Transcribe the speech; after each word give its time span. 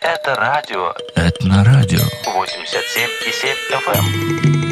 Это 0.00 0.34
радио 0.34 0.94
Этнорадио. 1.14 2.00
87,7 2.26 3.56
FM. 3.86 4.71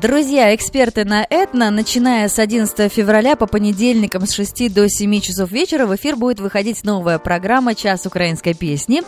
Друзья, 0.00 0.54
эксперты 0.54 1.04
на 1.04 1.26
Этно, 1.28 1.70
начиная 1.70 2.28
с 2.28 2.38
11 2.38 2.90
февраля 2.90 3.36
по 3.36 3.46
понедельникам 3.46 4.24
с 4.26 4.32
6 4.32 4.72
до 4.72 4.88
7 4.88 5.20
часов 5.20 5.50
вечера 5.50 5.84
в 5.84 5.94
эфир 5.94 6.16
будет 6.16 6.40
выходить 6.40 6.84
новая 6.84 7.18
программа 7.18 7.74
«Час 7.74 8.06
украинской 8.06 8.54
песни». 8.54 9.02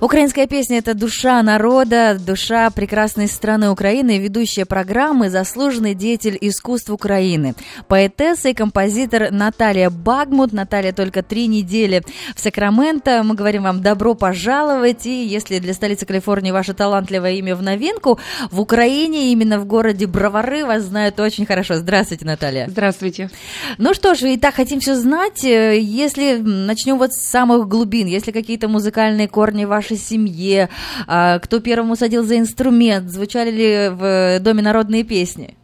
Украинская 0.00 0.46
песня– 0.46 0.78
это 0.78 0.94
душа 0.94 1.42
народа, 1.42 2.16
душа 2.18 2.70
прекрасной 2.70 3.28
страны 3.28 3.70
Украины, 3.70 4.18
ведущая 4.18 4.64
программы, 4.64 5.28
заслуженный 5.28 5.94
деятель 5.94 6.38
искусств 6.40 6.88
Украины. 6.88 7.54
Поэтесса 7.86 8.48
и 8.48 8.54
композитор 8.54 9.30
Наталья 9.30 9.90
Багмут. 9.90 10.54
Наталья 10.54 10.92
только 10.92 11.22
три 11.22 11.48
недели 11.48 12.02
в 12.34 12.40
Сакраменто. 12.40 13.22
Мы 13.24 13.34
говорим 13.34 13.64
вам 13.64 13.82
добро 13.82 14.14
пожаловать. 14.14 15.04
И 15.04 15.26
если 15.26 15.58
для 15.58 15.74
столицы 15.74 16.06
Калифорнии 16.06 16.50
ваше 16.50 16.72
талантливое 16.72 17.32
имя 17.32 17.54
в 17.54 17.62
новинку, 17.62 18.18
в 18.50 18.58
Украине, 18.58 19.32
именно 19.32 19.60
в 19.60 19.66
городе 19.66 20.06
Бровары, 20.20 20.66
вас 20.66 20.82
знают 20.82 21.18
очень 21.18 21.46
хорошо. 21.46 21.76
Здравствуйте, 21.76 22.26
Наталья. 22.26 22.66
Здравствуйте. 22.68 23.30
Ну 23.78 23.94
что 23.94 24.14
ж, 24.14 24.24
и 24.24 24.36
так 24.36 24.54
хотим 24.54 24.78
все 24.78 24.94
знать. 24.94 25.42
Э, 25.46 25.80
Если 25.80 26.36
начнем 26.36 26.98
вот 26.98 27.14
с 27.14 27.22
самых 27.22 27.66
глубин, 27.68 28.06
если 28.06 28.30
какие-то 28.30 28.68
музыкальные 28.68 29.28
корни 29.28 29.64
в 29.64 29.68
вашей 29.68 29.96
семье, 29.96 30.68
а, 31.06 31.38
кто 31.38 31.60
первым 31.60 31.92
усадил 31.92 32.22
за 32.22 32.38
инструмент, 32.38 33.08
звучали 33.10 33.50
ли 33.50 33.88
в 33.88 34.40
доме 34.40 34.60
народные 34.60 35.04
песни? 35.04 35.56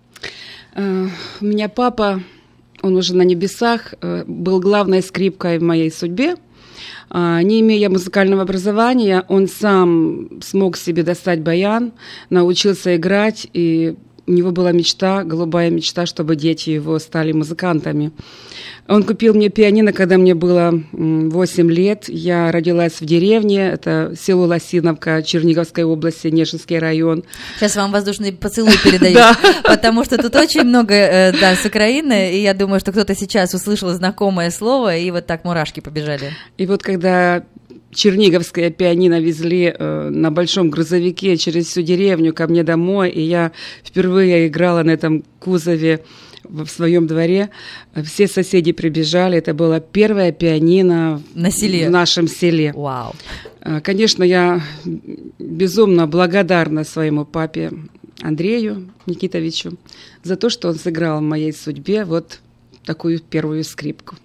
Э, 0.74 1.08
У 1.42 1.44
меня 1.44 1.68
папа, 1.68 2.22
он 2.80 2.96
уже 2.96 3.14
на 3.14 3.24
небесах, 3.24 3.92
э, 4.00 4.24
был 4.26 4.58
главной 4.60 5.02
скрипкой 5.02 5.58
в 5.58 5.62
моей 5.62 5.92
судьбе. 5.92 6.36
А, 7.10 7.42
Не 7.42 7.60
имея 7.60 7.90
музыкального 7.90 8.40
образования, 8.40 9.22
он 9.28 9.48
сам 9.48 10.40
смог 10.40 10.78
себе 10.78 11.02
достать 11.02 11.42
баян, 11.42 11.92
научился 12.30 12.96
играть, 12.96 13.46
и 13.52 13.96
у 14.26 14.32
него 14.32 14.50
была 14.50 14.72
мечта, 14.72 15.22
голубая 15.24 15.70
мечта, 15.70 16.04
чтобы 16.06 16.36
дети 16.36 16.70
его 16.70 16.98
стали 16.98 17.32
музыкантами. 17.32 18.10
Он 18.88 19.02
купил 19.02 19.34
мне 19.34 19.48
пианино, 19.48 19.92
когда 19.92 20.16
мне 20.16 20.34
было 20.34 20.72
м, 20.92 21.30
8 21.30 21.70
лет. 21.70 22.04
Я 22.08 22.52
родилась 22.52 23.00
в 23.00 23.04
деревне, 23.04 23.68
это 23.68 24.14
село 24.20 24.46
Лосиновка, 24.46 25.22
Черниговской 25.22 25.82
области, 25.84 26.28
Нежинский 26.28 26.78
район. 26.78 27.24
Сейчас 27.58 27.74
вам 27.76 27.90
воздушный 27.92 28.32
поцелуй 28.32 28.74
передаю, 28.84 29.14
Да. 29.14 29.36
потому 29.64 30.04
что 30.04 30.16
тут 30.18 30.34
очень 30.36 30.62
много, 30.62 30.94
э, 30.94 31.32
да, 31.32 31.56
с 31.56 31.64
Украины, 31.64 32.34
и 32.36 32.42
я 32.42 32.54
думаю, 32.54 32.78
что 32.80 32.92
кто-то 32.92 33.14
сейчас 33.16 33.54
услышал 33.54 33.90
знакомое 33.90 34.50
слово, 34.50 34.96
и 34.96 35.10
вот 35.10 35.26
так 35.26 35.44
мурашки 35.44 35.80
побежали. 35.80 36.32
И 36.56 36.66
вот 36.66 36.82
когда 36.82 37.42
черниговское 37.96 38.70
пианино 38.70 39.20
везли 39.20 39.74
э, 39.76 40.08
на 40.10 40.30
большом 40.30 40.70
грузовике 40.70 41.36
через 41.36 41.66
всю 41.66 41.82
деревню 41.82 42.32
ко 42.34 42.46
мне 42.46 42.62
домой, 42.62 43.10
и 43.10 43.22
я 43.22 43.52
впервые 43.82 44.46
играла 44.46 44.82
на 44.82 44.90
этом 44.90 45.24
кузове 45.40 46.04
в 46.44 46.66
своем 46.68 47.06
дворе, 47.08 47.48
все 48.04 48.28
соседи 48.28 48.70
прибежали, 48.72 49.38
это 49.38 49.52
было 49.54 49.80
первое 49.80 50.30
пианино 50.30 51.20
На 51.34 51.50
селе. 51.50 51.88
в 51.88 51.90
нашем 51.90 52.28
селе. 52.28 52.72
Вау. 52.76 53.14
Э, 53.62 53.80
Конечно, 53.80 54.22
я 54.22 54.62
безумно 55.38 56.06
благодарна 56.06 56.84
своему 56.84 57.24
папе 57.24 57.72
Андрею 58.22 58.90
Никитовичу 59.06 59.72
за 60.22 60.36
то, 60.36 60.50
что 60.50 60.68
он 60.68 60.76
сыграл 60.76 61.18
в 61.18 61.22
моей 61.22 61.52
судьбе 61.52 62.04
вот 62.04 62.40
такую 62.86 63.20
первую 63.20 63.64
скрипку. 63.64 64.16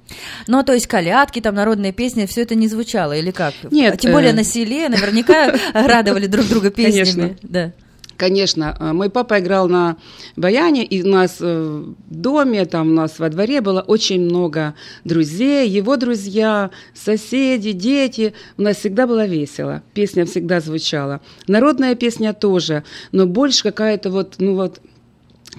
Ну, 0.48 0.64
то 0.64 0.74
есть 0.74 0.88
колядки, 0.88 1.42
там 1.42 1.56
народные 1.56 1.92
песни, 1.92 2.26
все 2.26 2.44
это 2.44 2.56
не 2.56 2.68
звучало, 2.68 3.14
или 3.14 3.32
как? 3.32 3.54
Нет, 3.72 3.96
А 3.96 3.98
Тем 3.98 4.12
более 4.14 4.32
э, 4.32 4.36
на 4.36 4.44
селе 4.44 4.88
наверняка 4.88 5.54
радовали 5.74 6.28
друг 6.28 6.48
друга 6.48 6.70
песнями. 6.70 7.04
Конечно. 7.04 7.36
Да. 7.42 7.74
Конечно, 8.22 8.78
э, 8.80 8.94
мой 8.94 9.10
папа 9.10 9.40
играл 9.40 9.68
на 9.68 9.98
баяне, 10.36 10.86
и 10.86 11.02
у 11.02 11.08
нас 11.08 11.38
э, 11.40 11.84
в 11.88 11.96
доме, 12.08 12.66
там 12.66 12.92
у 12.92 12.94
нас 12.94 13.18
во 13.18 13.30
дворе 13.30 13.62
было 13.62 13.82
очень 13.82 14.22
много 14.22 14.76
друзей, 15.04 15.68
его 15.68 15.98
друзья, 15.98 16.70
соседи, 16.94 17.72
дети. 17.72 18.36
У 18.58 18.62
нас 18.62 18.78
всегда 18.78 19.08
было 19.08 19.26
весело, 19.26 19.82
песня 19.96 20.28
всегда 20.28 20.60
звучала. 20.60 21.22
Народная 21.48 21.96
песня 21.96 22.34
тоже, 22.34 22.84
но 23.12 23.26
больше 23.26 23.64
какая-то 23.64 24.12
вот, 24.12 24.36
ну 24.38 24.54
вот, 24.54 24.82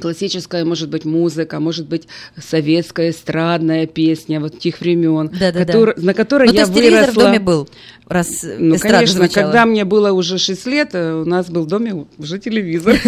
классическая, 0.00 0.64
может 0.64 0.88
быть, 0.88 1.04
музыка, 1.04 1.60
может 1.60 1.86
быть, 1.86 2.08
советская 2.38 3.10
эстрадная 3.10 3.86
песня 3.86 4.40
вот 4.40 4.58
тех 4.58 4.80
времен, 4.80 5.28
Да-да-да. 5.28 5.64
котор- 5.72 5.94
на 6.00 6.14
которой 6.14 6.46
Ну, 6.46 6.50
то 6.52 6.54
я 6.56 6.62
есть 6.62 6.74
телевизор 6.74 7.02
в 7.10 7.14
выросла. 7.14 7.22
доме 7.24 7.38
был, 7.40 7.68
раз 8.08 8.28
Ну, 8.42 8.76
эстрада 8.76 8.94
конечно, 8.96 9.18
звучала. 9.18 9.44
когда 9.46 9.66
мне 9.66 9.84
было 9.84 10.12
уже 10.12 10.38
6 10.38 10.66
лет, 10.66 10.90
э, 10.94 11.12
у 11.14 11.24
нас 11.24 11.48
был 11.50 11.64
в 11.64 11.66
доме 11.68 12.06
уже 12.18 12.38
телевизор. 12.38 12.96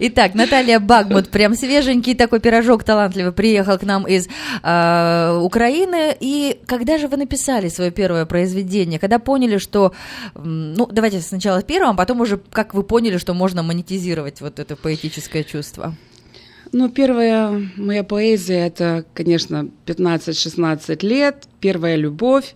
Итак, 0.00 0.34
Наталья 0.34 0.80
Багмут, 0.80 1.28
прям 1.28 1.54
свеженький 1.54 2.16
такой 2.16 2.40
пирожок 2.40 2.82
талантливый, 2.82 3.30
приехал 3.32 3.78
к 3.78 3.82
нам 3.84 4.04
из 4.08 4.26
э, 4.62 5.38
Украины. 5.40 6.16
И 6.18 6.58
когда 6.66 6.98
же 6.98 7.06
вы 7.06 7.16
написали 7.16 7.68
свое 7.68 7.92
первое 7.92 8.26
произведение? 8.26 8.98
Когда 8.98 9.20
поняли, 9.20 9.58
что... 9.58 9.92
Ну, 10.34 10.86
давайте 10.90 11.20
сначала 11.20 11.62
первым, 11.62 11.90
а 11.90 11.94
потом 11.94 12.20
уже 12.22 12.40
как 12.50 12.74
вы 12.74 12.82
поняли, 12.82 13.18
что 13.18 13.34
можно 13.34 13.62
монетизировать 13.62 14.40
вот 14.40 14.58
это 14.58 14.74
поэтическое 14.74 15.44
чувство? 15.44 15.63
Ну, 16.72 16.88
первая 16.88 17.70
моя 17.76 18.02
поэзия, 18.02 18.66
это, 18.66 19.04
конечно, 19.14 19.70
15-16 19.86 21.06
лет, 21.06 21.44
первая 21.60 21.94
любовь, 21.94 22.54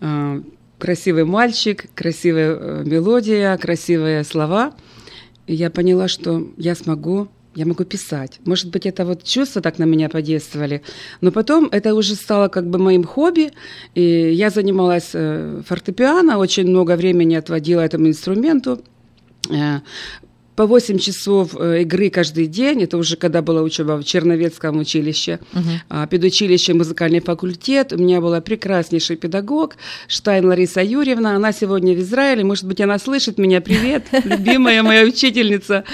э, 0.00 0.42
красивый 0.78 1.24
мальчик, 1.24 1.86
красивая 1.94 2.56
э, 2.56 2.82
мелодия, 2.84 3.56
красивые 3.56 4.24
слова. 4.24 4.74
И 5.46 5.54
я 5.54 5.70
поняла, 5.70 6.08
что 6.08 6.48
я 6.56 6.74
смогу, 6.74 7.28
я 7.54 7.66
могу 7.66 7.84
писать. 7.84 8.40
Может 8.44 8.70
быть, 8.70 8.84
это 8.86 9.04
вот 9.04 9.22
чувства 9.22 9.62
так 9.62 9.78
на 9.78 9.84
меня 9.84 10.08
подействовали. 10.08 10.82
Но 11.20 11.30
потом 11.30 11.68
это 11.70 11.94
уже 11.94 12.14
стало 12.14 12.48
как 12.48 12.66
бы 12.66 12.78
моим 12.78 13.04
хобби. 13.04 13.52
И 13.94 14.32
я 14.32 14.50
занималась 14.50 15.10
э, 15.12 15.62
фортепиано, 15.64 16.38
очень 16.38 16.66
много 16.66 16.96
времени 16.96 17.36
отводила 17.36 17.80
этому 17.80 18.08
инструменту. 18.08 18.82
По 20.54 20.66
8 20.66 20.98
часов 20.98 21.56
э, 21.58 21.82
игры 21.82 22.10
каждый 22.10 22.46
день, 22.46 22.82
это 22.82 22.98
уже 22.98 23.16
когда 23.16 23.40
была 23.40 23.62
учеба 23.62 23.96
в 23.96 24.04
Черновецком 24.04 24.78
училище, 24.78 25.38
а, 25.88 26.06
педучилище, 26.06 26.74
музыкальный 26.74 27.20
факультет. 27.20 27.94
У 27.94 27.96
меня 27.96 28.20
была 28.20 28.42
прекраснейший 28.42 29.16
педагог 29.16 29.76
Штайн 30.08 30.44
Лариса 30.44 30.82
Юрьевна. 30.82 31.36
Она 31.36 31.52
сегодня 31.52 31.94
в 31.94 32.00
Израиле. 32.00 32.44
Может 32.44 32.64
быть, 32.64 32.82
она 32.82 32.98
слышит 32.98 33.38
меня. 33.38 33.62
Привет, 33.62 34.04
любимая 34.24 34.82
моя 34.82 35.04
учительница. 35.04 35.84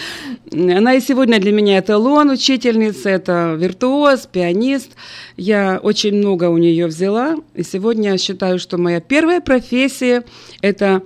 Она 0.52 0.94
и 0.94 1.00
сегодня 1.00 1.38
для 1.38 1.52
меня 1.52 1.78
эталон 1.78 2.30
учительница, 2.30 3.10
это 3.10 3.54
виртуоз, 3.56 4.26
пианист. 4.26 4.90
Я 5.36 5.78
очень 5.80 6.16
много 6.16 6.46
у 6.50 6.58
нее 6.58 6.88
взяла. 6.88 7.36
И 7.54 7.62
сегодня 7.62 8.10
я 8.12 8.18
считаю, 8.18 8.58
что 8.58 8.76
моя 8.76 9.00
первая 9.00 9.40
профессия– 9.40 10.24
это 10.62 11.02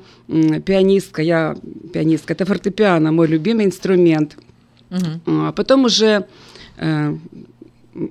пианистка. 0.64 1.22
Я 1.22 1.56
пианистка, 1.92 2.34
это 2.34 2.44
фортепиано, 2.44 3.12
мой 3.12 3.26
любимый 3.26 3.66
инструмент. 3.66 4.36
Мгм. 4.90 5.46
А 5.46 5.52
потом 5.52 5.84
уже 5.84 6.26
э, 6.76 7.16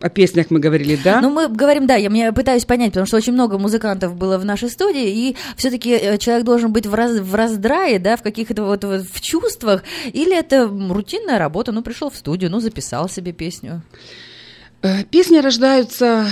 о 0.02 0.10
песнях 0.10 0.48
мы 0.50 0.60
говорили, 0.60 0.98
да? 1.04 1.22
Ну, 1.22 1.30
мы 1.30 1.48
говорим, 1.48 1.88
да, 1.88 1.96
я 1.96 2.10
меня 2.10 2.32
пытаюсь 2.34 2.66
понять, 2.66 2.92
потому 2.92 3.06
что 3.06 3.18
очень 3.18 3.34
много 3.34 3.58
музыкантов 3.58 4.16
было 4.16 4.38
в 4.38 4.46
нашей 4.46 4.70
студии, 4.70 5.30
и 5.30 5.36
все-таки 5.58 6.18
человек 6.20 6.46
должен 6.46 6.72
быть 6.72 6.86
в, 6.86 6.94
раз, 6.94 7.20
в 7.20 7.36
раздрае, 7.36 8.00
да, 8.00 8.18
в 8.18 8.22
каких-то 8.22 8.64
вот, 8.64 8.84
вот 8.84 9.02
в 9.02 9.22
чувствах, 9.22 9.84
или 10.12 10.38
это 10.38 10.68
рутинная 10.68 11.40
работа, 11.40 11.72
ну, 11.72 11.82
пришел 11.82 12.10
в 12.10 12.16
студию, 12.16 12.52
ну, 12.52 12.60
записал 12.60 13.10
себе 13.10 13.32
песню. 13.32 13.82
Э, 14.82 15.04
Песни 15.04 15.38
рождаются 15.38 16.28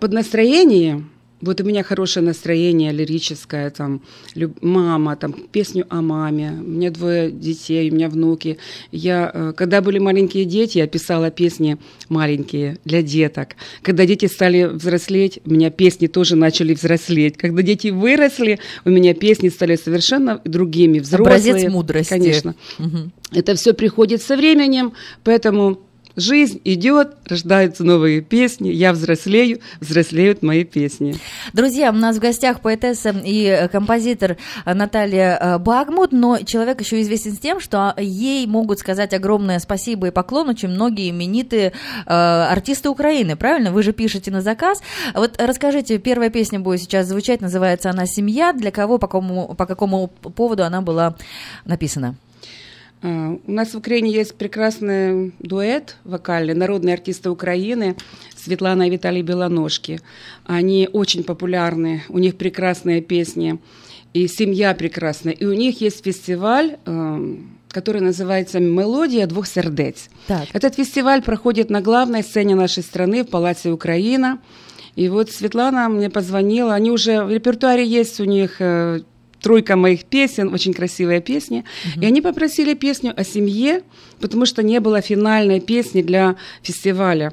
под 0.00 0.12
настроение. 0.12 1.04
Вот 1.46 1.60
у 1.60 1.64
меня 1.64 1.82
хорошее 1.82 2.26
настроение 2.26 2.92
лирическое, 2.92 3.70
там, 3.70 4.02
люб- 4.34 4.62
мама, 4.62 5.16
там, 5.16 5.32
песню 5.32 5.86
о 5.88 6.02
маме. 6.02 6.52
У 6.60 6.68
меня 6.68 6.90
двое 6.90 7.30
детей, 7.30 7.90
у 7.90 7.94
меня 7.94 8.08
внуки. 8.08 8.58
Я, 8.92 9.30
э, 9.32 9.52
когда 9.56 9.80
были 9.80 9.98
маленькие 9.98 10.44
дети, 10.44 10.78
я 10.78 10.86
писала 10.86 11.30
песни 11.30 11.78
маленькие 12.08 12.78
для 12.84 13.02
деток. 13.02 13.56
Когда 13.82 14.06
дети 14.06 14.26
стали 14.26 14.64
взрослеть, 14.64 15.40
у 15.46 15.50
меня 15.50 15.70
песни 15.70 16.06
тоже 16.08 16.36
начали 16.36 16.74
взрослеть. 16.74 17.36
Когда 17.36 17.62
дети 17.62 17.88
выросли, 17.88 18.58
у 18.84 18.90
меня 18.90 19.14
песни 19.14 19.48
стали 19.48 19.76
совершенно 19.76 20.40
другими, 20.44 20.98
взрослые. 20.98 21.36
Образец 21.52 21.72
мудрости. 21.72 22.10
Конечно. 22.10 22.54
Мгм. 22.78 23.12
Это 23.32 23.54
все 23.54 23.72
приходит 23.72 24.22
со 24.22 24.36
временем, 24.36 24.92
поэтому 25.24 25.80
жизнь 26.16 26.60
идет, 26.64 27.16
рождаются 27.26 27.84
новые 27.84 28.20
песни, 28.20 28.70
я 28.70 28.92
взрослею, 28.92 29.60
взрослеют 29.80 30.42
мои 30.42 30.64
песни. 30.64 31.16
Друзья, 31.52 31.90
у 31.90 31.94
нас 31.94 32.16
в 32.16 32.20
гостях 32.20 32.60
поэтесса 32.60 33.14
и 33.24 33.68
композитор 33.70 34.36
Наталья 34.64 35.38
э, 35.40 35.58
Багмут, 35.58 36.12
но 36.12 36.38
человек 36.38 36.80
еще 36.80 37.00
известен 37.02 37.34
с 37.34 37.38
тем, 37.38 37.60
что 37.60 37.94
ей 37.98 38.46
могут 38.46 38.78
сказать 38.78 39.14
огромное 39.14 39.58
спасибо 39.58 40.08
и 40.08 40.10
поклон 40.10 40.48
очень 40.48 40.68
многие 40.68 41.10
именитые 41.10 41.72
э, 42.06 42.10
артисты 42.10 42.88
Украины, 42.88 43.36
правильно? 43.36 43.70
Вы 43.70 43.82
же 43.82 43.92
пишете 43.92 44.30
на 44.30 44.40
заказ. 44.40 44.82
Вот 45.14 45.36
расскажите, 45.38 45.98
первая 45.98 46.30
песня 46.30 46.60
будет 46.60 46.80
сейчас 46.80 47.06
звучать, 47.06 47.40
называется 47.40 47.90
она 47.90 48.06
«Семья». 48.06 48.52
Для 48.52 48.70
кого, 48.70 48.98
по 48.98 49.06
какому, 49.06 49.54
по 49.54 49.66
какому 49.66 50.08
поводу 50.08 50.64
она 50.64 50.80
была 50.80 51.16
написана? 51.64 52.16
А, 53.02 53.38
у 53.46 53.52
нас 53.52 53.74
в 53.74 53.78
Украине 53.78 54.10
есть 54.10 54.34
прекрасный 54.34 55.32
дуэт 55.38 55.96
вокальный, 56.04 56.54
народные 56.54 56.94
артисты 56.94 57.30
Украины, 57.30 57.96
Светлана 58.36 58.86
и 58.86 58.90
Виталий 58.90 59.22
Белоножки. 59.22 60.00
Они 60.44 60.88
очень 60.92 61.24
популярны, 61.24 62.02
у 62.08 62.18
них 62.18 62.36
прекрасные 62.36 63.02
песни, 63.02 63.58
и 64.14 64.28
семья 64.28 64.74
прекрасная. 64.74 65.34
И 65.34 65.44
у 65.44 65.52
них 65.52 65.80
есть 65.80 66.04
фестиваль, 66.04 66.78
а, 66.86 67.20
который 67.68 68.00
называется 68.00 68.58
«Мелодия 68.58 69.26
двух 69.26 69.46
сердец». 69.46 70.08
Так. 70.26 70.48
Этот 70.54 70.76
фестиваль 70.76 71.22
проходит 71.22 71.68
на 71.68 71.82
главной 71.82 72.22
сцене 72.22 72.54
нашей 72.54 72.82
страны 72.82 73.22
в 73.22 73.28
Палаце 73.28 73.70
Украина. 73.70 74.38
И 74.94 75.10
вот 75.10 75.30
Светлана 75.30 75.90
мне 75.90 76.08
позвонила, 76.08 76.72
они 76.72 76.90
уже 76.90 77.22
в 77.22 77.30
репертуаре 77.30 77.84
есть 77.84 78.18
у 78.18 78.24
них 78.24 78.56
э, 78.60 79.00
тройка 79.40 79.76
моих 79.76 80.04
песен, 80.04 80.52
очень 80.52 80.72
красивые 80.72 81.20
песни. 81.20 81.64
Uh-huh. 81.84 82.02
И 82.02 82.06
они 82.06 82.22
попросили 82.22 82.74
песню 82.74 83.12
о 83.16 83.24
семье, 83.24 83.82
потому 84.20 84.46
что 84.46 84.62
не 84.62 84.80
было 84.80 85.00
финальной 85.00 85.60
песни 85.60 86.02
для 86.02 86.36
фестиваля. 86.62 87.32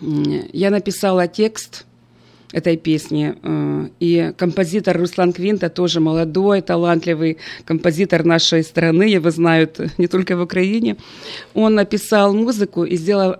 Я 0.00 0.70
написала 0.70 1.26
текст 1.26 1.84
этой 2.52 2.76
песни. 2.76 3.34
Э, 3.42 3.88
и 4.00 4.32
композитор 4.36 4.98
Руслан 4.98 5.32
Квинта, 5.32 5.68
тоже 5.68 6.00
молодой, 6.00 6.62
талантливый 6.62 7.38
композитор 7.64 8.24
нашей 8.24 8.62
страны, 8.62 9.02
его 9.02 9.30
знают 9.30 9.80
не 9.98 10.06
только 10.06 10.36
в 10.36 10.42
Украине. 10.42 10.96
Он 11.54 11.74
написал 11.74 12.34
музыку 12.34 12.84
и 12.84 12.96
сделал 12.96 13.36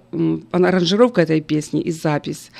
аранжировку 0.50 1.20
этой 1.20 1.40
песни 1.40 1.80
и 1.80 1.90
запись. 1.90 2.50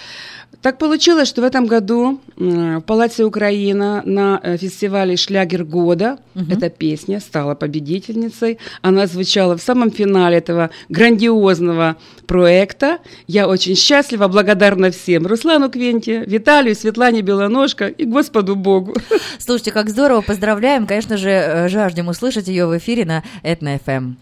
Так 0.60 0.78
получилось, 0.78 1.28
что 1.28 1.40
в 1.42 1.44
этом 1.44 1.66
году 1.66 2.20
в 2.36 2.80
Палате 2.80 3.24
Украина 3.24 4.02
на 4.04 4.40
э, 4.42 4.56
фестивале 4.56 5.16
«Шлягер 5.16 5.64
года» 5.64 6.18
угу. 6.34 6.46
эта 6.50 6.68
песня 6.68 7.20
стала 7.20 7.54
победительницей. 7.54 8.58
Она 8.82 9.06
звучала 9.06 9.56
в 9.56 9.62
самом 9.62 9.92
финале 9.92 10.38
этого 10.38 10.70
грандиозного 10.88 11.96
проекта. 12.26 12.98
Я 13.28 13.46
очень 13.46 13.76
счастлива, 13.76 14.26
благодарна 14.26 14.90
всем. 14.90 15.28
Руслану 15.28 15.70
Квенте, 15.70 16.24
Виталию, 16.26 16.74
Светлане 16.74 17.22
Белоножко 17.22 17.86
и 17.86 18.04
Господу 18.04 18.56
Богу. 18.56 18.96
Слушайте, 19.38 19.70
как 19.70 19.88
здорово, 19.88 20.22
поздравляем. 20.22 20.88
Конечно 20.88 21.16
же, 21.18 21.30
э, 21.30 21.68
жаждем 21.68 22.08
услышать 22.08 22.48
ее 22.48 22.66
в 22.66 22.76
эфире 22.76 23.04
на 23.04 23.22
Этно-ФМ. 23.44 24.16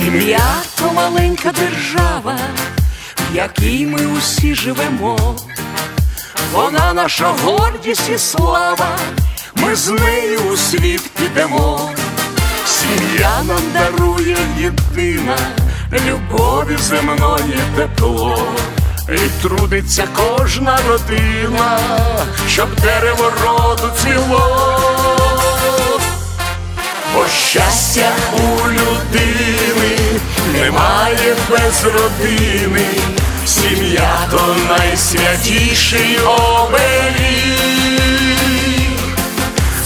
Сім'я 0.00 0.62
то 0.78 0.92
маленька 0.92 1.52
держава, 1.52 2.38
в 3.30 3.36
якій 3.36 3.86
ми 3.86 4.06
усі 4.06 4.54
живемо, 4.54 5.36
вона 6.52 6.92
наша 6.94 7.34
гордість 7.42 8.10
і 8.14 8.18
слава, 8.18 8.88
ми 9.54 9.74
з 9.74 9.88
нею 9.88 10.40
у 10.52 10.56
світ 10.56 11.10
підемо, 11.18 11.90
сім'я 12.66 13.42
нам 13.42 13.62
дарує 13.72 14.36
єдина, 14.58 15.36
любові 15.92 16.76
земної 16.76 17.60
тепло, 17.76 18.46
і 19.08 19.42
трудиться 19.42 20.08
кожна 20.16 20.78
родина, 20.88 21.78
щоб 22.48 22.68
дерево 22.74 23.32
роду 23.44 23.90
ціло 24.02 25.19
бо 27.14 27.26
щастя 27.28 28.12
у 28.32 28.70
людини 28.70 29.96
немає 30.52 31.36
без 31.50 31.84
родини, 31.84 32.86
сім'я 33.46 34.18
то 34.30 34.56
найсвятіший 34.68 36.18
оберіг, 36.18 37.60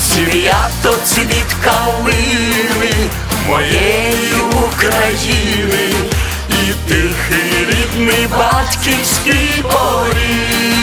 сім'я 0.08 0.68
то 0.82 0.96
цвіт 1.04 1.56
калини 1.64 2.94
моєї 3.48 4.34
України. 4.50 5.94
І 6.48 6.88
тихий 6.88 7.66
рідний 7.68 8.26
батьківський 8.26 9.62
поріг 9.62 10.74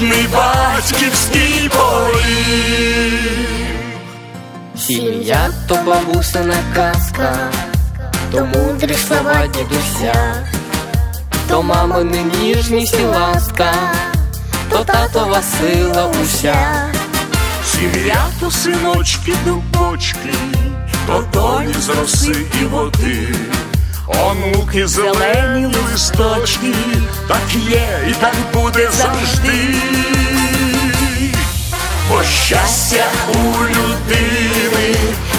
рідний 0.00 0.26
батьківський 0.32 1.68
поріг. 1.68 3.20
Сім'я 4.76 5.50
то 5.68 5.78
бабусина 5.86 6.56
казка, 6.74 7.50
то 8.32 8.44
мудрі 8.44 8.94
слова 8.94 9.46
дідуся, 9.46 10.44
то 11.48 11.62
мамини 11.62 12.24
ніжність 12.40 13.00
і 13.00 13.04
ласка, 13.04 13.72
то 14.70 14.84
татова 14.84 15.42
сила 15.42 16.12
уся. 16.22 16.56
Сім'я 17.64 18.26
то 18.40 18.50
синочки 18.50 19.32
дубочки, 19.44 20.34
то 21.06 21.24
доні 21.32 21.72
з 21.72 21.88
роси 21.88 22.46
і 22.62 22.64
води. 22.64 23.28
Онуки 24.08 24.86
зелені 24.86 25.66
листочки, 25.66 26.72
так 27.28 27.42
є 27.70 28.08
і 28.10 28.12
так 28.12 28.34
буде 28.52 28.90
завжди, 28.90 29.74
бо 32.08 32.22
щастя 32.22 33.04
у 33.28 33.64
людини 33.64 34.94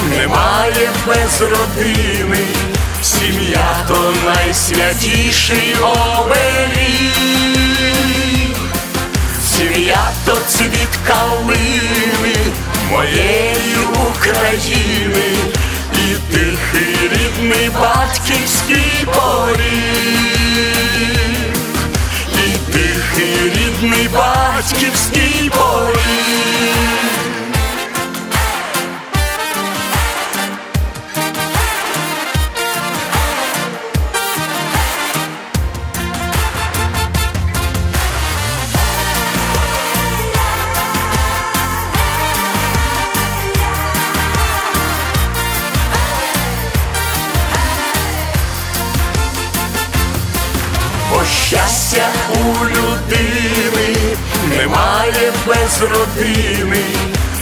немає 0.09 0.89
без 1.07 1.41
родини, 1.41 2.45
сім'я 3.01 3.85
то 3.87 4.13
найсвятіший 4.25 5.75
оберіг, 5.81 7.13
сім'я 9.49 10.11
то 10.25 10.37
цвіт 10.47 10.89
калини 11.07 12.35
моєї 12.91 13.77
України 14.09 15.37
і 15.96 16.32
тихий 16.32 17.08
рідний 17.08 17.70
батьківський 17.70 19.06
поріг, 19.06 19.92
і 22.32 22.72
тихий 22.72 23.50
рідний 23.50 24.08
батьківський 24.08 25.50
поріг. 25.50 27.25
Немає 54.67 55.33
без 55.47 55.81
родини, 55.81 56.83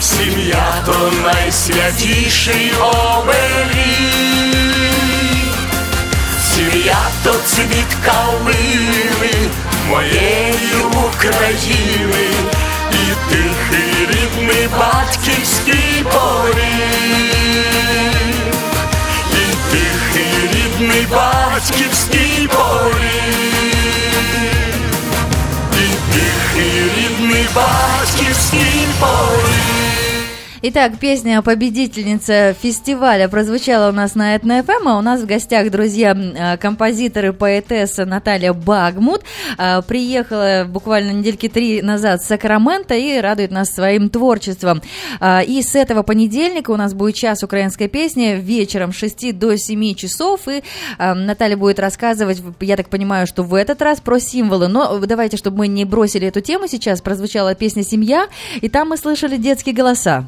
сім'я 0.01 0.73
то 0.85 1.11
найсвятіший 1.23 2.71
оберіг, 2.79 4.15
сім'я 6.53 6.97
то 7.23 7.33
цвіт 7.45 7.95
калини 8.05 9.49
моєї 9.89 10.75
України. 11.05 12.27
І 12.91 13.29
тихий 13.29 14.07
рідний 14.09 14.67
батьківський 14.79 16.03
поріг, 16.03 17.35
і 19.31 19.71
тихий 19.71 20.49
рідний 20.53 21.05
батьківський 21.11 22.47
поріг. 22.47 23.75
рідний 26.56 27.48
батьківський 27.54 28.86
поріг. 29.00 29.93
Итак, 30.67 30.97
песня 30.97 31.43
победительница 31.43 32.55
фестиваля 32.59 33.27
прозвучала 33.27 33.89
у 33.89 33.91
нас 33.91 34.15
на 34.15 34.35
Этно 34.35 34.63
ФМ, 34.63 34.87
а 34.87 34.97
у 34.97 35.01
нас 35.01 35.21
в 35.21 35.27
гостях, 35.27 35.69
друзья, 35.69 36.17
э, 36.17 36.57
композитор 36.57 37.25
и 37.25 37.31
поэтесса 37.33 38.03
Наталья 38.03 38.51
Багмут. 38.51 39.21
Э, 39.59 39.83
приехала 39.83 40.65
буквально 40.67 41.11
недельки 41.11 41.49
три 41.49 41.83
назад 41.83 42.23
с 42.23 42.25
Сакрамента 42.25 42.95
и 42.95 43.19
радует 43.19 43.51
нас 43.51 43.69
своим 43.69 44.09
творчеством. 44.09 44.81
Э, 45.21 45.45
и 45.45 45.61
с 45.61 45.75
этого 45.75 46.01
понедельника 46.01 46.71
у 46.71 46.77
нас 46.77 46.95
будет 46.95 47.13
час 47.13 47.43
украинской 47.43 47.87
песни 47.87 48.35
вечером 48.41 48.91
с 48.91 48.95
6 48.95 49.37
до 49.37 49.55
7 49.57 49.93
часов, 49.93 50.47
и 50.47 50.63
Наталья 50.97 51.57
будет 51.57 51.77
рассказывать, 51.77 52.41
я 52.59 52.75
так 52.75 52.89
понимаю, 52.89 53.27
что 53.27 53.43
в 53.43 53.53
этот 53.53 53.83
раз 53.83 54.01
про 54.01 54.19
символы, 54.19 54.67
но 54.67 54.97
давайте, 54.97 55.37
чтобы 55.37 55.59
мы 55.59 55.67
не 55.67 55.85
бросили 55.85 56.25
эту 56.25 56.41
тему 56.41 56.67
сейчас, 56.67 57.01
прозвучала 57.01 57.53
песня 57.53 57.83
«Семья», 57.83 58.29
и 58.61 58.67
там 58.67 58.89
мы 58.89 58.97
слышали 58.97 59.37
детские 59.37 59.75
голоса. 59.75 60.27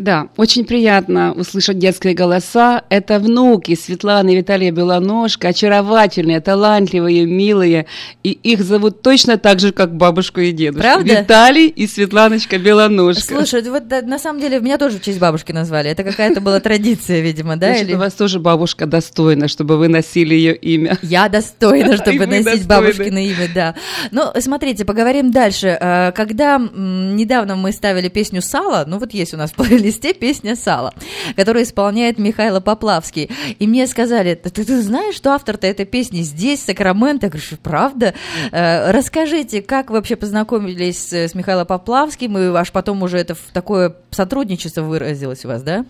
Да, 0.00 0.28
очень 0.38 0.64
приятно 0.64 1.34
услышать 1.34 1.78
детские 1.78 2.14
голоса. 2.14 2.84
Это 2.88 3.18
внуки 3.18 3.74
Светланы 3.74 4.32
и 4.32 4.36
Виталия 4.36 4.72
Белоножка, 4.72 5.48
очаровательные, 5.48 6.40
талантливые, 6.40 7.26
милые. 7.26 7.84
И 8.22 8.30
их 8.30 8.62
зовут 8.62 9.02
точно 9.02 9.36
так 9.36 9.60
же, 9.60 9.72
как 9.72 9.94
бабушку 9.94 10.40
и 10.40 10.52
дедушку. 10.52 10.80
Правда? 10.80 11.20
Виталий 11.20 11.66
и 11.66 11.86
Светланочка 11.86 12.56
Белоножка. 12.56 13.22
Слушай, 13.22 13.62
вот 13.68 13.88
да, 13.88 14.00
на 14.00 14.18
самом 14.18 14.40
деле 14.40 14.58
меня 14.60 14.78
тоже 14.78 14.96
в 14.96 15.02
честь 15.02 15.18
бабушки 15.18 15.52
назвали. 15.52 15.90
Это 15.90 16.02
какая-то 16.02 16.40
была 16.40 16.60
традиция, 16.60 17.20
видимо, 17.20 17.56
да? 17.58 17.74
Значит, 17.74 17.94
у 17.94 17.98
вас 17.98 18.14
тоже 18.14 18.40
бабушка 18.40 18.86
достойна, 18.86 19.48
чтобы 19.48 19.76
вы 19.76 19.88
носили 19.88 20.34
ее 20.34 20.56
имя. 20.56 20.96
Я 21.02 21.28
достойна, 21.28 21.96
чтобы 22.02 22.24
носить 22.24 22.66
бабушкино 22.66 23.22
имя, 23.22 23.50
да. 23.54 23.74
Ну, 24.12 24.32
смотрите, 24.40 24.86
поговорим 24.86 25.30
дальше. 25.30 25.76
А, 25.78 26.12
Когда 26.12 26.58
недавно 26.58 27.56
мы 27.56 27.70
ставили 27.72 28.08
песню 28.08 28.40
«Сало», 28.40 28.84
ну 28.86 28.98
вот 28.98 29.12
есть 29.12 29.34
у 29.34 29.36
нас 29.36 29.50
в 29.56 29.89
плейлисте 29.90 30.14
песня 30.14 30.56
«Сало», 30.56 30.94
которую 31.36 31.64
исполняет 31.64 32.18
Михаил 32.18 32.60
Поплавский. 32.60 33.30
И 33.58 33.66
мне 33.66 33.86
сказали, 33.86 34.38
«Да 34.42 34.50
ты, 34.50 34.64
ты 34.64 34.80
знаешь, 34.82 35.14
что 35.14 35.32
автор-то 35.32 35.66
этой 35.66 35.86
песни 35.86 36.22
здесь, 36.22 36.62
Сакраменто? 36.62 37.26
Я 37.26 37.30
говорю, 37.30 37.44
«Что, 37.44 37.56
правда? 37.56 38.14
Э, 38.52 38.90
Расскажите, 38.92 39.62
как 39.62 39.90
вы 39.90 39.96
вообще 39.96 40.16
познакомились 40.16 41.12
с 41.12 41.34
Михаилом 41.34 41.66
Поплавским, 41.66 42.38
и 42.38 42.56
аж 42.56 42.70
потом 42.72 43.02
уже 43.02 43.18
это 43.18 43.34
в 43.34 43.40
такое 43.52 43.96
сотрудничество 44.10 44.82
выразилось 44.82 45.44
у 45.44 45.48
вас, 45.48 45.62
да? 45.62 45.84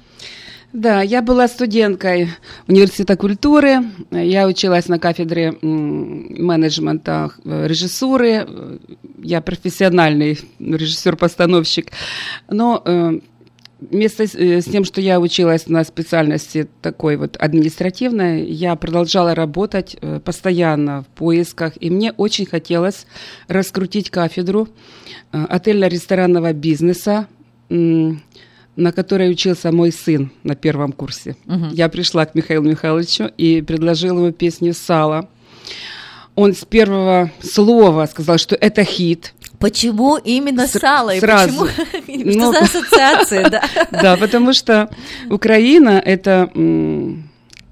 Да, 0.72 1.02
я 1.02 1.20
была 1.20 1.48
студенткой 1.48 2.28
университета 2.68 3.16
культуры. 3.16 3.78
Я 4.12 4.46
училась 4.46 4.86
на 4.86 5.00
кафедре 5.00 5.52
менеджмента 5.60 7.32
э, 7.44 7.66
режиссуры. 7.66 8.46
Э, 8.48 8.78
Я 9.22 9.40
профессиональный 9.40 10.38
режиссер-постановщик. 10.60 11.90
Но 12.48 12.82
вместо 13.80 14.26
с 14.26 14.34
э, 14.34 14.60
с 14.60 14.64
тем, 14.64 14.84
что 14.84 15.00
я 15.00 15.20
училась 15.20 15.68
на 15.68 15.84
специальности 15.84 16.68
такой 16.82 17.16
вот 17.16 17.36
административной, 17.36 18.44
я 18.44 18.76
продолжала 18.76 19.34
работать 19.34 19.96
э, 20.00 20.20
постоянно 20.20 21.02
в 21.02 21.06
поисках, 21.06 21.74
и 21.80 21.90
мне 21.90 22.12
очень 22.12 22.46
хотелось 22.46 23.06
раскрутить 23.48 24.10
кафедру 24.10 24.68
э, 25.32 25.44
отельно-ресторанного 25.48 26.52
бизнеса, 26.52 27.26
на 27.68 28.92
которой 28.92 29.30
учился 29.30 29.70
мой 29.70 29.92
сын 29.92 30.32
на 30.42 30.56
первом 30.56 30.90
курсе. 30.90 31.36
Я 31.72 31.88
пришла 31.88 32.26
к 32.26 32.34
Михаилу 32.34 32.68
Михайловичу 32.68 33.30
и 33.36 33.62
предложила 33.62 34.18
ему 34.18 34.32
песню 34.32 34.74
«Сало». 34.74 35.28
Он 36.34 36.54
с 36.54 36.64
первого 36.64 37.30
слова 37.42 38.06
сказал, 38.06 38.38
что 38.38 38.56
это 38.56 38.82
хит. 38.82 39.34
Почему 39.60 40.16
именно 40.16 40.66
С- 40.66 40.78
сало? 40.80 41.14
И 41.14 41.20
сразу. 41.20 41.68
почему? 42.06 42.30
Что 42.32 42.40
Ну, 42.40 42.52
за 42.52 42.58
ассоциации, 42.60 43.48
да? 43.50 43.62
Да, 43.90 44.16
потому 44.16 44.52
что 44.54 44.88
Украина 45.28 46.02
это 46.04 46.50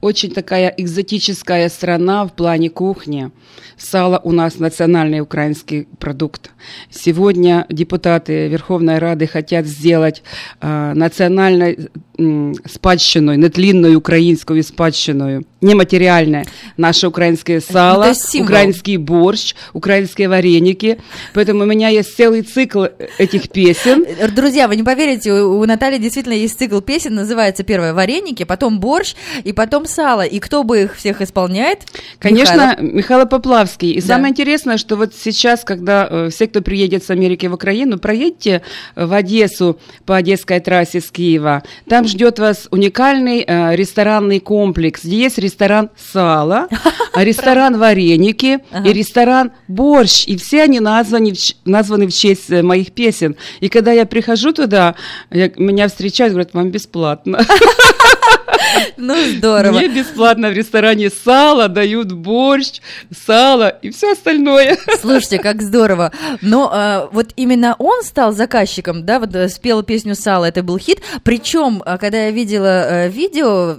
очень 0.00 0.30
такая 0.30 0.72
экзотическая 0.76 1.68
страна 1.68 2.24
в 2.24 2.32
плане 2.32 2.70
кухни. 2.70 3.30
Сало 3.76 4.20
у 4.24 4.32
нас 4.32 4.58
национальный 4.58 5.20
украинский 5.20 5.86
продукт. 5.98 6.50
Сегодня 6.90 7.66
депутаты 7.68 8.48
Верховной 8.48 8.98
Рады 8.98 9.26
хотят 9.26 9.66
сделать 9.66 10.22
э, 10.60 10.92
национальной 10.94 11.88
м, 12.18 12.54
спадщиной, 12.66 13.36
нетлінною 13.36 13.98
українською 13.98 14.62
спадщиною, 14.62 15.44
нематериальное 15.60 16.44
наше 16.76 17.06
украинское 17.08 17.60
сало, 17.60 18.12
украинский 18.40 18.96
борщ, 18.96 19.54
украинские 19.72 20.28
вареники. 20.28 20.98
Поэтому 21.34 21.62
у 21.62 21.66
меня 21.66 21.88
есть 21.88 22.16
целый 22.16 22.42
цикл 22.42 22.84
этих 23.18 23.48
песен. 23.50 24.04
Друзья, 24.34 24.68
вы 24.68 24.76
не 24.76 24.82
поверите, 24.82 25.32
у 25.32 25.58
у 25.58 25.66
Натальи 25.66 25.98
действительно 25.98 26.34
есть 26.34 26.58
цикл 26.58 26.80
песен, 26.80 27.14
называется 27.14 27.64
первое 27.64 27.92
«Вареники», 27.92 28.44
потом 28.44 28.80
«Борщ» 28.80 29.14
и 29.44 29.52
потом 29.52 29.86
«Сало». 29.88 30.22
И 30.22 30.38
кто 30.38 30.62
бы 30.62 30.82
их 30.82 30.96
всех 30.96 31.20
исполняет? 31.20 31.80
Конечно, 32.18 32.76
Михайлов. 32.78 32.94
Михаил 32.94 33.26
Поплавский. 33.26 33.90
И 33.92 34.00
Да. 34.00 34.06
самое 34.06 34.30
интересное, 34.32 34.76
что 34.76 34.96
вот 34.96 35.14
сейчас, 35.14 35.64
когда 35.64 36.06
э, 36.08 36.28
все, 36.30 36.46
кто 36.46 36.60
приедет 36.60 37.04
с 37.04 37.10
Америки 37.10 37.46
в 37.46 37.54
Украину, 37.54 37.98
проедьте 37.98 38.62
в 38.96 39.12
Одессу 39.12 39.78
по 40.06 40.16
Одесской 40.16 40.60
трассе 40.60 41.00
с 41.00 41.10
Киева. 41.10 41.62
Там 41.88 42.06
ждет 42.06 42.38
вас 42.38 42.68
уникальный 42.70 43.44
э, 43.46 43.74
ресторанный 43.76 44.40
комплекс, 44.40 45.04
есть 45.04 45.38
ресторан 45.38 45.90
«Сало», 45.96 46.68
а 47.14 47.24
ресторан 47.24 47.78
«Вареники» 47.78 48.60
и 48.84 48.92
ресторан 48.92 49.52
«Борщ». 49.68 50.24
И 50.26 50.36
все 50.36 50.62
они 50.62 50.80
названы, 50.80 51.32
названы 51.64 52.06
в 52.06 52.12
честь 52.12 52.50
э, 52.50 52.62
моих 52.62 52.92
песен. 52.92 53.36
И 53.60 53.68
когда 53.68 53.92
я 53.92 54.06
прихожу 54.06 54.52
туда, 54.52 54.94
я- 55.30 55.50
меня 55.56 55.88
встречают, 55.88 56.32
говорят, 56.32 56.54
вам 56.54 56.70
бесплатно. 56.70 57.40
Ну, 58.96 59.14
здорово. 59.36 59.78
Мне 59.78 59.88
бесплатно 59.88 60.48
в 60.48 60.52
ресторане 60.52 61.10
сало 61.10 61.68
дают 61.68 62.12
борщ, 62.12 62.80
сало 63.26 63.68
и 63.68 63.90
все 63.90 64.12
остальное. 64.12 64.76
Слушайте, 65.00 65.38
как 65.38 65.62
здорово. 65.62 66.12
Но 66.42 66.70
э, 66.72 67.08
вот 67.12 67.32
именно 67.36 67.76
он 67.78 68.02
стал 68.02 68.32
заказчиком, 68.32 69.04
да, 69.04 69.18
вот 69.18 69.34
э, 69.34 69.48
спел 69.48 69.82
песню 69.82 70.14
«Сало», 70.14 70.46
это 70.46 70.62
был 70.62 70.78
хит. 70.78 71.00
Причем, 71.22 71.82
э, 71.84 71.98
когда 71.98 72.24
я 72.24 72.30
видела 72.30 73.06
э, 73.06 73.08
видео, 73.08 73.76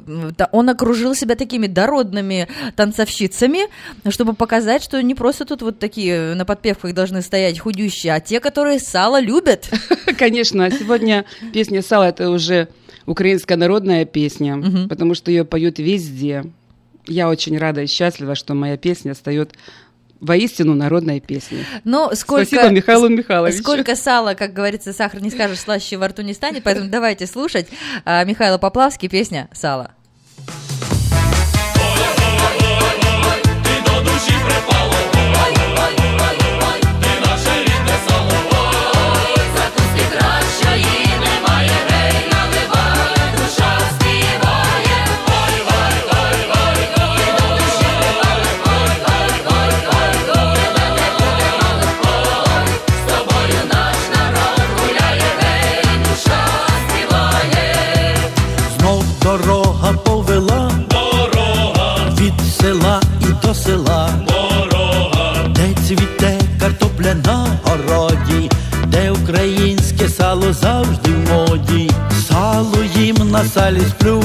он 0.51 0.69
окружил 0.69 1.15
себя 1.15 1.35
такими 1.35 1.67
дородными 1.67 2.47
танцовщицами, 2.75 3.69
чтобы 4.09 4.33
показать, 4.33 4.83
что 4.83 5.01
не 5.01 5.15
просто 5.15 5.45
тут 5.45 5.61
вот 5.61 5.79
такие 5.79 6.33
на 6.35 6.45
подпевках 6.45 6.93
должны 6.93 7.21
стоять 7.21 7.59
худющие, 7.59 8.13
а 8.13 8.19
те, 8.19 8.39
которые 8.39 8.79
сало 8.79 9.19
любят. 9.19 9.69
Конечно, 10.17 10.65
а 10.65 10.71
сегодня 10.71 11.25
песня 11.53 11.81
«Сало»— 11.81 12.03
это 12.09 12.29
уже 12.29 12.69
украинская 13.09 13.57
народная 13.57 14.05
песня, 14.05 14.61
потому 14.87 15.15
что 15.15 15.31
ее 15.31 15.43
поют 15.43 15.79
везде. 15.79 16.45
Я 17.07 17.29
очень 17.29 17.57
рада 17.57 17.81
и 17.81 17.87
счастлива, 17.87 18.35
что 18.35 18.53
моя 18.53 18.77
песня 18.77 19.15
стает 19.15 19.53
воистину 20.19 20.75
народной 20.75 21.19
песней. 21.19 21.65
Но 21.83 22.13
сколько... 22.13 22.45
Спасибо 22.45 22.69
Михаилу 22.73 23.07
Михайловичу. 23.09 23.59
Сколько 23.59 23.95
сала, 23.95 24.33
как 24.33 24.53
говорится, 24.53 24.93
сахар 24.93 25.21
не 25.21 25.29
скажешь, 25.29 25.59
слаще 25.59 25.97
во 25.97 26.09
рту 26.09 26.21
не 26.21 26.33
станет, 26.33 26.63
поэтому 26.63 26.89
давайте 26.89 27.25
слушать 27.25 27.67
а, 28.05 28.23
Михаила 28.25 28.57
Поплавский, 28.57 29.07
песня 29.07 29.49
«Сало». 29.53 29.91
Знов 30.37 30.78
села 62.61 63.01
і 63.21 63.47
до 63.47 63.53
села. 63.53 64.09
Дорога, 64.27 65.47
де 65.49 65.73
цвіте 65.87 66.39
картопля 66.59 67.13
на 67.25 67.47
городі, 67.63 68.49
де 68.87 69.11
українське 69.11 70.09
сало 70.09 70.53
завжди 70.53 71.11
в 71.11 71.31
моді. 71.31 71.91
Сало 72.27 72.83
їм 72.95 73.15
на 73.31 73.45
салі 73.45 73.81
сплю. 73.89 74.23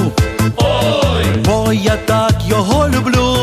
Ой, 0.56 1.24
бо 1.44 1.72
я 1.72 1.96
так 1.96 2.34
його 2.46 2.88
люблю. 2.88 3.36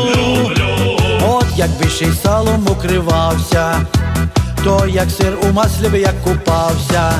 От 1.28 1.46
якби 1.56 1.88
ще 1.88 2.04
й 2.04 2.12
салом 2.22 2.66
укривався, 2.70 3.86
то 4.64 4.86
як 4.86 5.10
сир 5.10 5.32
у 5.42 5.52
маслі 5.52 5.88
би 5.88 5.98
як 6.00 6.22
купався. 6.22 7.12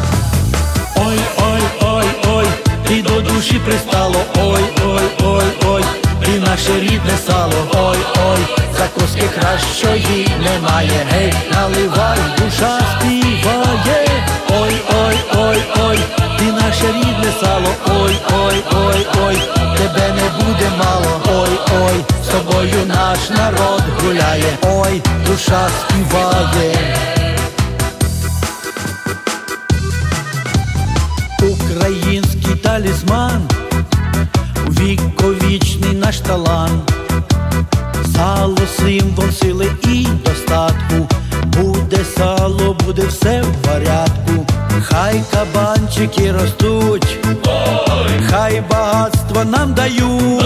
Ой, 0.96 1.18
ой, 1.38 1.62
ой, 1.82 2.04
ой, 2.34 2.46
і 2.90 3.02
до 3.02 3.20
душі 3.20 3.60
пристало, 3.64 4.20
ой, 4.36 4.62
ой, 4.86 5.02
ой, 5.24 5.44
ой, 5.66 5.82
ти 6.24 6.38
наше 6.38 6.80
рідне 6.80 7.16
сало, 7.26 7.68
ой, 7.74 7.98
ой, 8.28 8.40
закуски 8.78 9.28
кращої 9.38 10.28
немає, 10.44 11.06
гей, 11.10 11.32
наливай, 11.52 12.18
душа 12.38 12.78
співає, 12.98 14.08
ой, 14.50 14.74
ой, 15.04 15.16
ой, 15.36 15.62
ой, 15.86 15.98
ти 16.38 16.44
наше 16.44 16.86
рідне 16.86 17.32
сало, 17.40 17.74
ой, 17.86 18.16
ой, 18.44 18.64
ой, 18.72 19.06
ой, 19.26 19.36
тебе 19.76 20.14
не 20.14 20.44
буде 20.44 20.70
мало, 20.78 21.20
ой, 21.28 21.58
ой, 21.82 22.04
з 22.24 22.28
тобою 22.28 22.86
наш 22.86 23.30
народ 23.30 23.82
гуляє, 24.04 24.58
ой, 24.62 25.02
душа 25.26 25.68
співає. 25.80 26.96
Український 31.42 32.54
талісман, 32.54 33.48
віковічний 34.82 35.92
наш 35.92 36.20
талант, 36.20 36.92
сало 38.16 38.58
символ 38.76 39.30
сили 39.30 39.66
і 39.84 40.06
достатку, 40.24 41.08
буде 41.46 42.04
сало, 42.16 42.76
буде 42.84 43.02
все 43.06 43.42
в 43.42 43.68
порядку, 43.68 44.46
хай 44.82 45.22
кабанчики 45.32 46.32
ростуть, 46.32 47.18
хай 48.30 48.62
багатство 48.70 49.44
нам 49.44 49.74
дають, 49.74 50.44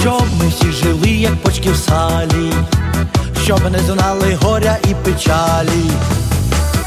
щоб 0.00 0.22
ми 0.38 0.48
всі 0.48 0.72
жили, 0.72 1.10
як 1.10 1.36
почки 1.36 1.70
в 1.70 1.76
салі, 1.76 2.52
щоб 3.44 3.70
не 3.72 3.78
знали 3.78 4.38
горя 4.42 4.76
і 4.90 4.94
печалі. 4.94 5.90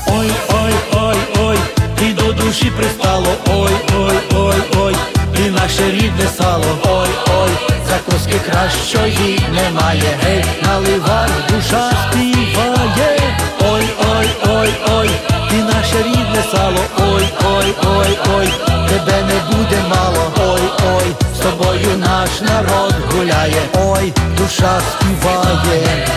Ой, 0.07 0.31
ой, 0.49 0.73
ой, 0.93 1.17
ой, 1.39 1.57
ти 1.99 2.13
до 2.13 2.33
душі 2.33 2.71
пристало, 2.77 3.33
ой, 3.49 3.71
ой, 3.99 4.17
ой, 4.35 4.55
ой, 4.77 4.95
ти 5.37 5.51
наше 5.51 5.91
рідне 5.91 6.27
сало, 6.37 6.77
ой, 6.83 7.09
ой, 7.39 7.49
закуски 7.89 8.39
кращої 8.49 9.39
немає, 9.53 10.17
гей, 10.23 10.45
наливай, 10.63 11.29
душа 11.49 11.91
співає, 11.91 13.37
ой, 13.71 13.83
ой, 14.15 14.27
ой, 14.49 14.69
ой, 14.97 15.09
ти 15.49 15.55
наше 15.55 15.97
рідне 15.97 16.43
сало, 16.51 16.83
ой, 16.99 17.23
ой, 17.55 17.73
ой, 17.97 18.17
ой, 18.35 18.47
тебе 18.89 19.21
не 19.21 19.57
буде 19.57 19.79
мало, 19.89 20.31
ой, 20.39 20.61
ой, 20.95 21.15
з 21.35 21.39
тобою 21.39 21.97
наш 21.97 22.41
народ 22.41 22.95
гуляє, 23.11 23.61
ой, 23.73 24.13
душа 24.37 24.81
співає. 24.91 26.07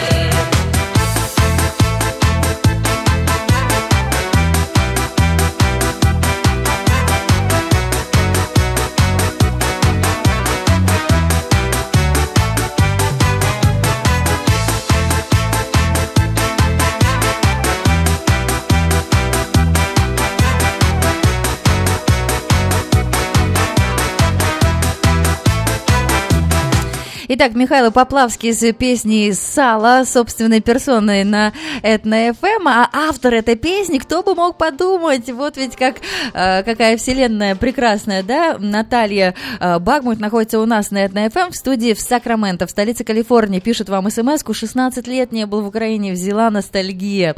Итак, 27.40 27.54
Михаил 27.54 27.90
Поплавский 27.90 28.52
с 28.52 28.70
песней 28.74 29.32
«Сало» 29.32 30.04
собственной 30.04 30.60
персоной 30.60 31.24
на 31.24 31.54
Этно-ФМ, 31.82 32.68
а 32.68 32.90
автор 32.92 33.32
этой 33.32 33.56
песни, 33.56 33.96
кто 33.96 34.22
бы 34.22 34.34
мог 34.34 34.58
подумать, 34.58 35.30
вот 35.30 35.56
ведь 35.56 35.74
как, 35.74 35.96
э, 36.34 36.62
какая 36.62 36.98
вселенная 36.98 37.56
прекрасная, 37.56 38.22
да, 38.22 38.58
Наталья 38.58 39.34
э, 39.58 39.78
Багмут 39.78 40.20
находится 40.20 40.60
у 40.60 40.66
нас 40.66 40.90
на 40.90 41.06
Этно-ФМ 41.06 41.52
в 41.52 41.56
студии 41.56 41.94
в 41.94 42.00
Сакраменто, 42.02 42.66
в 42.66 42.70
столице 42.72 43.04
Калифорнии, 43.04 43.60
пишет 43.60 43.88
вам 43.88 44.10
смс-ку, 44.10 44.52
16 44.52 45.06
лет 45.06 45.32
не 45.32 45.46
был 45.46 45.62
в 45.62 45.68
Украине, 45.68 46.12
взяла 46.12 46.50
ностальгия. 46.50 47.36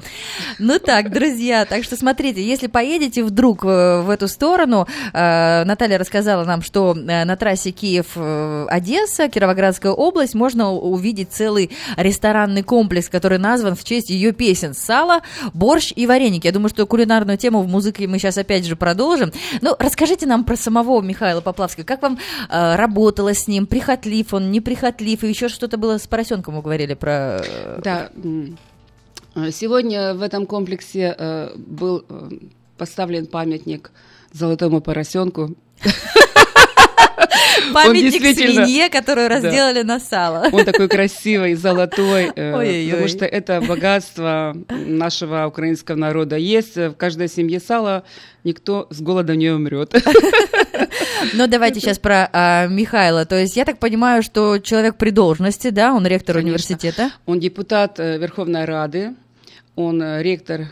Ну 0.59 0.81
так, 0.81 1.13
друзья, 1.13 1.65
так 1.65 1.85
что 1.85 1.95
смотрите, 1.95 2.43
если 2.43 2.67
поедете 2.67 3.23
вдруг 3.23 3.65
э, 3.65 4.01
в 4.01 4.11
эту 4.11 4.27
сторону, 4.27 4.89
Наталья 5.13 5.97
рассказала 5.97 6.45
нам, 6.45 6.61
что 6.61 6.93
на 6.95 7.37
трассе 7.37 7.71
Киев-Одесса, 7.71 9.29
Кировоградская 9.29 9.92
область, 9.95 10.35
можно 10.35 10.73
увидеть 10.73 11.29
целый 11.31 11.71
ресторанный 11.97 12.63
комплекс, 12.63 13.09
который 13.09 13.39
назван 13.39 13.75
в 13.75 13.85
честь 13.85 14.11
ее 14.11 14.33
песен 14.33 14.75
«Сало», 14.75 15.23
«Борщ» 15.55 15.93
и 15.95 16.07
«Вареники». 16.07 16.47
Я 16.47 16.53
думаю, 16.53 16.69
что 16.69 16.87
кулинарную 16.87 17.39
тему 17.39 17.63
в 17.63 17.69
музыке 17.69 18.07
мы 18.07 18.19
сейчас 18.19 18.39
опять 18.39 18.65
же 18.67 18.77
продолжим. 18.77 19.33
Ну, 19.61 19.75
расскажите 19.79 20.27
нам 20.27 20.45
про 20.45 20.57
самого 20.57 21.01
Михаила 21.01 21.41
Поплавского. 21.41 21.85
Как 21.85 22.03
вам 22.03 22.19
э, 22.49 22.77
работало 22.77 23.35
с 23.35 23.49
ним? 23.49 23.67
Прихотлив 23.67 24.35
он, 24.35 24.51
неприхотлив? 24.51 25.23
И 25.25 25.29
еще 25.29 25.49
что-то 25.49 25.77
было 25.77 25.99
с 25.99 26.07
поросенком, 26.07 26.57
вы 26.57 26.63
говорили 26.63 26.95
про... 26.95 27.41
э, 27.45 27.81
Да. 27.83 28.11
Сегодня 29.51 30.15
в 30.15 30.23
этом 30.23 30.47
комплексе 30.47 31.15
э, 31.17 31.53
был 31.57 32.05
э, 32.09 32.31
поставлен 32.77 33.27
памятник 33.27 33.91
золотому 34.33 34.81
поросенку. 34.81 35.55
Памятник 37.75 38.13
действительно- 38.13 38.65
свинье, 38.67 38.89
которую 38.89 39.29
Да. 39.29 39.37
разделали 39.37 39.83
на 39.83 40.01
сало. 40.01 40.49
Он 40.53 40.65
такой 40.65 40.89
красивый, 40.89 41.55
золотой, 41.55 42.31
э, 42.35 42.91
потому 42.91 43.09
что 43.09 43.25
это 43.25 43.61
богатство 43.61 44.57
нашего 44.71 45.47
украинского 45.47 45.97
народа. 45.97 46.37
Есть 46.37 46.77
в 46.77 46.95
каждой 46.95 47.29
семье 47.29 47.61
сало, 47.61 48.05
никто 48.45 48.87
с 48.91 49.01
голода 49.01 49.37
не 49.37 49.51
умрет. 49.51 49.95
Ну, 51.35 51.47
давайте 51.47 51.81
сейчас 51.81 51.99
про 52.01 52.29
а, 52.33 52.67
Михаила. 52.67 53.25
То 53.25 53.37
есть 53.39 53.57
я 53.57 53.65
так 53.65 53.79
понимаю, 53.79 54.23
что 54.25 54.59
человек 54.59 54.97
при 54.97 55.11
должности, 55.11 55.71
да, 55.71 55.93
он 55.95 56.05
ректор 56.07 56.35
Конечно. 56.35 56.49
университета. 56.49 57.11
Он 57.27 57.39
депутат 57.39 58.01
э, 58.01 58.19
Верховной 58.19 58.65
Рады, 58.65 59.15
он 59.77 60.03
э, 60.03 60.21
ректор 60.23 60.67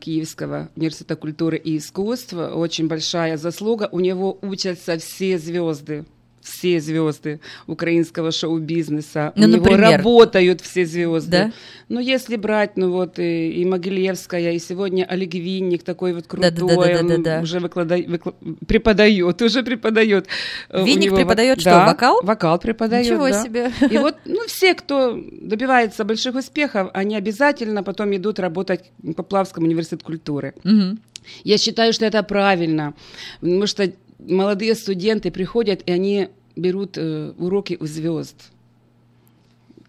Киевского 0.00 0.70
университета 0.76 1.16
культуры 1.16 1.56
и 1.56 1.78
искусств. 1.78 2.32
Очень 2.32 2.88
большая 2.88 3.36
заслуга. 3.36 3.88
У 3.90 4.00
него 4.00 4.38
учатся 4.42 4.98
все 4.98 5.38
звезды. 5.38 6.04
Все 6.44 6.78
звезды 6.78 7.40
украинского 7.66 8.30
шоу-бизнеса. 8.30 9.32
Ну, 9.34 9.44
У 9.44 9.48
него 9.48 9.64
например? 9.64 9.90
работают 9.96 10.60
все 10.60 10.84
звезды. 10.84 11.30
Да? 11.30 11.52
Ну, 11.88 12.00
если 12.00 12.36
брать, 12.36 12.76
ну 12.76 12.90
вот 12.92 13.18
и, 13.18 13.50
и 13.50 13.64
Могилевская, 13.64 14.52
и 14.52 14.58
сегодня 14.58 15.04
Олег 15.04 15.32
Винник, 15.32 15.82
такой 15.84 16.12
вот 16.12 16.26
крутой, 16.26 16.50
Да-да-да-да-да-да. 16.50 17.36
он 17.38 17.42
уже 17.44 17.58
выклада- 17.60 18.06
выкла- 18.06 18.34
преподает, 18.66 19.40
уже 19.42 19.62
преподает. 19.62 20.26
Э, 20.68 20.84
Винник 20.84 21.04
него 21.06 21.16
преподает 21.16 21.60
что, 21.62 21.70
да, 21.70 21.86
вокал? 21.86 22.20
Вокал 22.22 22.58
преподает, 22.58 23.06
Ничего 23.06 23.28
да. 23.30 23.42
себе. 23.42 23.72
И 23.90 23.96
вот, 23.96 24.16
ну, 24.26 24.46
все, 24.46 24.74
кто 24.74 25.18
добивается 25.32 26.04
больших 26.04 26.34
успехов, 26.34 26.90
они 26.92 27.16
обязательно 27.16 27.82
потом 27.82 28.14
идут 28.14 28.38
работать 28.38 28.90
в 29.02 29.14
Поплавском 29.14 29.64
университете 29.64 30.04
культуры. 30.04 30.52
Мгм. 30.62 31.00
Я 31.42 31.56
считаю, 31.56 31.94
что 31.94 32.04
это 32.04 32.22
правильно, 32.22 32.92
потому 33.40 33.66
что 33.66 33.90
молодые 34.18 34.74
студенты 34.74 35.30
приходят, 35.30 35.82
и 35.86 35.92
они 35.92 36.28
берут 36.56 36.96
э, 36.96 37.32
уроки 37.38 37.76
у 37.80 37.86
звезд. 37.86 38.36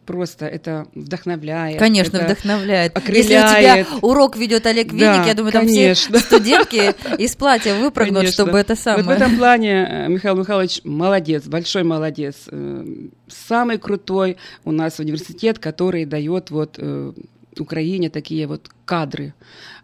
Просто 0.05 0.45
это 0.45 0.85
вдохновляет. 0.93 1.79
Конечно, 1.79 2.17
это 2.17 2.25
вдохновляет. 2.27 2.93
Если 3.07 3.35
у 3.35 3.39
окрыляет. 3.39 3.87
тебя 3.87 3.97
урок 4.01 4.37
ведет 4.37 4.65
Олег 4.67 4.89
Да, 4.93 5.15
Винник, 5.15 5.27
я 5.27 5.33
думаю, 5.33 5.51
там 5.51 5.65
конечно. 5.65 6.19
все 6.19 6.27
студентки 6.27 7.17
из 7.19 7.35
платья 7.35 7.73
выпрыгнут, 7.73 8.19
Конечно. 8.19 8.43
чтобы 8.43 8.59
это 8.59 8.75
самое. 8.75 9.03
Вот 9.03 9.13
в 9.13 9.15
этом 9.15 9.35
плане 9.35 9.87
э, 9.89 10.07
Михаил 10.07 10.35
Михайлович 10.35 10.81
молодец, 10.83 11.45
большой 11.47 11.83
молодец. 11.83 12.35
Э, 12.51 12.85
Самый 13.27 13.79
крутой 13.79 14.37
у 14.63 14.71
нас 14.71 14.99
университет, 14.99 15.57
который 15.57 16.05
дает 16.05 16.51
вот 16.51 16.75
э, 16.77 17.13
Украине 17.61 18.09
такие 18.09 18.47
вот 18.47 18.69
кадры. 18.85 19.33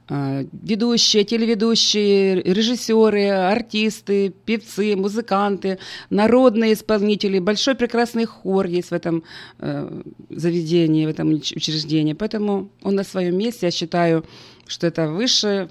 Э, 0.09 0.45
Ведущие, 0.51 1.23
телеведущие, 1.23 2.41
режиссеры, 2.41 3.29
артисты, 3.29 4.33
певцы, 4.45 4.95
музыканты, 4.95 5.77
народные 6.09 6.73
исполнители. 6.73 7.39
Большой 7.39 7.75
прекрасный 7.75 8.25
хор 8.25 8.65
есть 8.67 8.91
в 8.91 8.93
этом 8.93 9.23
э, 9.59 10.01
заведении, 10.29 11.05
в 11.05 11.09
этом 11.09 11.31
уч- 11.31 11.55
учреждении. 11.55 12.13
Поэтому 12.13 12.69
он 12.81 12.95
на 12.95 13.03
своем 13.03 13.37
месте, 13.37 13.67
я 13.67 13.71
считаю, 13.71 14.25
что 14.67 14.87
это 14.87 15.07
высшее 15.07 15.69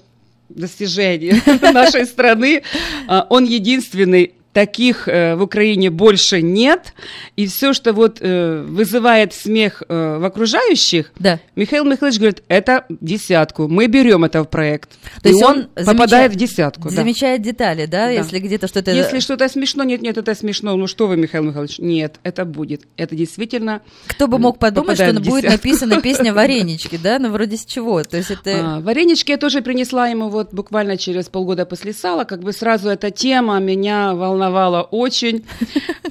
достижение 0.49 1.35
нашей 1.73 2.05
страны. 2.05 2.63
А, 3.07 3.25
Он 3.29 3.45
единственный 3.45 4.33
таких 4.53 5.07
э, 5.07 5.35
в 5.35 5.41
Украине 5.43 5.89
больше 5.89 6.41
нет, 6.41 6.93
и 7.35 7.47
все, 7.47 7.73
что 7.73 7.93
вот 7.93 8.17
э, 8.19 8.63
вызывает 8.67 9.33
смех 9.33 9.83
э, 9.87 10.17
в 10.17 10.25
окружающих, 10.25 11.11
Да. 11.17 11.39
Михаил 11.55 11.85
Михайлович 11.85 12.17
говорит, 12.19 12.43
это 12.49 12.85
десятку, 12.89 13.67
мы 13.67 13.87
берем 13.87 14.23
это 14.25 14.43
в 14.43 14.49
проект. 14.49 14.89
То 15.23 15.29
И 15.29 15.31
есть 15.31 15.43
он, 15.43 15.67
попадает 15.75 15.85
замечает- 15.85 16.31
в 16.33 16.35
десятку. 16.35 16.89
да. 16.89 16.95
Замечает 16.95 17.41
детали, 17.41 17.85
да, 17.85 18.05
Да. 18.07 18.11
если 18.11 18.39
где-то 18.39 18.67
что-то... 18.67 18.91
Если 18.91 19.19
что-то 19.19 19.47
смешно, 19.47 19.83
нет, 19.83 20.01
нет, 20.01 20.17
это 20.17 20.35
смешно. 20.35 20.75
Ну 20.75 20.87
что 20.87 21.07
вы, 21.07 21.15
Михаил 21.17 21.43
Михайлович? 21.43 21.79
Нет, 21.79 22.15
это 22.23 22.43
будет. 22.43 22.81
Это 22.97 23.15
действительно 23.15 23.81
Кто 24.07 24.27
бы 24.27 24.37
мог 24.37 24.59
подумать, 24.59 24.95
что 24.97 25.05
попадает 25.07 25.25
будет 25.29 25.49
написана 25.49 26.01
песня 26.01 26.33
«Варенички», 26.33 26.99
да, 27.01 27.19
ну 27.19 27.31
вроде 27.31 27.55
с 27.55 27.65
чего? 27.65 28.03
То 28.03 28.17
есть 28.17 28.31
это... 28.31 28.51
А, 28.77 28.79
варенички 28.81 29.31
я 29.31 29.37
тоже 29.37 29.61
принесла 29.61 30.07
ему 30.07 30.27
вот 30.29 30.53
буквально 30.53 30.97
через 30.97 31.29
полгода 31.29 31.65
после 31.65 31.93
сала. 31.93 32.25
Как 32.25 32.41
бы 32.41 32.51
сразу 32.51 32.89
эта 32.89 33.11
тема 33.11 33.59
меня 33.59 34.13
волновала 34.13 34.40
волновало 34.41 34.81
очень. 34.83 35.43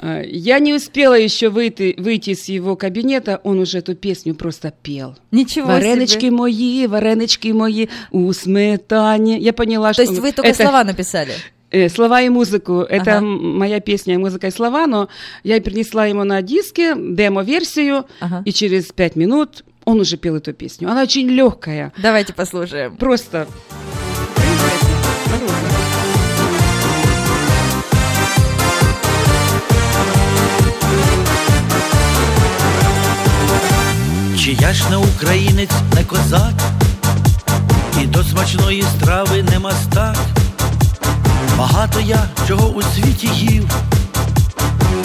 Э, 0.03 0.23
Я 0.27 0.61
не 0.61 0.73
успела 0.73 1.13
еще 1.13 1.51
выйти, 1.51 1.95
выйти 1.99 2.31
из 2.31 2.49
его 2.49 2.75
кабинета, 2.75 3.39
он 3.45 3.59
уже 3.59 3.79
эту 3.79 3.95
песню 3.95 4.35
просто 4.35 4.73
пел. 4.83 5.15
Ничего 5.31 5.67
Варенички 5.67 6.21
себе. 6.21 6.31
мои, 6.31 6.87
варенички 6.87 7.49
мои, 7.53 7.89
у 8.11 8.33
сметане. 8.33 9.37
Я 9.39 9.53
поняла, 9.53 9.89
То 9.89 10.03
что... 10.03 10.03
есть 10.05 10.19
вы 10.19 10.33
только 10.33 10.49
это- 10.53 10.63
слова 10.63 10.85
написали? 10.85 11.33
Э, 11.71 11.91
Слова 11.91 12.23
и 12.23 12.31
музыку. 12.31 12.79
Это 12.81 13.19
Ага. 13.19 13.27
моя 13.27 13.81
песня 13.81 14.19
«Музыка 14.19 14.47
и 14.47 14.51
слова», 14.51 14.87
но 14.87 15.09
я 15.45 15.61
принесла 15.61 16.07
ему 16.07 16.25
на 16.25 16.41
диске 16.41 16.95
демо-версию, 16.97 18.07
Ага. 18.21 18.43
и 18.47 18.53
через 18.55 18.87
пять 18.93 19.17
минут 19.17 19.65
он 19.85 20.01
уже 20.01 20.17
пел 20.17 20.37
эту 20.37 20.55
песню. 20.55 20.91
Она 20.91 21.03
очень 21.03 21.29
легкая. 21.29 21.93
Давайте 21.99 22.33
послушаем. 22.33 22.97
Просто... 22.97 23.47
Чи 34.45 34.53
я 34.53 34.73
ж 34.73 34.91
не 34.91 34.97
українець, 34.97 35.71
не 35.95 36.05
козак, 36.05 36.53
і 38.03 38.07
до 38.07 38.25
смачної 38.25 38.83
страви 38.83 39.43
не 39.43 39.59
мастак. 39.59 40.17
Багато 41.59 42.01
я 42.01 42.29
чого 42.49 42.69
у 42.69 42.83
світі 42.83 43.29
їв, 43.35 43.71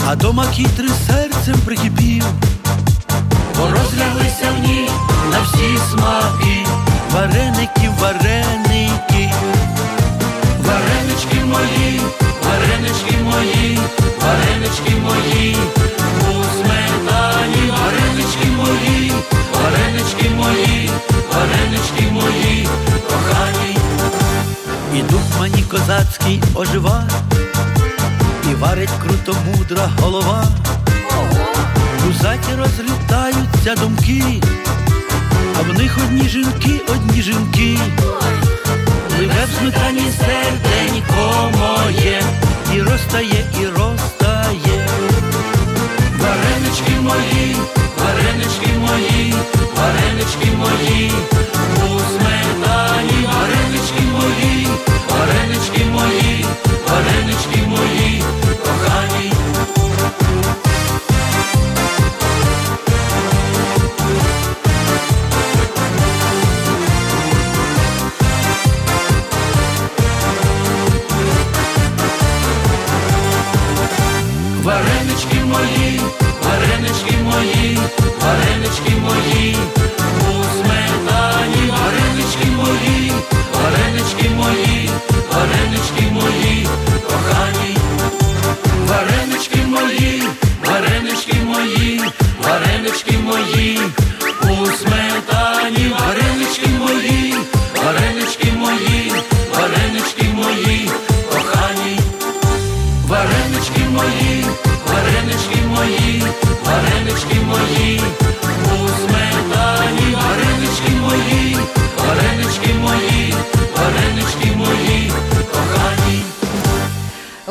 а 0.08 0.16
до 0.16 0.34
макітри 0.34 0.88
серцем 1.08 1.56
прикипів, 1.66 2.24
бо 3.58 3.64
розляглися 3.64 4.52
в 4.58 4.68
ній 4.68 4.90
на 5.32 5.42
всі 5.42 5.78
смаки, 5.92 6.66
вареники, 7.12 7.90
вареники, 8.00 9.34
варенички 10.66 11.46
мої, 11.46 12.02
варенички 12.46 13.18
мої, 13.24 13.80
варенички 14.22 14.95
козацький 25.76 26.42
ожива, 26.54 27.04
і 28.52 28.56
варить 28.56 28.90
круто 29.04 29.40
мудра 29.46 29.90
голова. 30.02 30.48
У 32.10 32.24
заті 32.24 32.56
розлітаються 32.58 33.76
думки, 33.76 34.42
а 35.60 35.62
в 35.62 35.78
них 35.78 35.98
одні 35.98 36.30
жінки, 36.30 36.82
одні 36.90 37.22
жінки. 37.22 37.78
Пливе 39.08 39.46
в 39.46 39.60
сметані 39.60 40.12
серденько 40.18 41.52
моє, 41.58 42.22
і 42.76 42.82
розтає, 42.82 43.46
і 43.62 43.66
розтає. 43.66 44.88
Варенички 46.20 47.00
мої, 47.02 47.56
варенички 48.00 48.70
мої, 48.80 49.34
варенички 49.78 50.52
мої, 50.58 51.12
у 51.84 52.35
варенички 56.88 57.68
мої, 57.68 58.24
кохані. 58.64 59.32
Варенички 74.64 75.40
мої, 75.46 76.02
варенички 76.44 77.18
мої, 77.24 77.80
варенички 78.22 78.94
мої, 79.02 79.56
Варенички 88.89 89.59
мої, 89.67 90.23
варенички 90.67 91.37
мої, 91.45 92.01
варенички 92.43 93.19
мої, 93.19 93.81
у 94.43 94.67
сметані, 94.67 95.95
варенички 96.01 96.69
мої, 96.79 97.35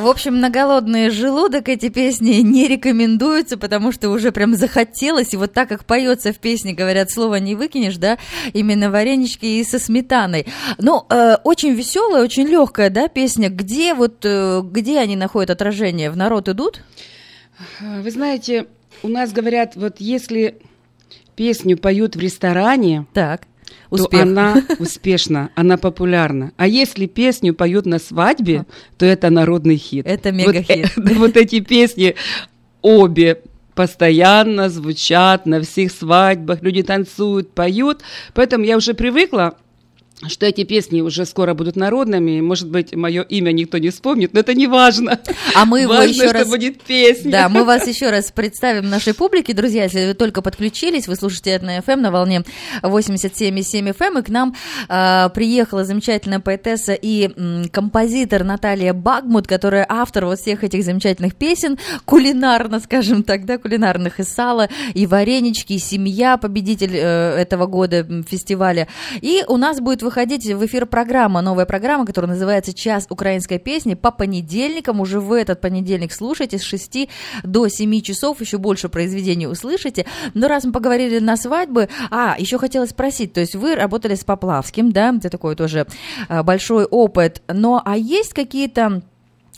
В 0.05 0.09
общем, 0.09 0.38
на 0.38 0.51
голодный 0.51 1.09
желудок 1.09 1.71
эти 1.71 1.88
песни 1.88 2.35
не 2.43 2.69
рекомендуются, 2.69 3.57
потому 3.57 3.90
что 3.90 4.11
уже 4.11 4.33
прям 4.33 4.55
захотелось. 4.55 5.33
И 5.33 5.38
вот 5.38 5.55
так 5.55 5.71
как 5.71 5.87
поется 5.87 6.35
в 6.35 6.38
песне, 6.40 6.75
говорят, 6.75 7.11
слова 7.11 7.37
не 7.37 7.55
выкинешь, 7.55 7.97
да, 7.97 8.19
именно 8.53 8.90
варенички 8.90 9.47
и 9.47 9.64
со 9.64 9.79
сметаной. 9.79 10.45
Ну, 10.77 11.07
э, 11.09 11.37
очень 11.43 11.73
веселая, 11.73 12.23
очень 12.23 12.47
легкая, 12.47 12.90
да, 12.90 13.09
песня. 13.09 13.49
Где 13.49 13.95
вот, 13.95 14.27
э, 14.27 14.61
где 14.62 14.99
они 14.99 15.17
находят 15.17 15.49
отражение? 15.49 16.11
В 16.11 16.19
народ 16.19 16.51
идут? 16.51 16.83
Вы 17.81 18.11
знаете, 18.11 18.67
у 19.03 19.09
нас 19.09 19.33
говорят, 19.33 19.75
вот 19.75 19.95
если 20.01 20.59
песню 21.35 21.79
поют 21.79 22.14
в 22.14 22.21
ресторане, 22.21 23.07
Так, 23.14 23.45
то 23.91 23.97
успех. 24.05 24.23
она 24.23 24.63
успешна, 24.79 25.51
она 25.55 25.77
популярна. 25.77 26.53
А 26.57 26.67
если 26.67 27.07
песню 27.07 27.55
поют 27.55 27.87
на 27.87 27.99
свадьбе, 27.99 28.67
то 28.99 29.07
это 29.07 29.31
народный 29.31 29.77
хит. 29.77 30.07
Это 30.07 30.31
Вот, 30.31 30.37
мега-хит. 30.39 30.93
э, 30.97 31.15
Вот 31.15 31.37
эти 31.37 31.61
песни 31.61 32.15
обе 32.83 33.41
постоянно 33.75 34.69
звучат 34.69 35.47
на 35.47 35.61
всех 35.61 35.91
свадьбах, 35.91 36.63
люди 36.63 36.83
танцуют, 36.83 37.53
поют. 37.53 38.03
Поэтому 38.33 38.65
я 38.65 38.77
уже 38.77 38.95
привыкла 38.95 39.57
что 40.29 40.46
эти 40.46 40.64
песни 40.64 41.00
уже 41.00 41.27
скоро 41.27 41.55
будут 41.55 41.77
народными, 41.77 42.40
может 42.40 42.70
быть, 42.70 42.94
мое 42.94 43.22
имя 43.22 43.50
никто 43.53 43.79
не 43.79 43.90
вспомнит, 43.90 44.33
но 44.33 44.40
это 44.40 44.55
не 44.55 44.66
важно. 44.66 45.20
А 45.55 45.64
мы 45.64 45.81
его 45.83 45.94
важно, 45.94 46.22
еще 46.22 46.31
раз- 46.31 46.48
будет 46.48 46.81
песня. 46.83 47.31
Да, 47.31 47.48
мы 47.48 47.64
вас 47.64 47.87
еще 47.87 48.11
раз 48.11 48.31
представим 48.31 48.88
нашей 48.88 49.12
публике, 49.12 49.53
друзья, 49.55 49.85
если 49.85 50.07
вы 50.07 50.14
только 50.14 50.40
подключились, 50.40 51.09
вы 51.09 51.16
слушаете 51.16 51.59
на 51.59 51.79
FM 51.79 51.96
на 51.96 52.11
волне 52.11 52.44
87,7 52.83 53.90
FM, 53.96 54.20
и 54.20 54.22
к 54.22 54.29
нам 54.29 54.55
а, 54.88 55.29
приехала 55.31 55.85
замечательная 55.85 56.40
поэтесса 56.40 56.94
и 56.94 57.31
м, 57.37 57.68
композитор 57.70 58.44
Наталья 58.44 58.92
Багмут, 58.92 59.46
которая 59.46 59.85
автор 59.88 60.27
вот 60.27 60.38
всех 60.38 60.64
этих 60.64 60.85
замечательных 60.85 61.35
песен, 61.35 61.79
кулинарно, 62.05 62.81
скажем 62.81 63.22
так, 63.24 63.44
да, 63.46 63.59
кулинарных 63.59 64.20
и 64.20 64.22
сала, 64.22 64.68
и 64.94 65.07
варенички, 65.07 65.74
и 65.74 65.79
семья, 65.79 66.37
победитель 66.37 66.92
э, 66.94 67.37
этого 67.37 67.66
года 67.66 68.07
фестиваля. 68.29 68.88
И 69.20 69.42
у 69.48 69.57
нас 69.57 69.81
будет 69.81 70.03
выходить 70.05 70.47
в 70.47 70.64
эфир 70.64 70.87
программа, 70.87 71.40
новая 71.40 71.67
программа, 71.67 72.07
которая 72.07 72.31
называется 72.31 72.73
«Час 72.73 73.07
украинской 73.11 73.59
песни» 73.59 73.95
по 73.95 74.11
понедельникам. 74.11 75.01
Уже 75.01 75.19
в 75.19 75.33
этот 75.33 75.61
понедельник 75.61 76.12
слушайте 76.12 76.59
с 76.59 76.62
6 76.62 77.09
до 77.43 77.69
7 77.69 78.01
часов, 78.03 78.40
еще 78.40 78.59
больше 78.59 78.88
произведений 78.88 79.49
услышите. 79.49 80.07
Но 80.35 80.47
раз 80.47 80.64
мы 80.64 80.73
поговорили 80.73 81.19
на 81.19 81.37
свадьбы, 81.37 81.88
а, 82.11 82.37
еще 82.38 82.59
хотела 82.59 82.87
спросить, 82.87 83.33
то 83.33 83.40
есть 83.40 83.57
вы 83.57 83.75
работали 83.75 84.14
с 84.14 84.25
Поплавским, 84.25 84.93
да, 84.93 85.14
это 85.17 85.31
такой 85.31 85.57
тоже 85.57 85.87
а, 86.29 86.43
большой 86.43 86.85
опыт, 86.85 87.43
но 87.49 87.83
а 87.85 87.97
есть 87.97 88.35
какие-то 88.35 89.03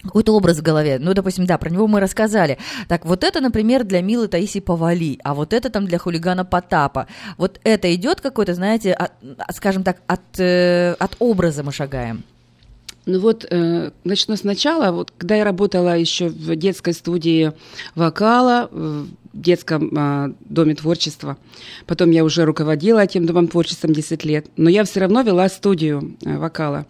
какой-то 0.07 0.35
образ 0.35 0.59
в 0.59 0.63
голове. 0.63 0.99
Ну, 1.01 1.15
допустим, 1.15 1.47
да, 1.47 1.59
про 1.59 1.71
него 1.71 1.87
мы 1.87 2.01
рассказали. 2.01 2.59
Так, 2.89 3.05
вот 3.05 3.25
это, 3.25 3.41
например, 3.41 3.85
для 3.85 4.01
Милы 4.03 4.29
Таиси 4.29 4.61
Повали, 4.61 5.19
а 5.23 5.35
вот 5.35 5.53
это 5.53 5.71
там 5.71 5.87
для 5.87 5.99
хулигана 5.99 6.45
Потапа. 6.45 7.07
Вот 7.39 7.61
это 7.65 7.95
идет 7.95 8.21
какой-то, 8.21 8.55
знаете, 8.55 8.93
от- 8.93 9.13
скажем 9.55 9.83
так, 9.83 9.99
от, 10.07 10.21
э, 10.39 10.95
от 10.99 11.17
образа 11.19 11.63
мы 11.63 11.73
шагаем. 11.73 12.23
Ну 13.07 13.21
вот, 13.21 13.47
э, 13.49 13.91
начну 14.03 14.37
сначала. 14.37 14.91
Вот, 14.91 15.13
когда 15.17 15.37
я 15.37 15.45
работала 15.45 15.97
еще 15.97 16.29
в 16.29 16.57
детской 16.57 16.93
студии 16.93 17.53
вокала, 17.95 18.69
детском 19.41 19.91
а, 19.97 20.33
доме 20.41 20.75
творчества, 20.75 21.37
потом 21.87 22.11
я 22.11 22.25
уже 22.25 22.45
руководила 22.45 23.01
этим 23.01 23.27
домом 23.27 23.49
творчеством 23.49 23.93
10 23.93 24.25
лет, 24.25 24.47
но 24.57 24.71
я 24.71 24.85
все 24.85 25.01
равно 25.01 25.23
вела 25.23 25.49
студию 25.49 26.17
э, 26.25 26.39
вокала. 26.39 26.87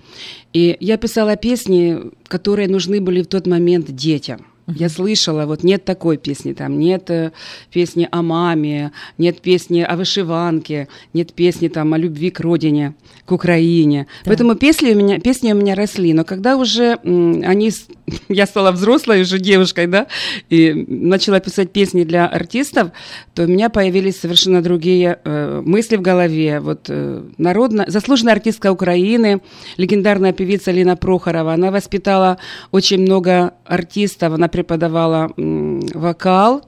И 0.53 0.77
я 0.81 0.97
писала 0.97 1.37
песни, 1.37 2.13
которые 2.29 2.69
нужны 2.69 3.01
были 3.01 3.23
в 3.23 3.27
тот 3.27 3.47
момент 3.47 3.91
детям. 3.95 4.47
Я 4.69 4.89
слышала, 4.89 5.47
вот 5.47 5.63
нет 5.63 5.85
такой 5.85 6.17
песни 6.17 6.53
там, 6.53 6.79
нет 6.81 7.09
э, 7.11 7.31
песни 7.73 8.09
о 8.11 8.23
маме, 8.23 8.91
нет 9.17 9.41
песни 9.41 9.81
о 9.81 9.95
вышиванке, 9.95 10.89
нет 11.13 11.33
песни 11.33 11.69
там 11.69 11.95
о 11.95 11.99
любви 11.99 12.31
к 12.31 12.41
родине, 12.41 12.95
к 13.27 13.31
Украине. 13.31 14.07
Да. 14.25 14.31
Поэтому 14.31 14.57
песни 14.57 14.91
у 14.91 14.97
меня, 14.97 15.21
песни 15.21 15.53
у 15.53 15.57
меня 15.57 15.77
росли. 15.77 16.13
Но 16.13 16.25
когда 16.25 16.57
уже 16.57 16.99
они, 17.05 17.71
я 18.29 18.47
стала 18.47 18.73
взрослой 18.73 19.23
уже 19.23 19.39
девушкой, 19.39 19.87
да, 19.87 20.09
и 20.51 20.73
начала 20.89 21.39
писать 21.39 21.71
песни 21.71 22.03
для 22.03 22.27
артистов, 22.27 22.91
то 23.35 23.45
у 23.45 23.47
меня 23.47 23.71
появились 23.71 24.19
совершенно 24.19 24.63
другие 24.63 25.21
э, 25.23 25.63
мысли 25.65 25.95
в 25.95 26.03
голове. 26.03 26.59
Вот 26.59 26.87
э, 26.89 27.23
народная, 27.39 27.89
заслуженная 27.89 28.33
артистка 28.33 28.73
Украины, 28.73 29.41
легендарная 29.77 30.33
певица 30.33 30.73
Лина 30.73 30.97
Прохорова, 30.97 31.55
она 31.55 31.71
воспитала 31.71 32.39
очень 32.73 33.03
много 33.03 33.55
артистов, 33.65 34.33
она 34.33 34.49
преподавала 34.57 35.31
вокал 35.37 36.63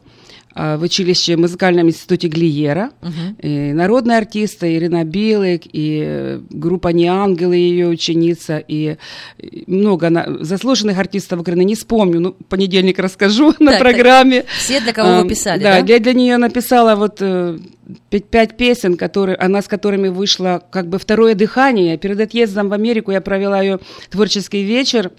а, 0.55 0.77
в 0.77 0.83
училище 0.83 1.37
в 1.37 1.41
музыкальном 1.41 1.87
институте 1.89 2.29
Глиера. 2.29 2.91
И 3.41 3.73
народные 3.73 4.19
артисты, 4.19 4.75
Ирина 4.77 5.05
Билык, 5.05 5.63
и 5.73 6.03
э, 6.05 6.41
группа 6.51 6.89
«Не 6.89 7.07
ангелы», 7.07 7.55
ее 7.57 7.87
ученица, 7.89 8.59
и 8.59 8.97
много 9.67 10.11
на- 10.11 10.45
заслуженных 10.45 10.99
артистов 10.99 11.41
Украины. 11.41 11.65
Не 11.65 11.75
вспомню, 11.77 12.21
ну, 12.21 12.33
понедельник 12.49 12.99
расскажу 12.99 13.55
на 13.61 13.73
так. 13.73 13.81
программе. 13.81 14.45
Все, 14.59 14.81
для 14.81 14.93
кого 14.93 15.09
А, 15.09 15.23
вы 15.23 15.29
писали, 15.29 15.63
да? 15.63 15.81
да? 15.81 15.93
Я 15.95 15.99
для 16.01 16.13
нее 16.13 16.37
написала 16.39 16.97
вот 16.97 17.19
э, 17.21 17.59
пять, 18.11 18.25
пять 18.25 18.57
песен, 18.57 18.97
которые, 18.97 19.37
она 19.37 19.63
с 19.63 19.69
которыми 19.69 20.09
вышла 20.09 20.61
как 20.71 20.89
бы 20.89 20.99
второе 20.99 21.35
дыхание. 21.35 21.97
Перед 21.99 22.21
отъездом 22.21 22.69
в 22.69 22.73
Америку 22.73 23.13
я 23.13 23.21
провела 23.21 23.63
ее 23.63 23.79
творческий 24.11 24.65
вечер. 24.65 25.11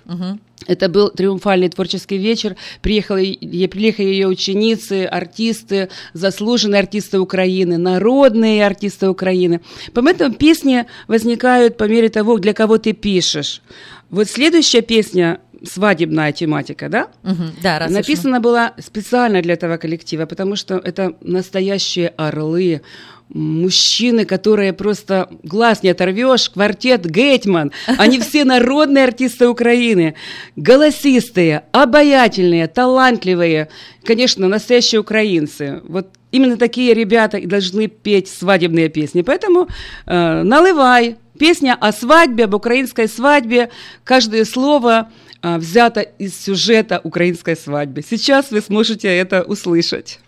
Это 0.67 0.89
был 0.89 1.10
триумфальный 1.10 1.69
творческий 1.69 2.17
вечер. 2.17 2.56
Приехали, 2.82 3.67
приехали 3.67 4.08
ее 4.08 4.28
ученицы, 4.28 5.06
артисты, 5.06 5.89
заслуженные 6.13 6.80
артисты 6.80 7.19
Украины, 7.19 7.78
народные 7.78 8.65
артисты 8.65 9.10
Украины. 9.10 9.62
Поэтому 9.93 10.36
песни 10.36 10.86
возникают 11.08 11.78
по 11.78 11.86
мере 11.86 12.10
того, 12.10 12.38
для 12.38 12.54
кого 12.54 12.78
ты 12.78 12.93
пишешь. 12.93 13.62
Вот 14.10 14.28
следующая 14.28 14.82
песня 14.82 15.39
свадебная 15.63 16.32
тематика, 16.32 16.89
да? 16.89 17.08
Мгм, 17.24 17.52
Да, 17.62 17.80
раз 17.80 17.89
уж 17.91 17.95
Написана 17.98 18.39
была 18.39 18.74
специально 18.80 19.41
для 19.41 19.54
этого 19.54 19.78
коллектива, 19.78 20.26
потому 20.26 20.56
что 20.56 20.76
это 20.76 21.15
настоящие 21.22 22.10
орлы, 22.17 22.82
мужчины, 23.29 24.25
которые 24.25 24.73
просто 24.73 25.29
глаз 25.43 25.83
не 25.83 25.89
оторвешь, 25.89 26.49
квартет 26.49 27.05
Гетман. 27.05 27.71
Они 27.97 28.19
все 28.21 28.43
народные 28.43 29.05
артисты 29.05 29.47
Украины, 29.47 30.15
голосистые, 30.55 31.63
обаятельные, 31.71 32.67
талантливые, 32.67 33.69
конечно, 34.03 34.47
настоящие 34.47 35.01
украинцы. 35.01 35.81
Вот 35.87 36.07
именно 36.31 36.57
такие 36.57 36.93
ребята 36.93 37.37
и 37.37 37.45
должны 37.45 37.87
петь 37.87 38.27
свадебные 38.27 38.89
песни. 38.89 39.21
Поэтому 39.21 39.67
э, 40.05 40.43
наливай. 40.43 41.17
Песня 41.37 41.77
о 41.79 41.93
свадьбе, 41.93 42.43
об 42.45 42.53
украинской 42.53 43.07
свадьбе. 43.07 43.69
Каждое 44.03 44.43
слово 44.43 45.09
а, 45.41 45.57
взято 45.57 46.01
из 46.01 46.37
сюжета 46.37 46.99
украинской 47.01 47.55
свадьбы. 47.55 48.01
Сейчас 48.01 48.51
вы 48.51 48.59
сможете 48.59 49.07
это 49.07 49.43
услышать. 49.43 50.19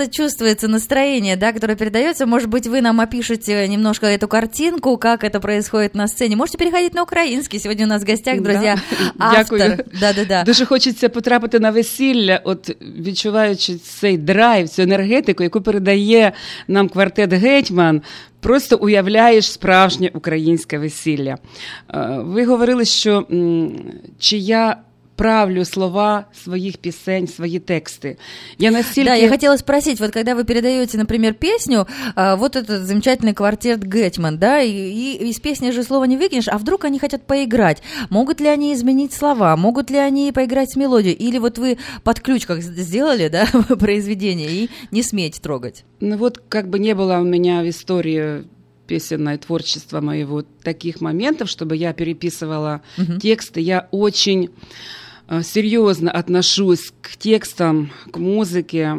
просто 0.00 0.06
чувствуется 0.06 0.68
настроение, 0.68 1.36
да, 1.36 1.52
которое 1.52 1.76
передается. 1.76 2.26
Может 2.26 2.48
быть, 2.48 2.66
вы 2.66 2.80
нам 2.80 3.00
опишете 3.00 3.68
немножко 3.68 4.06
эту 4.06 4.26
картинку, 4.28 4.96
как 4.96 5.22
это 5.24 5.40
происходит 5.40 5.94
на 5.94 6.08
сцене. 6.08 6.36
Можете 6.36 6.58
переходить 6.58 6.94
на 6.94 7.02
український. 7.02 7.60
Сьогодні 7.60 7.84
у 7.84 7.88
нас 7.88 8.02
в 8.04 8.10
гостях, 8.10 8.40
друзі, 8.40 8.74
автор. 9.18 9.58
Дякую. 9.58 9.78
Да-да-да. 10.00 10.42
Дуже 10.44 10.64
хочеться 10.64 11.08
потрапити 11.08 11.58
на 11.60 11.70
весілля, 11.70 12.40
от 12.44 12.76
відчуваючи 12.98 13.74
цей 13.74 14.18
драйв, 14.18 14.68
цю 14.68 14.82
енергетику, 14.82 15.42
яку 15.42 15.60
передає 15.60 16.32
нам 16.68 16.88
квартет 16.88 17.32
Гетьман. 17.32 18.02
Просто 18.40 18.76
уявляєш 18.76 19.52
справжнє 19.52 20.10
українське 20.14 20.78
весілля. 20.78 21.36
Е, 21.94 22.08
Ви 22.20 22.44
говорили, 22.44 22.84
що 22.84 23.26
м, 23.32 23.72
чи 24.18 24.36
я 24.36 24.76
правлю 25.20 25.64
слова 25.64 26.24
своїх 26.44 26.76
пісень, 26.76 27.26
свої 27.26 27.58
тексти. 27.58 28.16
Я 28.58 28.70
настільки... 28.70 29.08
Да, 29.08 29.14
я 29.16 29.28
хотела 29.30 29.56
спросить, 29.58 30.00
вот 30.00 30.10
когда 30.12 30.34
вы 30.34 30.44
передаете, 30.44 30.98
например, 30.98 31.34
песню, 31.34 31.86
а, 32.14 32.34
вот 32.34 32.54
этот 32.56 32.82
замечательный 32.86 33.32
квартет 33.32 33.82
Гетман, 33.82 34.38
да, 34.38 34.60
и, 34.60 34.70
и 34.70 35.28
из 35.30 35.40
песни 35.40 35.70
же 35.70 35.82
слова 35.84 36.04
не 36.06 36.18
выкинешь, 36.18 36.48
а 36.48 36.58
вдруг 36.58 36.84
они 36.84 36.98
хотят 36.98 37.26
поиграть? 37.26 37.82
Могут 38.10 38.40
ли 38.40 38.48
они 38.48 38.74
изменить 38.74 39.14
слова? 39.14 39.56
Могут 39.56 39.90
ли 39.90 39.96
они 39.96 40.32
поиграть 40.32 40.70
с 40.72 40.76
мелодией? 40.76 41.14
Или 41.14 41.38
вот 41.38 41.56
вы 41.58 41.78
под 42.04 42.20
ключ 42.20 42.44
как 42.44 42.60
сделали, 42.60 43.28
да, 43.28 43.46
произведение 43.78 44.50
и 44.50 44.70
не 44.90 45.02
смеете 45.02 45.40
трогать? 45.40 45.84
Ну 46.00 46.18
вот 46.18 46.42
как 46.48 46.68
бы 46.68 46.78
не 46.78 46.94
было 46.94 47.20
у 47.20 47.24
меня 47.24 47.62
в 47.62 47.68
истории 47.70 48.44
песенное 48.86 49.38
творчество 49.38 50.00
моего 50.00 50.42
таких 50.62 51.00
моментов, 51.00 51.48
чтобы 51.48 51.74
я 51.76 51.92
переписывала 51.92 52.82
Мгм. 52.98 53.18
тексты. 53.18 53.60
Я 53.60 53.88
очень 53.90 54.44
э, 54.44 54.48
серьезно 55.43 56.11
отношусь 56.11 56.91
к 57.01 57.15
текстам, 57.17 57.91
к 58.11 58.17
музыке. 58.17 58.95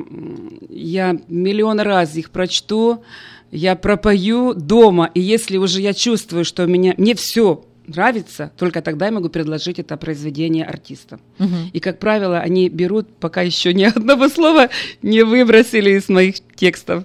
Я 0.68 1.18
миллион 1.28 1.80
раз 1.80 2.16
их 2.16 2.30
прочту, 2.30 3.04
я 3.50 3.76
пропою 3.76 4.54
дома, 4.54 5.10
и 5.14 5.20
если 5.20 5.58
уже 5.58 5.80
я 5.80 5.92
чувствую, 5.92 6.44
что 6.44 6.64
меня, 6.66 6.94
мне 6.96 7.14
все 7.14 7.64
нравится, 7.86 8.52
только 8.56 8.80
тогда 8.80 9.06
я 9.06 9.12
могу 9.12 9.28
предложить 9.28 9.78
это 9.78 9.96
произведение 9.96 10.64
артистам. 10.64 11.20
Мгм. 11.38 11.70
И, 11.72 11.80
как 11.80 11.98
правило, 11.98 12.38
они 12.38 12.68
берут, 12.68 13.14
пока 13.16 13.42
еще 13.42 13.74
ни 13.74 13.84
одного 13.84 14.28
слова 14.28 14.70
не 15.02 15.22
выбросили 15.22 15.90
из 15.90 16.08
моих 16.08 16.36
текстов. 16.54 17.04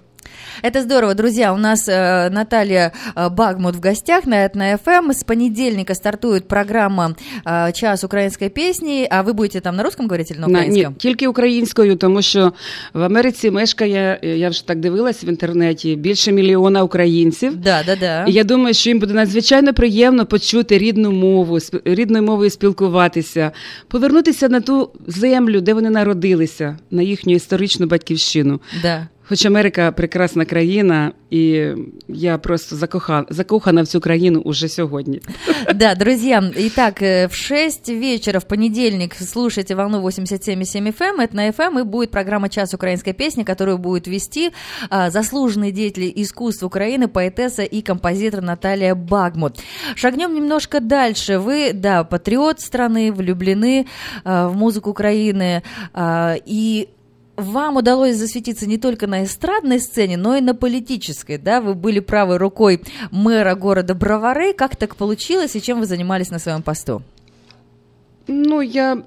Это 0.62 0.82
здорово, 0.82 1.14
друзья. 1.14 1.52
У 1.52 1.56
нас 1.56 1.88
э, 1.88 2.30
Наталья 2.30 2.92
э, 3.14 3.28
Багмут 3.30 3.76
в 3.76 3.80
гостях 3.80 4.24
на 4.26 4.44
Этно 4.46 4.78
ФМ. 4.84 5.10
С 5.10 5.24
понедельника 5.24 5.94
стартует 5.94 6.48
программа 6.48 7.14
э, 7.44 7.72
«Час 7.72 8.04
украинской 8.04 8.48
песни». 8.48 9.06
А 9.10 9.22
вы 9.22 9.32
будете 9.34 9.60
там 9.60 9.76
на 9.76 9.82
русском 9.82 10.06
говорить 10.06 10.30
или 10.30 10.38
на 10.38 10.46
На, 10.46 10.58
украинском? 10.58 10.92
ні, 10.92 10.98
тільки 10.98 11.28
українською, 11.28 11.96
тому 11.96 12.22
що 12.22 12.52
в 12.94 13.02
Америці 13.02 13.50
мешкає, 13.50 14.20
е, 14.24 14.28
я 14.38 14.48
вже 14.48 14.66
так 14.66 14.80
дивилась 14.80 15.24
в 15.24 15.26
інтернеті, 15.28 15.96
більше 15.96 16.32
мільйона 16.32 16.82
українців. 16.82 17.56
Да, 17.56 17.82
да, 17.86 17.96
да. 17.96 18.24
І 18.28 18.32
я 18.32 18.44
думаю, 18.44 18.74
що 18.74 18.90
їм 18.90 18.98
буде 18.98 19.14
надзвичайно 19.14 19.74
приємно 19.74 20.26
почути 20.26 20.78
рідну 20.78 21.12
мову, 21.12 21.54
сп- 21.54 21.80
рідною 21.84 22.24
мовою 22.24 22.50
спілкуватися, 22.50 23.50
повернутися 23.88 24.48
на 24.48 24.60
ту 24.60 24.90
землю, 25.06 25.60
де 25.60 25.74
вони 25.74 25.90
народилися, 25.90 26.78
на 26.90 27.02
їхню 27.02 27.34
історичну 27.34 27.86
батьківщину. 27.86 28.60
Да. 28.82 29.08
Хоч 29.26 29.46
Америка 29.46 29.92
прекрасна 29.92 30.44
країна, 30.44 31.12
і 31.30 31.66
я 32.08 32.38
просто 32.38 32.76
закохана, 32.76 33.26
закохана 33.30 33.82
в 33.82 33.86
цю 33.86 34.00
країну 34.00 34.40
уже 34.40 34.68
сьогодні. 34.68 35.20
Да, 35.74 35.94
друзья, 35.94 36.52
итак, 36.56 37.02
э, 37.02 37.28
в 37.28 37.34
6 37.34 37.88
вечера 37.88 38.38
в 38.38 38.44
понедельник 38.44 39.14
слушайте 39.14 39.74
волну 39.74 40.02
87,7 40.02 40.86
FM, 40.86 41.20
это 41.20 41.34
на 41.34 41.50
FM, 41.50 41.80
и 41.80 41.82
будет 41.82 42.10
программа 42.10 42.48
«Час 42.48 42.74
украинской 42.74 43.12
песни», 43.12 43.44
которую 43.44 43.78
будет 43.78 44.06
вести 44.06 44.50
а, 44.90 45.10
заслуженный 45.10 45.72
деятель 45.72 46.12
искусств 46.16 46.64
Украины, 46.64 47.08
поэтесса 47.08 47.62
и 47.62 47.82
композитор 47.82 48.42
Наталья 48.42 48.94
Багмут. 48.94 49.60
Шагнем 49.94 50.34
немножко 50.34 50.80
дальше. 50.80 51.38
Вы, 51.38 51.72
да, 51.74 52.04
патриот 52.04 52.60
страны, 52.60 53.12
влюблены 53.12 53.86
а, 54.24 54.48
в 54.48 54.56
музыку 54.56 54.90
Украины, 54.90 55.62
а, 55.94 56.36
и 56.44 56.88
вам 57.37 57.77
удалось 57.77 58.15
засветиться 58.15 58.67
не 58.67 58.77
только 58.77 59.07
на 59.07 59.23
эстрадной 59.23 59.79
сцене, 59.79 60.17
но 60.17 60.35
и 60.35 60.41
на 60.41 60.55
политической, 60.55 61.37
да? 61.37 61.61
Вы 61.61 61.75
были 61.75 61.99
правой 61.99 62.37
рукой 62.37 62.81
мэра 63.11 63.55
города 63.55 63.93
Бровары. 63.93 64.53
Как 64.53 64.75
так 64.75 64.95
получилось 64.95 65.55
и 65.55 65.61
чем 65.61 65.79
вы 65.79 65.85
занимались 65.85 66.31
на 66.31 66.39
своем 66.39 66.63
посту? 66.63 67.03
Ну, 68.27 68.59
я 68.59 69.01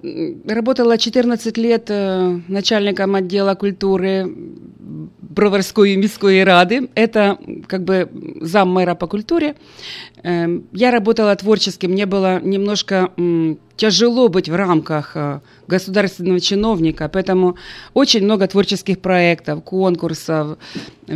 работала 0.47 0.97
14 0.97 1.59
лет 1.59 1.91
э, 1.91 2.41
начальником 2.49 3.17
отдела 3.17 3.55
культуры 3.55 4.27
Броварской 5.31 5.97
міської 5.97 6.45
рады. 6.45 6.89
Это 6.95 7.37
как 7.67 7.85
бы 7.85 8.09
зам 8.41 8.69
мэра 8.73 8.95
по 8.95 9.07
культуре. 9.07 9.55
Эм, 10.25 10.63
Я 10.73 10.91
работала 10.91 11.35
творчески, 11.37 11.87
мне 11.87 12.07
было 12.07 12.41
немножко 12.43 13.11
тяжело 13.81 14.29
быть 14.29 14.51
в 14.51 14.55
рамках 14.55 15.13
э, 15.15 15.41
государственного 15.67 16.39
чиновника, 16.41 17.09
поэтому 17.09 17.57
очень 17.95 18.25
много 18.25 18.47
творческих 18.47 19.01
проектов, 19.01 19.65
конкурсов, 19.65 20.59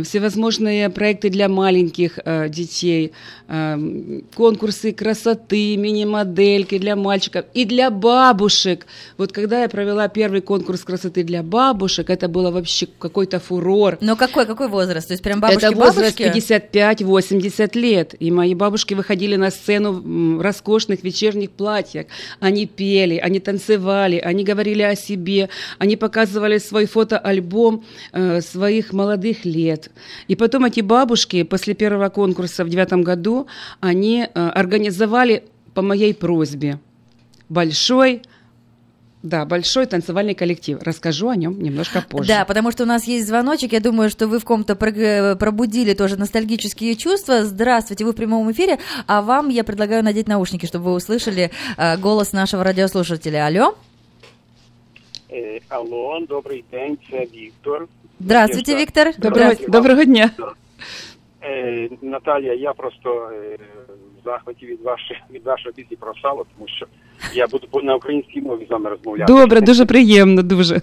всевозможные 0.03 0.89
проекты 0.89 1.29
для 1.29 1.47
маленьких 1.47 2.19
э, 2.25 2.49
детей, 2.49 3.11
э, 3.47 4.21
конкурсы 4.33 4.93
красоты, 4.93 5.77
мини-модельки 5.77 6.79
для 6.79 6.95
мальчиков 6.95 7.45
и 7.53 7.65
для 7.65 7.89
бабушек. 7.91 8.87
Вот 9.17 9.31
когда 9.31 9.61
я 9.61 9.69
провела 9.69 10.07
первый 10.07 10.41
конкурс 10.41 10.83
красоты 10.83 11.23
для 11.23 11.43
бабушек, 11.43 12.09
это 12.09 12.27
было 12.27 12.49
вообще 12.51 12.87
какой-то 12.99 13.39
фурор. 13.39 13.97
Но 14.01 14.15
какой, 14.15 14.45
какой 14.45 14.69
возраст? 14.69 15.07
То 15.07 15.13
есть 15.13 15.23
прям 15.23 15.39
бабушки 15.39 15.65
Это 15.65 15.75
возраст 15.75 16.19
бабушки? 16.19 16.49
55-80 16.51 17.77
лет. 17.77 18.15
И 18.19 18.31
мои 18.31 18.55
бабушки 18.55 18.95
выходили 18.95 19.35
на 19.35 19.51
сцену 19.51 19.91
в 19.91 20.41
роскошных 20.41 21.03
вечерних 21.03 21.51
платьях. 21.51 22.07
Они 22.39 22.54
пели, 22.63 23.17
они 23.17 23.39
танцевали, 23.39 24.17
они 24.17 24.45
говорили 24.45 24.81
о 24.83 24.95
себе, 24.95 25.49
они 25.79 25.97
показывали 25.97 26.59
свой 26.59 26.85
фотоальбом 26.85 27.83
э, 28.13 28.39
своих 28.41 28.93
молодых 28.93 29.43
лет. 29.43 29.91
И 30.29 30.35
потом 30.35 30.63
эти 30.63 30.79
бабушки 30.79 31.43
после 31.43 31.73
первого 31.73 32.07
конкурса 32.09 32.63
в 32.63 32.69
девятом 32.69 33.03
году, 33.03 33.47
они 33.81 34.21
э, 34.21 34.49
организовали 34.49 35.43
по 35.73 35.81
моей 35.81 36.13
просьбе 36.13 36.79
большой 37.49 38.21
да, 39.25 39.45
большой 39.45 39.85
танцевальный 39.87 40.35
коллектив. 40.35 40.77
Расскажу 40.81 41.29
о 41.29 41.35
нем 41.35 41.59
немножко 41.61 42.03
позже. 42.09 42.27
Да, 42.27 42.45
потому 42.45 42.71
что 42.71 42.83
у 42.83 42.85
нас 42.85 43.07
есть 43.07 43.27
звоночек. 43.27 43.73
Я 43.73 43.79
думаю, 43.79 44.09
что 44.09 44.27
вы 44.27 44.39
в 44.39 44.45
ком-то 44.45 44.75
прог- 44.75 45.35
пробудили 45.37 45.93
тоже 45.93 46.15
ностальгические 46.17 46.95
чувства. 46.95 47.43
Здравствуйте, 47.43 48.05
вы 48.05 48.11
в 48.11 48.15
прямом 48.15 48.51
эфире. 48.51 48.77
А 49.07 49.21
вам 49.21 49.49
я 49.49 49.63
предлагаю 49.63 50.03
надеть 50.03 50.27
наушники, 50.27 50.65
чтобы 50.67 50.85
вы 50.85 50.93
услышали 50.93 51.49
э, 51.77 51.97
голос 51.97 52.33
нашего 52.33 52.63
радиослушателя. 52.63 53.45
Алло. 53.47 53.75
Е, 55.31 55.59
Алло, 55.69 56.19
добрий 56.29 56.63
день, 56.71 56.97
це 57.11 57.25
Віктор. 57.35 57.87
Здравствуйте, 58.19 58.71
Надежда. 58.73 59.03
Виктор. 59.03 59.21
Доброго, 59.21 59.35
Здравствуйте. 59.45 59.71
доброго 59.71 60.05
дня. 60.05 60.29
Е, 61.43 61.89
Наталія, 62.01 62.53
я 62.53 62.73
просто 62.73 63.09
в 63.84 63.84
захваті 64.24 64.66
від 64.66 64.82
вашої 64.82 65.20
від 65.30 65.44
вашої 65.44 65.72
пісні 65.74 65.96
про 66.00 66.12
сало, 66.22 66.46
тому 66.56 66.68
що 66.68 66.86
я 67.34 67.46
буду 67.46 67.66
по- 67.70 67.82
на 67.82 67.94
українській 67.94 68.40
мові 68.40 68.66
з 68.68 68.70
вами 68.70 68.90
розмовляти. 68.90 69.32
Добре, 69.32 69.60
дуже 69.60 69.86
приємно, 69.86 70.42
дуже. 70.42 70.82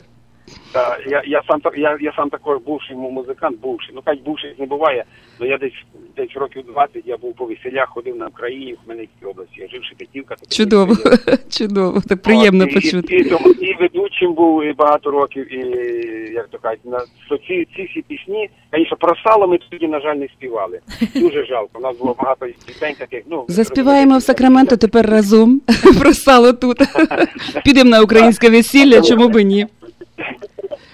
Та, 0.72 0.98
я, 1.06 1.22
я 1.26 1.42
сам 1.48 1.60
я, 1.76 1.98
я 2.00 2.12
сам 2.16 2.30
такий 2.30 2.52
бувший 2.66 2.96
музикант, 2.96 3.60
бувший. 3.60 3.94
Ну, 3.94 4.02
хай 4.04 4.16
бувший 4.16 4.54
не 4.58 4.66
буває, 4.66 5.04
але 5.40 5.48
я 5.48 5.58
десь 5.58 5.72
десь 6.16 6.36
років 6.36 6.64
20 6.66 7.02
я 7.04 7.16
був 7.16 7.34
по 7.34 7.44
веселях, 7.44 7.88
ходив 7.88 8.16
на 8.16 8.26
Україні, 8.26 8.72
в 8.72 8.84
Хмельницькій 8.84 9.26
області. 9.26 9.54
Я 9.56 9.68
жив 9.68 9.84
Шепетівка. 9.84 10.36
Чудово, 10.50 10.94
чудово, 11.50 12.00
так 12.08 12.22
приємно 12.22 12.64
От, 12.64 12.74
почути. 12.74 13.16
І, 13.16 13.20
і, 13.20 13.24
тому- 13.24 13.54
і 13.60 13.74
ведучим 13.80 14.34
був 14.34 14.64
і 14.64 14.72
багато 14.72 15.10
років, 15.10 15.54
і 15.54 15.58
як 16.32 16.48
то 16.48 16.58
кажуть, 16.58 16.84
на 16.84 17.00
ці, 17.48 17.66
ці 17.76 17.82
всі 17.82 18.02
пісні, 18.08 18.50
звісно, 18.72 18.96
про 18.96 19.14
сало 19.24 19.48
ми 19.48 19.58
тоді, 19.70 19.88
на 19.88 20.00
жаль, 20.00 20.16
не 20.16 20.28
співали. 20.28 20.80
Дуже 21.14 21.46
жалко. 21.46 21.70
У 21.78 21.80
нас 21.82 21.98
було 21.98 22.16
багато 22.18 22.46
пісень 22.66 22.94
таких. 22.98 23.22
Ну 23.30 23.44
Заспіваємо 23.48 24.18
в 24.18 24.22
Сакраменто 24.22 24.76
тепер 24.76 25.06
разом 25.10 25.60
про 26.00 26.14
сало 26.14 26.52
тут. 26.52 26.76
Підемо 27.64 27.90
на 27.90 28.02
українське 28.02 28.50
весілля, 28.50 29.02
чому 29.02 29.28
би 29.28 29.44
ні? 29.44 29.66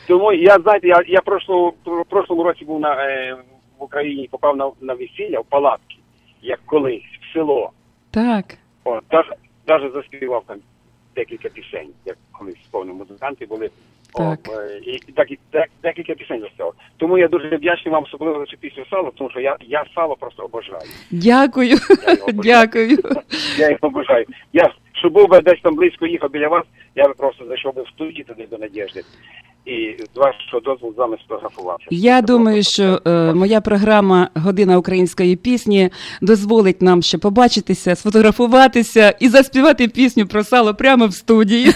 Тому 0.08 0.32
я 0.32 0.58
знаєте, 0.58 0.88
я, 0.88 1.02
я 1.06 1.20
прошлого, 1.20 1.72
в 1.84 2.04
прошлому 2.04 2.42
році 2.42 2.64
був 2.64 2.80
на 2.80 3.04
е, 3.04 3.36
в 3.78 3.82
Україні, 3.82 4.28
попав 4.30 4.56
на, 4.56 4.70
на 4.80 4.94
весілля 4.94 5.40
в 5.40 5.44
палатки, 5.44 5.96
як 6.42 6.60
колись, 6.66 7.02
в 7.02 7.32
село. 7.32 7.70
Так. 8.10 8.44
О, 8.84 9.00
даже, 9.10 9.30
даже 9.66 9.90
заспівав 9.90 10.42
там 10.46 10.56
декілька 11.16 11.48
пісень, 11.48 11.88
як 12.06 12.16
колись 12.32 12.64
сповнив 12.64 12.94
музиканти 12.94 13.46
були. 13.46 13.70
О, 14.14 14.18
Так. 14.18 14.38
е, 14.58 14.80
і 14.82 14.98
так, 15.12 15.30
і 15.30 15.38
дек- 15.52 15.70
декілька 15.82 16.14
пісень 16.14 16.40
заспівав. 16.40 16.74
Тому 16.96 17.18
я 17.18 17.28
дуже 17.28 17.56
вдячний 17.56 17.94
вам 17.94 18.04
особливо 18.04 18.38
за 18.38 18.46
цю 18.46 18.56
пісню 18.56 18.84
сало, 18.90 19.12
тому 19.16 19.30
що 19.30 19.40
я, 19.40 19.56
я 19.60 19.84
сало 19.94 20.16
просто 20.16 20.42
обожаю. 20.42 20.82
Дякую. 21.10 21.68
Я 21.68 21.74
його 22.14 22.28
обожаю. 22.28 22.32
Дякую. 22.42 22.98
Я 23.58 23.70
їх 23.70 23.78
обожаю. 23.82 24.26
Я 24.52 24.72
щоб 24.92 25.12
був 25.12 25.28
би 25.28 25.40
десь 25.40 25.60
там 25.62 25.74
близько 25.74 26.06
їхав 26.06 26.30
біля 26.30 26.48
вас, 26.48 26.64
я 26.94 27.08
би 27.08 27.14
просто 27.14 27.46
зайшов 27.46 27.74
би 27.74 27.82
в 27.82 27.88
студію 27.88 28.24
туди 28.24 28.46
до 28.50 28.58
Надежди. 28.58 29.02
і 29.65 29.95
з 30.15 30.17
вашого 30.17 30.59
дозволу 30.65 30.93
з 30.93 30.97
вами 30.97 31.17
сфотографувався. 31.25 31.85
Я 31.89 32.21
думаю, 32.21 32.63
що 32.63 33.01
е, 33.07 33.33
моя 33.33 33.61
програма 33.61 34.29
Година 34.35 34.77
української 34.77 35.35
пісні 35.35 35.89
дозволить 36.21 36.81
нам 36.81 37.01
ще 37.01 37.17
побачитися, 37.17 37.95
сфотографуватися 37.95 39.09
і 39.19 39.29
заспівати 39.29 39.87
пісню 39.87 40.27
про 40.27 40.43
сало 40.43 40.75
прямо 40.75 41.07
в 41.07 41.13
студії. 41.13 41.71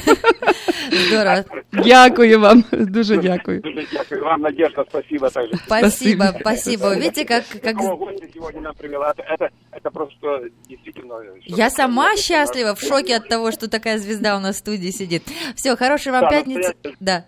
Здорово. 1.07 1.37
Дякую 1.85 2.39
вам, 2.39 2.63
дуже 2.71 3.17
дякую. 3.17 3.59
Дуже 3.59 3.85
дякую 3.93 4.23
вам, 4.23 4.41
Надежда, 4.41 4.85
спасибо 4.89 5.29
также. 5.29 5.57
Спасибо, 5.65 6.25
спасибо. 6.39 6.89
Видите, 6.95 7.25
как, 7.25 7.43
как... 7.49 7.61
Такого 7.61 7.95
гостя 7.95 8.25
сегодня 8.33 8.61
нам 8.61 8.73
привела. 8.77 9.13
Это, 9.17 9.23
это, 9.33 9.49
это 9.71 9.91
просто 9.91 10.41
действительно... 10.69 11.15
что-то 11.41 11.61
Я 11.61 11.69
сама 11.69 12.03
такое. 12.09 12.21
счастлива, 12.23 12.75
в 12.75 12.81
шоке 12.81 13.15
от 13.17 13.29
того, 13.29 13.51
что 13.51 13.69
такая 13.69 13.97
звезда 13.97 14.35
у 14.37 14.39
нас 14.39 14.55
в 14.55 14.59
студии 14.59 14.89
сидит. 14.91 15.23
Все, 15.55 15.75
хорошей 15.75 16.11
вам 16.11 16.21
Да, 16.21 16.29
пятницы. 16.29 16.73
настоящая 16.83 16.97
Да. 16.99 17.25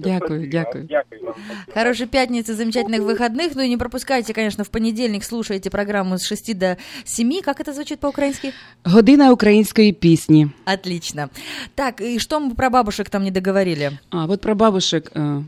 Дякую, 0.00 0.40
Спасибо. 0.40 0.52
дякую. 0.52 0.84
Дякую 0.88 1.24
вам. 1.24 1.34
Хорошей 1.74 2.06
пятницы, 2.06 2.54
замечательных 2.54 3.00
выходных. 3.00 3.54
Ну 3.54 3.62
и 3.62 3.68
не 3.68 3.78
пропускайте, 3.78 4.34
конечно, 4.34 4.62
в 4.62 4.68
понедельник 4.68 5.24
слушайте 5.24 5.70
программу 5.70 6.18
с 6.18 6.26
6 6.26 6.58
до 6.58 6.76
7. 7.04 7.40
Как 7.42 7.60
это 7.60 7.72
звучит 7.72 8.00
по-украински? 8.00 8.52
Година 8.84 9.32
української 9.32 9.92
пісні. 9.92 10.48
Отлично. 10.74 11.28
Так, 11.74 12.00
и 12.02 12.18
что 12.18 12.40
мы 12.40 12.54
про 12.54 12.70
бабушек 12.70 13.08
там 13.08 13.24
не 13.24 13.30
договорили? 13.30 13.98
А, 14.10 14.26
вот 14.26 14.40
про 14.40 14.54
бабушек. 14.54 15.10
э, 15.14 15.42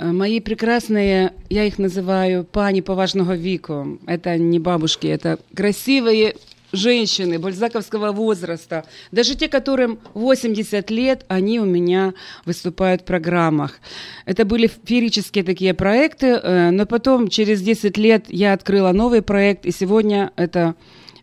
э, 0.00 0.12
Мои 0.12 0.40
прекрасные, 0.40 1.30
я 1.48 1.64
их 1.64 1.78
называю 1.78 2.44
пани 2.44 2.80
поважного 2.80 3.36
веку. 3.36 3.98
Это 4.06 4.36
не 4.38 4.58
бабушки, 4.58 5.06
это 5.06 5.38
красивые 5.54 6.34
женщины 6.75 7.39
бальзаковского 7.39 8.11
возраста. 8.11 8.85
Даже 9.11 9.35
те, 9.35 9.47
которым 9.47 9.99
80 10.13 10.91
лет, 10.91 11.25
они 11.27 11.59
у 11.59 11.65
меня 11.65 12.13
выступают 12.45 13.01
в 13.01 13.05
программах. 13.05 13.79
Это 14.25 14.45
были 14.45 14.69
феерические 14.85 15.43
такие 15.43 15.73
проекты, 15.73 16.27
э, 16.27 16.71
но 16.71 16.85
потом, 16.85 17.27
через 17.27 17.61
10 17.61 17.97
лет, 17.97 18.25
я 18.29 18.53
открыла 18.53 18.91
новый 18.91 19.21
проект, 19.21 19.65
и 19.65 19.71
сегодня 19.71 20.31
это 20.35 20.75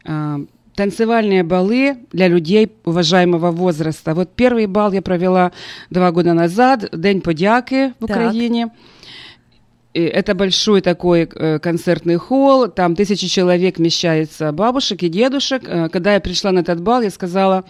э, 0.05 0.39
танцевальные 0.75 1.43
балы 1.43 1.97
для 2.13 2.29
людей 2.29 2.71
уважаемого 2.85 3.51
возраста. 3.51 4.15
Вот 4.15 4.31
первый 4.35 4.67
бал 4.67 4.93
я 4.93 5.03
провела 5.03 5.53
два 5.91 6.11
года 6.13 6.33
назад, 6.33 6.89
День 6.93 7.21
подяки 7.21 7.93
в 8.01 8.07
Так. 8.07 8.17
Украине. 8.17 8.71
И 9.95 10.01
Это 10.01 10.35
большой 10.35 10.81
такой 10.81 11.29
э, 11.31 11.59
концертный 11.59 12.17
холл, 12.17 12.69
там 12.69 12.97
тысячи 12.97 13.27
человек 13.27 13.79
вмещается 13.79 14.51
бабушек 14.53 15.03
и 15.03 15.09
дедушек. 15.09 15.63
Э, 15.67 15.89
Когда 15.91 16.15
я 16.15 16.21
пришла 16.21 16.51
на 16.51 16.61
этот 16.61 16.81
бал, 16.81 17.03
я 17.03 17.11
сказала, 17.11 17.65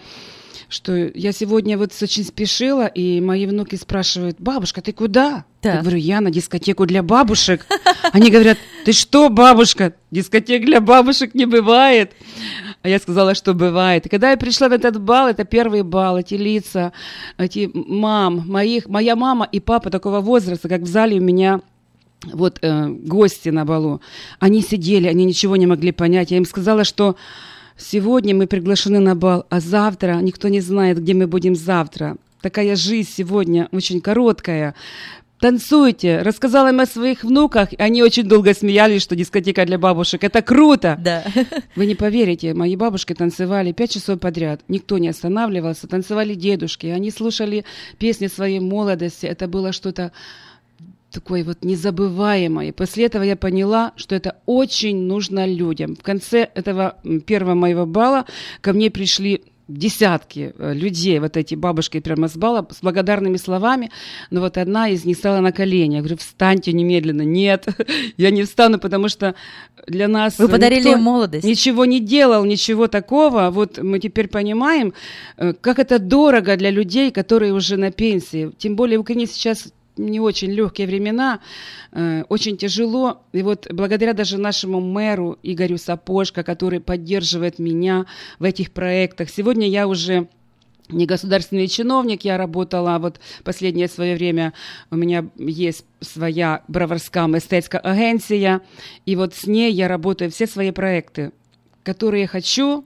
что 0.69 0.95
я 0.95 1.33
сегодня 1.33 1.77
вот 1.77 1.91
очень 2.01 2.23
спешила, 2.23 2.87
и 2.87 3.19
мои 3.19 3.45
внуки 3.45 3.75
спрашивают, 3.75 4.37
бабушка, 4.39 4.81
ты 4.81 4.93
куда? 4.93 5.45
Так. 5.61 5.75
Я 5.75 5.81
говорю, 5.81 5.97
я 5.97 6.21
на 6.21 6.31
дискотеку 6.31 6.85
для 6.85 7.03
бабушек. 7.03 7.65
Они 8.13 8.31
говорят, 8.31 8.57
ты 8.85 8.93
что, 8.93 9.29
бабушка, 9.29 9.93
дискотек 10.09 10.65
для 10.65 10.79
бабушек 10.79 11.35
не 11.35 11.45
бывает. 11.45 12.13
А 12.81 12.89
я 12.89 12.99
сказала, 12.99 13.35
что 13.35 13.53
бывает. 13.53 14.05
И 14.05 14.09
когда 14.09 14.31
я 14.31 14.37
пришла 14.37 14.69
в 14.69 14.73
этот 14.73 14.99
бал, 14.99 15.27
это 15.27 15.43
первый 15.43 15.83
бал, 15.83 16.17
эти 16.17 16.35
лица, 16.35 16.91
эти 17.37 17.69
мам, 17.73 18.43
моих, 18.47 18.87
моя 18.87 19.15
мама 19.15 19.47
и 19.49 19.59
папа 19.59 19.89
такого 19.89 20.21
возраста, 20.21 20.69
как 20.69 20.81
в 20.81 20.87
зале 20.87 21.19
у 21.19 21.21
меня 21.21 21.61
вот 22.31 22.59
э, 22.61 22.87
гости 22.87 23.49
на 23.49 23.65
балу, 23.65 24.01
они 24.39 24.61
сидели, 24.61 25.07
они 25.07 25.25
ничего 25.25 25.55
не 25.55 25.65
могли 25.65 25.91
понять. 25.91 26.31
Я 26.31 26.37
им 26.37 26.45
сказала, 26.45 26.83
что 26.83 27.15
сегодня 27.77 28.35
мы 28.35 28.47
приглашены 28.47 28.99
на 28.99 29.15
бал, 29.15 29.45
а 29.49 29.59
завтра 29.59 30.19
никто 30.21 30.47
не 30.47 30.61
знает, 30.61 31.01
где 31.01 31.13
мы 31.13 31.27
будем 31.27 31.55
завтра. 31.55 32.17
Такая 32.41 32.75
жизнь 32.75 33.09
сегодня 33.09 33.69
очень 33.71 34.01
короткая. 34.01 34.75
Танцуйте. 35.43 36.21
Рассказала 36.21 36.69
им 36.69 36.79
о 36.79 36.85
своих 36.85 37.25
внуках, 37.25 37.73
и 37.73 37.75
они 37.77 38.01
очень 38.01 38.23
долго 38.23 38.53
смеялись, 38.53 39.01
что 39.01 39.13
дискотека 39.13 39.65
для 39.65 39.77
бабушек. 39.77 40.23
Это 40.23 40.41
круто. 40.41 40.97
Да. 41.03 41.25
Вы 41.75 41.85
не 41.85 41.95
поверите, 41.95 42.53
мои 42.53 42.77
бабушки 42.77 43.13
танцевали 43.13 43.73
пять 43.73 43.91
часов 43.91 44.21
подряд. 44.21 44.61
Никто 44.69 44.97
не 44.99 45.09
останавливался. 45.09 45.87
Танцевали 45.87 46.33
дедушки. 46.33 46.87
Они 46.87 47.11
слушали 47.11 47.65
песни 47.97 48.27
своей 48.27 48.61
молодости. 48.61 49.25
Это 49.25 49.49
было 49.49 49.73
что-то 49.73 50.13
такое 51.13 51.43
вот 51.43 51.63
незабываемое. 51.63 52.73
После 52.73 53.05
этого 53.05 53.23
я 53.23 53.35
поняла, 53.35 53.93
что 53.95 54.15
это 54.15 54.37
очень 54.45 55.03
нужно 55.03 55.45
людям. 55.45 55.95
В 55.95 56.01
конце 56.01 56.49
этого 56.55 56.97
первого 57.25 57.53
моего 57.53 57.85
бала 57.85 58.25
ко 58.61 58.73
мне 58.73 58.89
пришли 58.89 59.41
десятки 59.67 60.53
э, 60.57 60.73
людей, 60.73 61.19
вот 61.19 61.37
эти 61.37 61.55
бабушки 61.55 61.99
прямо 61.99 62.27
с 62.27 62.35
бала, 62.35 62.67
с 62.69 62.81
благодарными 62.81 63.37
словами, 63.37 63.91
но 64.29 64.41
вот 64.41 64.57
одна 64.57 64.89
из 64.89 65.05
них 65.05 65.17
стала 65.17 65.39
на 65.39 65.51
колени. 65.51 65.95
Я 65.95 65.99
говорю, 65.99 66.17
встаньте 66.17 66.73
немедленно. 66.73 67.21
Нет, 67.21 67.67
я 68.17 68.31
не 68.31 68.43
встану, 68.43 68.77
потому 68.79 69.07
что 69.07 69.35
для 69.87 70.07
нас... 70.07 70.37
Вы 70.37 70.49
подарили 70.49 70.79
никто 70.79 70.93
им 70.93 71.03
молодость. 71.03 71.45
Ничего 71.45 71.85
не 71.85 71.99
делал, 71.99 72.45
ничего 72.45 72.87
такого. 72.87 73.49
Вот 73.51 73.77
мы 73.77 73.99
теперь 73.99 74.27
понимаем, 74.27 74.93
э, 75.37 75.53
как 75.53 75.79
это 75.79 75.99
дорого 75.99 76.57
для 76.57 76.69
людей, 76.69 77.11
которые 77.11 77.53
уже 77.53 77.77
на 77.77 77.91
пенсии. 77.91 78.51
Тем 78.57 78.75
более 78.75 78.97
в 78.97 79.01
Украине 79.01 79.27
сейчас 79.27 79.71
не 79.97 80.19
очень 80.19 80.51
легкие 80.51 80.87
времена, 80.87 81.39
э, 81.91 82.23
очень 82.29 82.57
тяжело. 82.57 83.23
И 83.31 83.41
вот 83.41 83.67
благодаря 83.71 84.13
даже 84.13 84.37
нашему 84.37 84.79
мэру 84.79 85.37
Игорю 85.43 85.77
Сапожко, 85.77 86.43
который 86.43 86.79
поддерживает 86.79 87.59
меня 87.59 88.05
в 88.39 88.43
этих 88.43 88.71
проектах. 88.71 89.29
Сегодня 89.29 89.67
я 89.67 89.87
уже 89.87 90.27
не 90.89 91.05
государственный 91.05 91.67
чиновник, 91.67 92.25
я 92.25 92.37
работала 92.37 92.97
вот 92.99 93.19
последнее 93.43 93.87
свое 93.87 94.15
время, 94.15 94.53
у 94.91 94.95
меня 94.95 95.25
есть 95.37 95.85
своя 96.01 96.63
броварская 96.67 97.27
мистецкая 97.27 97.81
агенция, 97.81 98.61
и 99.05 99.15
вот 99.15 99.33
с 99.33 99.45
ней 99.45 99.71
я 99.71 99.87
работаю 99.87 100.29
все 100.29 100.45
свои 100.45 100.71
проекты, 100.71 101.31
которые 101.83 102.23
я 102.23 102.27
хочу, 102.27 102.85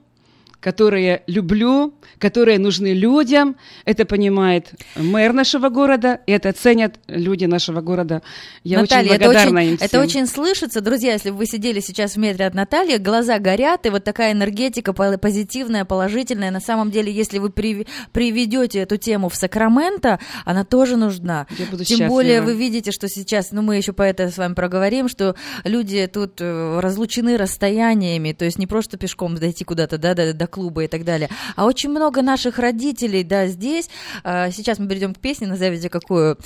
которые 0.60 1.22
люблю, 1.26 1.94
которые 2.18 2.58
нужны 2.58 2.92
людям. 2.92 3.56
Это 3.84 4.04
понимает 4.04 4.72
мэр 4.96 5.32
нашего 5.32 5.68
города, 5.68 6.20
и 6.26 6.32
это 6.32 6.52
ценят 6.52 6.98
люди 7.06 7.44
нашего 7.44 7.80
города. 7.80 8.22
Я 8.64 8.80
Наталья, 8.80 9.04
очень 9.10 9.14
это 9.14 9.24
благодарна 9.26 9.60
очень, 9.60 9.68
им 9.70 9.74
это 9.76 9.86
всем. 9.88 10.00
очень 10.02 10.26
слышится. 10.26 10.80
Друзья, 10.80 11.12
если 11.12 11.30
бы 11.30 11.36
вы 11.36 11.46
сидели 11.46 11.78
сейчас 11.80 12.14
в 12.14 12.16
метре 12.18 12.46
от 12.46 12.54
Натальи, 12.54 12.96
глаза 12.96 13.38
горят, 13.38 13.86
и 13.86 13.90
вот 13.90 14.02
такая 14.02 14.32
энергетика 14.32 14.92
по- 14.92 15.16
позитивная, 15.16 15.84
положительная. 15.84 16.50
На 16.50 16.60
самом 16.60 16.90
деле, 16.90 17.12
если 17.12 17.38
вы 17.38 17.50
при- 17.50 17.86
приведете 18.12 18.80
эту 18.80 18.96
тему 18.96 19.28
в 19.28 19.36
Сакраменто, 19.36 20.18
она 20.44 20.64
тоже 20.64 20.96
нужна. 20.96 21.46
Я 21.56 21.66
буду 21.66 21.84
Тем 21.84 21.98
счастлива. 21.98 22.08
более 22.08 22.42
вы 22.42 22.54
видите, 22.56 22.90
что 22.90 23.08
сейчас, 23.08 23.52
ну 23.52 23.62
мы 23.62 23.76
еще 23.76 23.92
по 23.92 24.02
это 24.02 24.28
с 24.28 24.36
вами 24.36 24.54
проговорим, 24.54 25.08
что 25.08 25.36
люди 25.62 26.04
тут 26.12 26.40
э, 26.40 26.80
разлучены 26.80 27.36
расстояниями, 27.36 28.32
то 28.32 28.44
есть 28.44 28.58
не 28.58 28.66
просто 28.66 28.96
пешком 28.98 29.36
дойти 29.36 29.62
куда-то, 29.64 29.98
да, 29.98 30.14
до, 30.14 30.34
до 30.34 30.47
клуба 30.48 30.84
и 30.84 30.88
так 30.88 31.04
далее, 31.04 31.28
а 31.56 31.64
очень 31.66 31.90
много 31.90 32.22
наших 32.22 32.58
родителей, 32.58 33.24
да, 33.24 33.46
здесь. 33.46 33.88
А, 34.24 34.50
Сейчас 34.50 34.78
мы 34.78 34.88
перейдем 34.88 35.14
к 35.14 35.18
песне, 35.18 35.46
назовите 35.46 35.88
какую. 35.88 36.36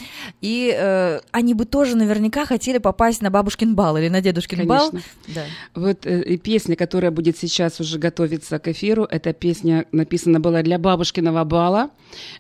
И 0.40 0.74
э, 0.76 1.20
они 1.30 1.54
бы 1.54 1.64
тоже 1.64 1.96
наверняка 1.96 2.44
хотели 2.44 2.78
попасть 2.78 3.22
на 3.22 3.30
бабушкин 3.30 3.74
бал 3.74 3.96
или 3.96 4.08
на 4.08 4.20
дедушкин 4.20 4.66
бал. 4.66 4.90
Конечно. 4.90 5.10
Да. 5.28 5.44
Вот 5.74 6.06
э, 6.06 6.36
песня, 6.36 6.76
которая 6.76 7.10
будет 7.10 7.38
сейчас 7.38 7.80
уже 7.80 7.98
готовиться 7.98 8.58
к 8.58 8.68
эфиру, 8.68 9.04
эта 9.04 9.32
песня 9.32 9.86
написана 9.92 10.40
была 10.40 10.62
для 10.62 10.78
бабушкиного 10.78 11.44
бала 11.44 11.90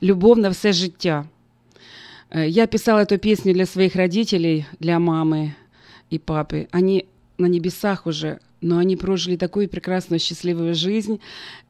«Любовь 0.00 0.38
на 0.38 0.50
все 0.50 0.72
життя». 0.72 1.26
Э, 2.30 2.48
Я 2.48 2.66
писала 2.66 3.00
эту 3.00 3.18
песню 3.18 3.52
для 3.54 3.66
своих 3.66 3.94
родителей, 3.94 4.66
для 4.78 4.98
мамы 4.98 5.54
и 6.10 6.18
папы. 6.18 6.68
Они 6.70 7.06
на 7.38 7.46
небесах 7.46 8.06
уже, 8.06 8.40
но 8.62 8.78
они 8.78 8.96
прожили 8.96 9.36
такую 9.36 9.68
прекрасную, 9.68 10.20
счастливую 10.20 10.74
жизнь 10.74 11.20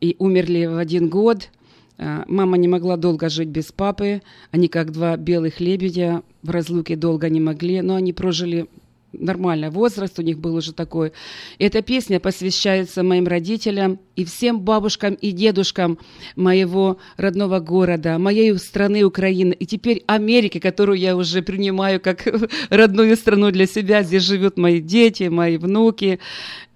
и 0.01 0.15
умерли 0.19 0.67
в 0.67 0.77
один 0.77 1.09
год. 1.09 1.51
Э, 1.99 2.25
Мама 2.29 2.57
не 2.59 2.69
могла 2.69 2.97
долго 2.97 3.29
жить 3.29 3.49
без 3.49 3.73
папы. 3.73 4.23
Они 4.51 4.69
как 4.69 4.93
два 4.93 5.17
белых 5.17 5.59
лебедя 5.59 6.23
в 6.43 6.51
разлуке 6.51 6.95
долго 6.95 7.29
не 7.29 7.41
могли, 7.41 7.81
но 7.81 7.97
они 7.97 8.13
прожили 8.13 8.69
нормальный 9.13 9.71
возраст 9.71 10.19
у 10.19 10.23
них 10.23 10.39
был 10.39 10.55
уже 10.55 10.73
такой. 10.73 11.13
Эта 11.59 11.83
песня 11.83 12.21
посвящается 12.21 13.03
моим 13.03 13.27
родителям 13.27 14.01
и 14.17 14.25
всем 14.25 14.61
бабушкам 14.61 15.15
и 15.15 15.33
дедушкам 15.33 15.99
моего 16.37 16.99
родного 17.17 17.61
города, 17.61 18.19
моей 18.19 18.57
страны 18.59 19.05
Украины, 19.05 19.53
и 19.53 19.67
теперь 19.67 20.03
Америки, 20.07 20.59
которую 20.59 20.99
я 20.99 21.17
уже 21.17 21.43
принимаю 21.43 22.01
как 22.01 22.27
родную 22.71 23.17
страну 23.17 23.51
для 23.51 23.67
себя. 23.67 24.03
Здесь 24.03 24.23
живут 24.23 24.59
мои 24.59 24.81
дети, 24.81 25.25
мои 25.25 25.57
внуки. 25.57 26.19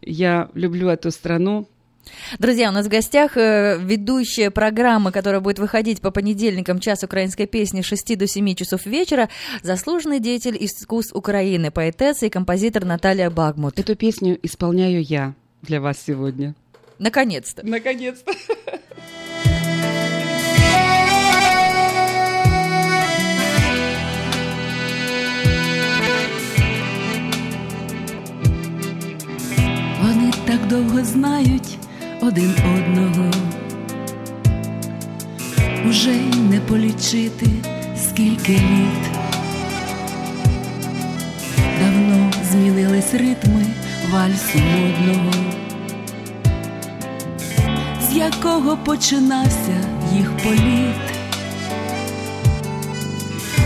Я 0.02 0.50
люблю 0.54 0.88
эту 0.88 1.10
страну. 1.10 1.68
Друзья, 2.38 2.70
у 2.70 2.72
нас 2.72 2.86
в 2.86 2.88
гостях 2.88 3.36
э, 3.36 3.78
ведущая 3.80 4.50
программы, 4.50 5.12
которая 5.12 5.40
будет 5.40 5.58
выходить 5.58 6.00
по 6.00 6.10
понедельникам 6.10 6.80
час 6.80 7.02
украинской 7.02 7.46
песни 7.46 7.82
с 7.82 7.86
6 7.86 8.18
до 8.18 8.26
7 8.26 8.54
часов 8.54 8.86
вечера, 8.86 9.28
заслуженный 9.62 10.20
деятель 10.20 10.56
искусств 10.60 11.14
Украины, 11.14 11.70
поэтесса 11.70 12.26
и 12.26 12.30
композитор 12.30 12.84
Наталья 12.84 13.30
Багмут. 13.30 13.78
Эту 13.78 13.96
песню 13.96 14.38
исполняю 14.42 15.02
я 15.02 15.34
для 15.62 15.80
вас 15.80 15.98
сегодня. 16.04 16.54
Наконец-то. 16.98 17.66
Наконец-то. 17.66 18.32
Вони 30.02 30.32
так 30.46 30.68
довго 30.68 31.04
знають. 31.04 31.78
Один 32.26 32.54
одного, 32.76 33.30
уже 35.88 36.10
й 36.10 36.36
не 36.50 36.60
полічити 36.60 37.46
скільки 38.08 38.52
літ. 38.52 39.10
Давно 41.80 42.32
змінились 42.50 43.14
ритми 43.14 43.64
вальсу 44.10 44.58
модного, 44.58 45.32
з 48.10 48.16
якого 48.16 48.76
починався 48.76 49.76
їх 50.14 50.36
політ. 50.36 51.06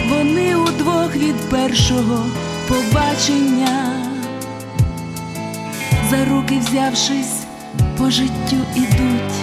Вони 0.08 0.56
удвох 0.56 1.16
від 1.16 1.36
першого 1.36 2.26
побачення, 2.68 3.92
за 6.10 6.24
руки 6.24 6.58
взявшись, 6.68 7.39
по 8.00 8.10
життю 8.10 8.56
ідуть 8.76 9.34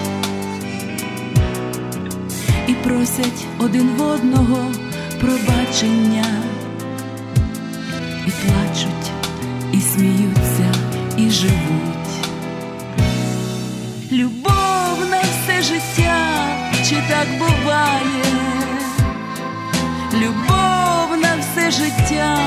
і 2.67 2.73
просять 2.73 3.45
один 3.59 3.89
в 3.97 4.01
одного 4.01 4.71
пробачення, 5.19 6.25
і 8.27 8.31
плачуть, 8.31 9.11
і 9.73 9.81
сміються, 9.81 10.73
і 11.17 11.29
живуть. 11.29 12.09
Любов 14.11 15.09
на 15.09 15.21
все 15.21 15.61
життя, 15.61 16.47
чи 16.89 16.95
так 17.09 17.27
буває? 17.39 18.25
Любов 20.13 21.21
на 21.21 21.37
все 21.39 21.71
життя, 21.71 22.37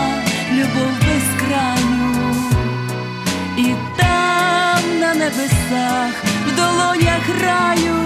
любов 0.53 0.93
без 1.01 1.31
і 3.57 3.75
там 3.97 4.11
на 5.11 5.17
небесах, 5.17 6.13
в 6.47 6.57
долонях 6.57 7.25
раю, 7.43 8.01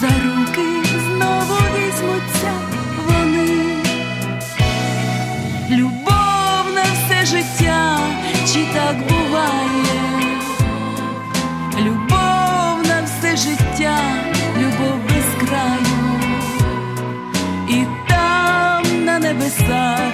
за 0.00 0.06
руки 0.06 0.88
знову 1.06 1.58
візьмуться 1.74 2.52
вони. 3.06 3.76
Любов 5.70 6.64
на 6.74 6.82
все 6.82 7.26
життя, 7.26 7.98
чи 8.52 8.64
так 8.74 8.96
буває? 8.96 9.98
Любов 11.78 12.86
на 12.88 13.02
все 13.04 13.36
життя, 13.36 13.98
любов 14.58 15.00
без 15.08 15.48
краю, 15.48 16.20
і 17.68 17.84
там 18.08 19.04
на 19.04 19.18
небесах, 19.18 20.12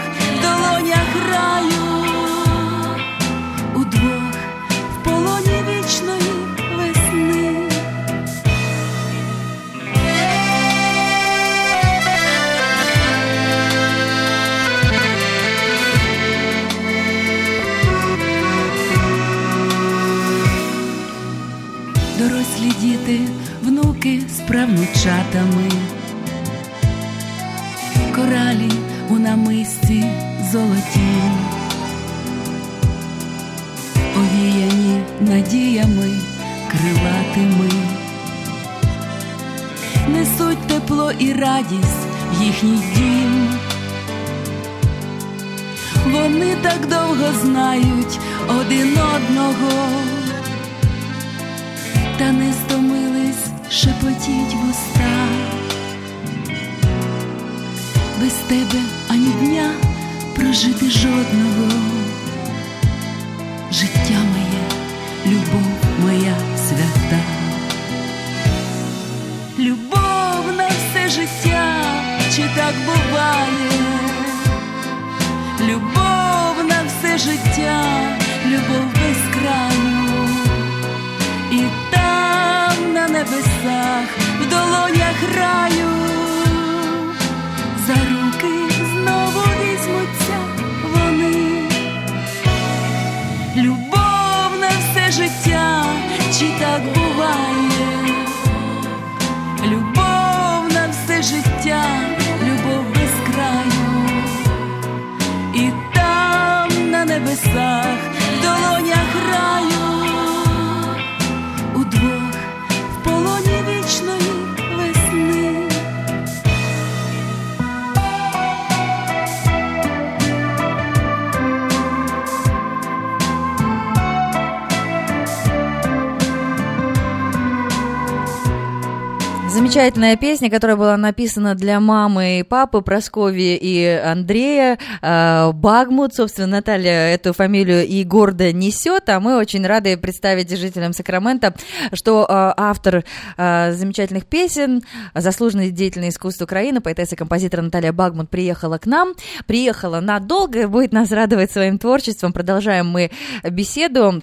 Замечательная 129.65 130.19
песня, 130.19 130.51
которая 130.51 130.77
была 130.77 130.99
написана 130.99 131.55
для 131.55 131.81
мамы 131.81 132.41
и 132.41 132.43
папы 132.43 132.83
Проскови 132.83 133.57
и 133.57 133.87
Андрея. 133.87 134.79
Э, 135.01 135.53
Багмут, 135.55 136.15
собственно, 136.15 136.47
Наталья 136.47 137.15
эту 137.15 137.33
фамилию 137.33 137.87
и 137.87 138.05
гордо 138.05 138.53
несет, 138.53 139.09
а 139.09 139.21
мы 139.21 139.39
очень 139.39 139.67
рады 139.67 139.97
представить 139.97 140.55
жителям 140.55 140.93
Сакрамента, 140.93 141.55
что 141.95 142.27
э, 142.29 142.53
автор 142.59 143.05
э, 143.39 143.73
замечательных 143.73 144.27
песен, 144.27 144.83
заслуженный 145.15 145.71
деятельный 145.71 146.11
искусства 146.11 146.45
Украины, 146.45 146.83
поэтесса 146.83 147.15
и 147.15 147.19
композитор 147.19 147.63
Наталья 147.63 147.95
Багмут 147.95 148.29
приехала 148.29 148.77
к 148.77 148.85
нам, 148.85 149.15
приехала 149.47 150.01
надолго 150.01 150.69
будет 150.69 150.93
нас 150.93 151.11
радовать 151.11 151.51
своим 151.51 151.79
творчеством. 151.79 152.35
Продолжаем 152.35 152.89
мы 152.89 153.11
беседу. 153.43 154.23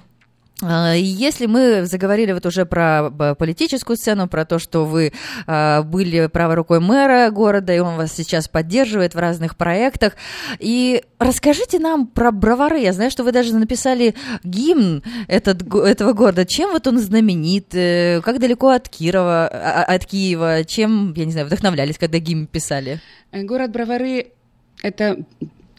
А, 0.63 0.93
Если 0.93 1.47
мы 1.47 1.85
заговорили 1.85 2.31
вот 2.33 2.45
уже 2.45 2.65
про 2.65 3.09
б- 3.09 3.35
политическую 3.35 3.97
сцену, 3.97 4.27
про 4.27 4.45
то, 4.45 4.59
что 4.59 4.85
вы 4.85 5.11
а, 5.47 5.81
были 5.83 6.27
правой 6.27 6.55
рукой 6.55 6.79
мэра 6.79 7.29
города, 7.31 7.73
и 7.73 7.79
он 7.79 7.97
вас 7.97 8.13
сейчас 8.13 8.47
поддерживает 8.47 9.15
в 9.15 9.19
разных 9.19 9.57
проектах, 9.57 10.13
и 10.59 11.03
расскажите 11.19 11.79
нам 11.79 12.05
про 12.07 12.31
бровары. 12.31 12.79
Я 12.79 12.93
знаю, 12.93 13.09
что 13.11 13.23
вы 13.23 13.31
даже 13.31 13.55
написали 13.55 14.13
гимн 14.43 15.03
этот, 15.27 15.67
го- 15.67 15.81
этого 15.83 16.13
города. 16.13 16.45
Чем 16.45 16.71
вот 16.71 16.85
он 16.87 16.99
знаменит? 16.99 17.73
Э, 17.73 18.21
Как 18.21 18.39
далеко 18.39 18.69
от 18.69 18.87
Кирова, 18.87 19.47
а- 19.47 19.83
а- 19.87 19.95
от 19.95 20.05
Киева? 20.05 20.63
Чем, 20.65 21.13
я 21.15 21.25
не 21.25 21.31
знаю, 21.31 21.47
вдохновлялись, 21.47 21.97
когда 21.97 22.19
гимн 22.19 22.45
писали? 22.47 22.99
Э, 23.31 23.43
Город 23.43 23.71
Бровары– 23.71 24.27
это 24.83 25.17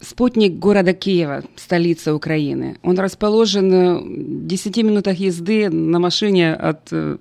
спутник 0.03 0.53
города 0.59 0.93
Киева, 0.93 1.43
столица 1.55 2.13
Украины. 2.13 2.77
Он 2.83 2.97
расположен 2.99 3.73
э, 3.73 3.99
в 3.99 4.47
10 4.47 4.77
минутах 4.77 5.17
езды 5.17 5.69
на 5.69 5.99
машине 5.99 6.53
от 6.53 6.87
э, 6.91 7.17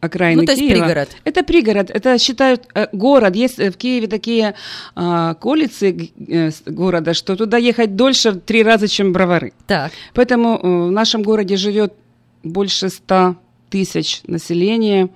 окраины 0.00 0.42
Ну, 0.42 0.46
то 0.46 0.52
есть 0.52 0.62
Киева. 0.62 0.84
пригород. 0.84 1.08
Это 1.24 1.42
пригород, 1.42 1.90
это 1.90 2.18
считают 2.18 2.62
э, 2.74 2.86
город. 2.92 3.34
Есть 3.36 3.58
э, 3.58 3.70
в 3.70 3.76
Киеве 3.76 4.06
такие 4.06 4.54
а, 4.94 5.34
колицы 5.34 5.92
г- 5.92 6.08
э, 6.28 6.50
города, 6.66 7.14
что 7.14 7.36
туда 7.36 7.56
ехать 7.56 7.96
дольше 7.96 8.30
в 8.32 8.40
три 8.40 8.62
раза, 8.62 8.86
чем 8.88 9.12
Бровары. 9.12 9.52
Так, 9.66 9.92
Поэтому 10.14 10.56
э, 10.62 10.86
в 10.88 10.90
нашем 10.90 11.22
городе 11.22 11.56
живет 11.56 11.94
больше 12.42 12.88
100 12.90 13.36
тысяч 13.70 14.20
населения, 14.26 15.08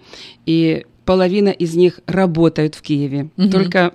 и 0.46 0.84
половина 1.05 1.51
из 1.51 1.74
них 1.74 2.01
работают 2.07 2.74
в 2.74 2.82
Киеве. 2.82 3.28
Мгм. 3.36 3.51
Только 3.51 3.94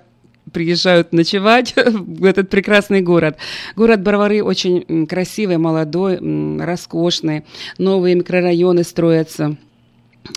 приезжают 0.54 1.12
ночевать 1.12 1.74
в 1.76 2.24
этот 2.24 2.48
прекрасный 2.48 3.02
город. 3.02 3.36
Город 3.76 4.02
Бровары 4.02 4.42
очень 4.42 5.06
красивый, 5.06 5.58
молодой, 5.58 6.18
роскошный. 6.64 7.44
Новые 7.76 8.14
микрорайоны 8.14 8.84
строятся. 8.84 9.58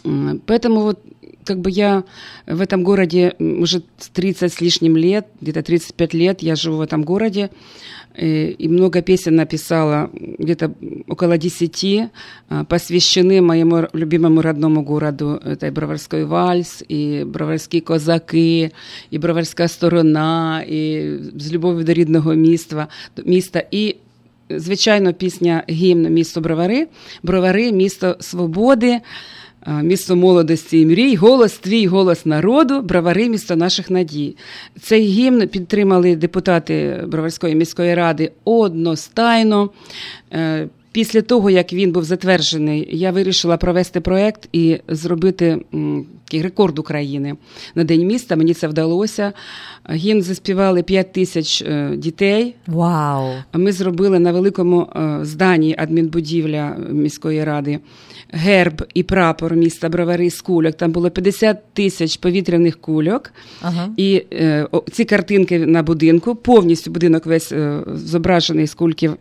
М, 0.07 0.41
Поэтому 0.47 0.81
вот 0.83 0.99
как 1.45 1.59
бы 1.59 1.71
я 1.71 2.05
в 2.47 2.61
этом 2.61 2.83
городе 2.85 3.33
м, 3.41 3.63
уже 3.63 3.83
30 4.13 4.53
с 4.53 4.61
лишним 4.61 4.97
лет, 4.97 5.27
где-то 5.41 5.63
35 5.63 6.15
лет 6.15 6.43
я 6.43 6.57
живу 6.57 6.77
в 6.77 6.81
этом 6.81 7.03
городе. 7.05 7.49
э, 8.15 8.55
И 8.59 8.69
много 8.69 9.03
песен 9.03 9.37
написала, 9.37 10.11
где-то 10.39 10.71
около 11.09 11.39
10, 11.39 12.09
а, 12.49 12.65
посвящены 12.65 13.41
моему 13.41 13.77
р- 13.77 13.91
любимому 13.95 14.43
родному 14.43 14.83
городу. 14.83 15.41
Это 15.47 15.67
и 15.67 15.71
Броварской 15.71 16.25
вальс, 16.25 16.85
и 16.91 17.25
Броварські 17.25 17.81
козаки, 17.81 18.71
і 19.11 19.19
Броварська 19.19 19.69
сторона, 19.69 20.63
і 20.69 21.11
з 21.37 21.53
любов'ю 21.53 21.85
до 21.85 21.93
рідного 21.93 22.35
міста. 22.35 22.89
міста. 23.27 23.63
І 23.71 23.97
звичайно, 24.51 25.13
пісня 25.15 25.65
гімн 25.71 26.09
місто 26.13 26.41
Бровари, 26.41 26.87
Бровари, 27.23 27.73
місто 27.73 28.17
свободи, 28.21 28.93
а, 28.93 29.01
місто 29.68 30.16
молодості 30.16 30.82
і 30.82 30.86
мрій, 30.86 31.16
голос 31.16 31.58
твій, 31.58 31.88
голос 31.88 32.26
народу, 32.26 32.82
Бровари, 32.82 33.30
місто 33.30 33.56
наших 33.56 33.90
надій. 33.90 34.36
Цей 34.82 35.06
гімн 35.06 35.48
підтримали 35.48 36.16
депутати 36.16 37.04
Броварської 37.08 37.56
міської 37.56 37.96
ради 37.96 38.32
одностайно. 38.46 39.70
Е, 40.34 40.68
Після 40.98 41.22
того, 41.22 41.50
як 41.50 41.74
він 41.74 41.92
був 41.92 42.04
затверджений, 42.04 42.88
я 42.92 43.12
вирішила 43.12 43.58
провести 43.58 44.02
проект 44.02 44.50
і 44.54 44.80
зробити 44.88 45.60
такий 46.26 46.42
рекорд 46.42 46.80
України 46.80 47.36
на 47.76 47.84
День 47.84 48.08
міста. 48.08 48.36
Мені 48.36 48.54
це 48.54 48.68
вдалося. 48.68 49.34
Гімн 49.92 50.22
заспівали 50.22 50.84
5 50.84 51.14
тисяч 51.14 51.62
е, 51.62 51.94
дітей. 51.98 52.56
Вау! 52.68 53.30
Ми 53.54 53.72
зробили 53.72 54.20
на 54.20 54.32
великому 54.32 54.82
е, 54.82 55.20
зданні 55.22 55.76
адмінбудівля 55.78 56.78
міської 56.90 57.44
ради 57.44 57.80
герб 58.32 58.86
і 58.94 59.04
прапор 59.04 59.56
міста 59.56 59.90
Бровари 59.90 60.30
з 60.30 60.42
кульок. 60.42 60.76
Там 60.76 60.92
було 60.92 61.10
50 61.10 61.74
тисяч 61.74 62.18
повітряних 62.18 62.82
кульок. 62.82 63.34
Ага. 63.62 63.90
І 63.98 64.24
е, 64.34 64.68
о, 64.72 64.84
ці 64.92 65.06
картинки 65.06 65.60
на 65.60 65.84
будинку, 65.84 66.36
повністю 66.36 66.92
будинок 66.92 67.26
весь 67.26 67.52
е, 67.52 67.80
зображений 67.94 68.68
з 68.68 68.74
кульків. 68.74 69.18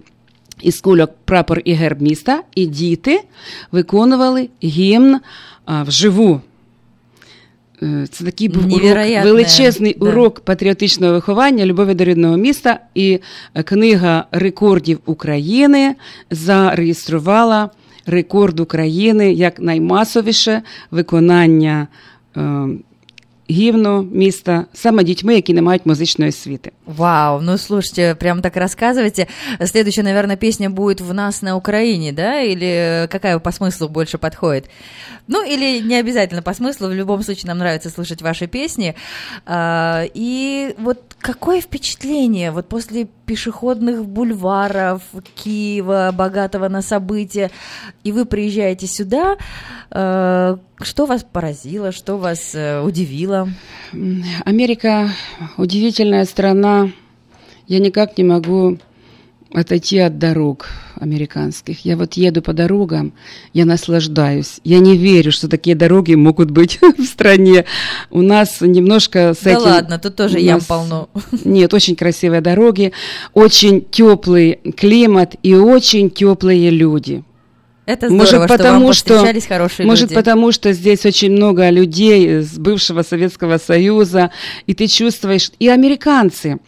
Із 0.63 0.81
кульок 0.81 1.11
прапор 1.25 1.61
і 1.65 1.73
герб 1.73 2.03
міста, 2.03 2.43
і 2.55 2.67
діти 2.67 3.21
виконували 3.73 4.49
гімн 4.63 5.21
а, 5.65 5.83
вживу. 5.83 6.41
Е, 7.83 8.07
Це 8.11 8.25
такий 8.25 8.49
був 8.49 8.75
урок, 8.75 9.25
величезний 9.25 9.97
да. 10.01 10.07
урок 10.07 10.41
патріотичного 10.41 11.13
виховання, 11.13 11.67
любові 11.67 11.95
до 11.95 12.05
рідного 12.05 12.37
міста. 12.37 12.81
І 12.95 13.21
е, 13.55 13.63
книга 13.63 14.25
рекордів 14.31 14.99
України 15.07 15.95
зареєструвала 16.31 17.71
рекорд 18.06 18.60
України 18.60 19.34
як 19.34 19.60
наймасовіше 19.60 20.62
виконання 20.92 21.88
е, 22.38 22.68
гімну 23.52 24.04
міста 24.04 24.66
саме 24.74 25.04
дітьми, 25.04 25.36
які 25.36 25.54
не 25.54 25.62
мають 25.62 25.86
музичної 25.86 26.30
освіти. 26.30 26.72
Вау, 26.86 27.42
ну 27.42 27.58
слушайте, 27.58 28.16
прям 28.16 28.42
так 28.42 28.58
рассказываете. 28.58 29.28
Следующая, 29.66 30.04
наверное, 30.04 30.38
песня 30.38 30.70
будет 30.70 31.02
в 31.02 31.14
нас 31.14 31.42
на 31.42 31.56
Украине, 31.56 32.12
да? 32.12 32.42
Или 32.42 33.08
какая 33.12 33.40
по 33.40 33.50
смыслу 33.52 33.90
больше 33.90 34.18
подходит? 34.18 34.70
Ну, 35.28 35.44
или 35.44 35.82
не 35.82 36.00
обязательно 36.00 36.42
по 36.42 36.54
смыслу, 36.54 36.88
в 36.88 36.94
любом 36.94 37.24
случае 37.24 37.48
нам 37.48 37.58
нравится 37.58 37.90
слышать 37.90 38.22
ваши 38.22 38.48
песни. 38.48 38.96
А, 39.46 40.06
И 40.14 40.76
вот 40.78 41.00
какое 41.20 41.62
впечатление 41.62 42.52
вот 42.52 42.68
после 42.70 43.08
пешеходных 43.27 44.07
бульваров 44.07 45.03
Киева, 45.35 46.11
богатого 46.15 46.69
на 46.69 46.81
события, 46.83 47.51
и 48.05 48.13
вы 48.13 48.25
приезжаете 48.25 48.87
сюда, 48.87 49.37
э, 49.91 50.57
что 50.81 51.07
вас 51.07 51.25
поразило, 51.25 51.93
что 51.93 52.17
вас 52.17 52.55
э, 52.55 52.81
удивило? 52.81 53.49
Америка 54.45 55.11
удивительная 55.57 56.25
страна. 56.25 56.91
Я 57.67 57.81
никак 57.81 58.17
не 58.17 58.25
могу 58.25 58.79
отойти 59.57 59.99
от 59.99 60.19
дорог 60.19 60.67
американских. 61.01 61.85
Я 61.85 61.97
вот 61.97 62.15
еду 62.15 62.43
по 62.43 62.53
дорогам, 62.53 63.13
я 63.55 63.65
наслаждаюсь. 63.65 64.61
Я 64.65 64.81
не 64.81 64.97
верю, 64.99 65.33
что 65.33 65.49
такие 65.49 65.75
дороги 65.75 66.15
могут 66.15 66.51
быть 66.51 66.79
в 66.99 67.03
стране. 67.05 67.65
У 68.11 68.21
нас 68.23 68.61
немножко 68.61 69.33
с 69.33 69.43
Да 69.43 69.53
этим... 69.53 69.63
ладно, 69.63 69.99
тут 69.99 70.15
тоже 70.17 70.41
ям 70.41 70.57
нас- 70.59 70.67
полно. 70.67 71.09
Нет, 71.45 71.73
очень 71.73 71.97
красивые 71.97 72.43
дороги, 72.43 72.93
очень 73.33 73.83
теплый 73.91 74.61
климат 74.77 75.37
и 75.43 75.55
очень 75.55 76.11
теплые 76.11 76.69
люди. 76.71 77.25
Это 77.87 78.09
здорово, 78.09 78.19
Может, 78.19 78.29
что 78.29 78.39
вам 78.41 78.49
потому 78.49 78.93
что, 78.93 79.09
повстречались 79.15 79.47
хорошие 79.47 79.87
может, 79.87 80.03
люди. 80.11 80.15
потому 80.17 80.53
что 80.53 80.73
здесь 80.73 81.07
очень 81.07 81.31
много 81.33 81.71
людей 81.71 82.41
с 82.43 82.59
бывшего 82.59 83.03
Советского 83.03 83.59
Союза, 83.59 84.33
и 84.67 84.75
ты 84.75 84.87
чувствуешь, 84.89 85.51
и 85.61 85.69
американцы 85.69 86.59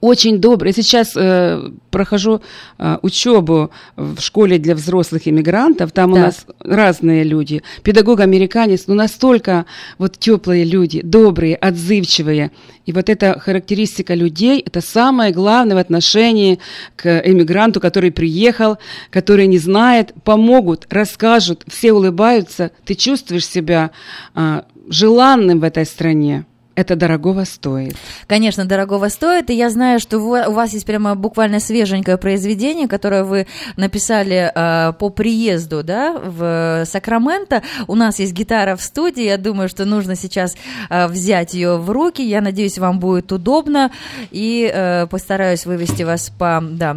очень 0.00 0.38
добрые. 0.38 0.72
Я 0.76 0.82
сейчас 0.82 1.12
э, 1.16 1.70
прохожу 1.90 2.40
э, 2.78 2.98
учебу 3.02 3.70
в 3.96 4.20
школе 4.20 4.58
для 4.58 4.74
взрослых 4.74 5.26
иммигрантов, 5.26 5.92
там 5.92 6.12
у 6.12 6.14
Так. 6.14 6.24
нас 6.24 6.46
разные 6.60 7.24
люди. 7.24 7.62
Педагог-американец, 7.82 8.86
но 8.86 8.94
настолько 8.94 9.66
вот 9.98 10.18
теплые 10.18 10.64
люди, 10.64 11.00
добрые, 11.02 11.56
отзывчивые. 11.56 12.52
И 12.86 12.92
вот 12.92 13.08
эта 13.08 13.38
характеристика 13.38 14.14
людей, 14.14 14.62
это 14.64 14.80
самое 14.80 15.32
главное 15.32 15.76
в 15.76 15.80
отношении 15.80 16.58
к 16.96 17.20
иммигранту, 17.24 17.80
который 17.80 18.12
приехал, 18.12 18.78
который 19.10 19.46
не 19.46 19.58
знает, 19.58 20.14
помогут, 20.24 20.86
расскажут, 20.90 21.64
все 21.66 21.92
улыбаются. 21.92 22.70
Ты 22.84 22.94
чувствуешь 22.94 23.46
себя 23.46 23.90
а, 24.34 24.64
желанным 24.88 25.60
в 25.60 25.64
этой 25.64 25.84
стране. 25.84 26.46
Это 26.78 26.94
дорогого 26.94 27.42
стоит. 27.42 27.96
Конечно, 28.28 28.64
дорогого 28.64 29.08
стоит, 29.08 29.50
и 29.50 29.54
я 29.54 29.68
знаю, 29.68 29.98
что 29.98 30.20
вы- 30.20 30.46
у 30.46 30.52
вас 30.52 30.72
есть 30.72 30.86
прямо 30.86 31.16
буквально 31.16 31.58
свеженькое 31.58 32.18
произведение, 32.18 32.86
которое 32.86 33.24
вы 33.24 33.48
написали 33.76 34.52
э, 34.54 34.92
по 34.92 35.08
приезду, 35.08 35.82
да, 35.82 36.12
в 36.12 36.84
Сакраменто. 36.86 37.64
У 37.88 37.96
нас 37.96 38.20
есть 38.20 38.32
гитара 38.32 38.76
в 38.76 38.80
студии, 38.80 39.24
я 39.24 39.38
думаю, 39.38 39.68
что 39.68 39.86
нужно 39.86 40.14
сейчас 40.14 40.54
э, 40.88 41.08
взять 41.08 41.52
ее 41.52 41.78
в 41.78 41.90
руки. 41.90 42.22
Я 42.22 42.40
надеюсь, 42.40 42.78
вам 42.78 43.00
будет 43.00 43.32
удобно, 43.32 43.90
и 44.30 44.70
э, 44.72 45.08
постараюсь 45.08 45.66
вывести 45.66 46.04
вас 46.04 46.30
по, 46.38 46.62
да, 46.62 46.96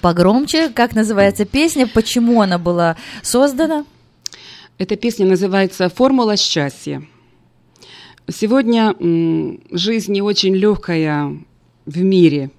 погромче. 0.00 0.68
Как 0.68 0.94
называется 0.94 1.44
песня, 1.44 1.88
почему 1.88 2.40
она 2.40 2.56
была 2.58 2.94
создана? 3.22 3.84
Эта 4.78 4.94
песня 4.94 5.26
называется 5.26 5.88
«Формула 5.88 6.36
счастья». 6.36 7.02
Сегодня 8.28 8.94
жизнь 9.70 10.12
не 10.12 10.22
очень 10.22 10.54
легкая 10.54 11.36
в 11.84 12.02
мире. 12.02 12.50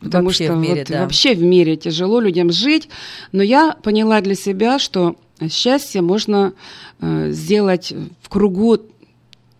Потому 0.00 0.26
Вообще 0.26 0.44
что 0.44 0.54
в 0.54 0.58
мире, 0.58 0.80
вот 0.80 0.88
да. 0.88 1.00
вообще 1.02 1.34
в 1.34 1.42
мире 1.42 1.76
тяжело 1.76 2.20
людям 2.20 2.52
жить. 2.52 2.88
Но 3.32 3.42
я 3.42 3.76
поняла 3.82 4.20
для 4.20 4.34
себя, 4.34 4.78
что 4.78 5.16
счастье 5.50 6.00
можно 6.00 6.52
э, 7.00 7.30
сделать 7.32 7.92
в 8.22 8.28
кругу 8.28 8.78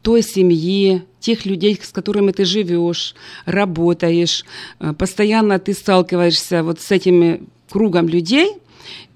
той 0.03 0.23
семьи, 0.23 1.03
тех 1.19 1.47
людей, 1.47 1.79
с 1.83 1.91
которыми 1.91 2.31
ты 2.31 2.45
живешь, 2.45 3.14
работаешь, 3.45 4.45
э, 4.79 4.93
постоянно 4.93 5.59
ты 5.59 5.73
сталкиваешься 5.73 6.62
вот 6.62 6.81
с 6.81 6.93
этим 6.93 7.49
кругом 7.69 8.09
людей, 8.09 8.53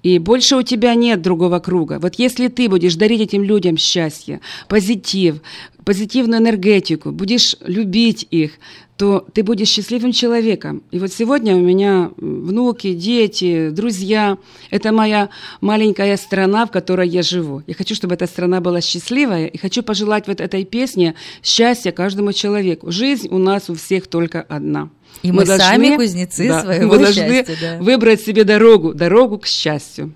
и 0.03 0.19
больше 0.19 0.55
у 0.55 0.61
тебя 0.63 0.95
нет 0.95 1.21
другого 1.21 1.59
круга. 1.59 1.99
Вот 1.99 2.15
если 2.15 2.47
ты 2.47 2.69
будешь 2.69 2.95
дарить 2.95 3.21
этим 3.21 3.43
людям 3.43 3.77
счастье, 3.77 4.41
позитив, 4.67 5.41
позитивную 5.85 6.41
энергетику, 6.41 7.11
будешь 7.11 7.55
любить 7.65 8.27
их, 8.31 8.51
то 8.97 9.25
ты 9.33 9.41
будешь 9.41 9.69
счастливым 9.69 10.11
человеком. 10.11 10.83
И 10.91 10.99
вот 10.99 11.11
сегодня 11.11 11.55
у 11.55 11.59
меня 11.59 12.11
внуки, 12.17 12.93
дети, 12.93 13.69
друзья. 13.71 14.37
Это 14.69 14.91
моя 14.91 15.29
маленькая 15.59 16.17
страна, 16.17 16.67
в 16.67 16.71
которой 16.71 17.09
я 17.09 17.23
живу. 17.23 17.63
Я 17.65 17.73
хочу, 17.73 17.95
чтобы 17.95 18.13
эта 18.13 18.27
страна 18.27 18.61
была 18.61 18.79
счастливая, 18.79 19.47
и 19.47 19.57
хочу 19.57 19.81
пожелать 19.81 20.27
вот 20.27 20.39
этой 20.39 20.65
песне 20.65 21.15
счастья 21.41 21.91
каждому 21.91 22.31
человеку. 22.31 22.91
Жизнь 22.91 23.27
у 23.31 23.39
нас 23.39 23.71
у 23.71 23.73
всех 23.73 24.05
только 24.05 24.41
одна. 24.41 24.89
И 25.22 25.32
мы 25.32 25.46
сами 25.46 25.96
кузнецы 25.96 26.60
своего 26.60 26.94
мы 26.94 26.98
должны 26.98 27.44
счастья, 27.44 27.56
да. 27.60 27.82
выбрать 27.82 28.20
себе 28.20 28.44
дорогу, 28.44 28.94
дорогу 28.94 29.38
к 29.38 29.46
счастью. 29.46 30.12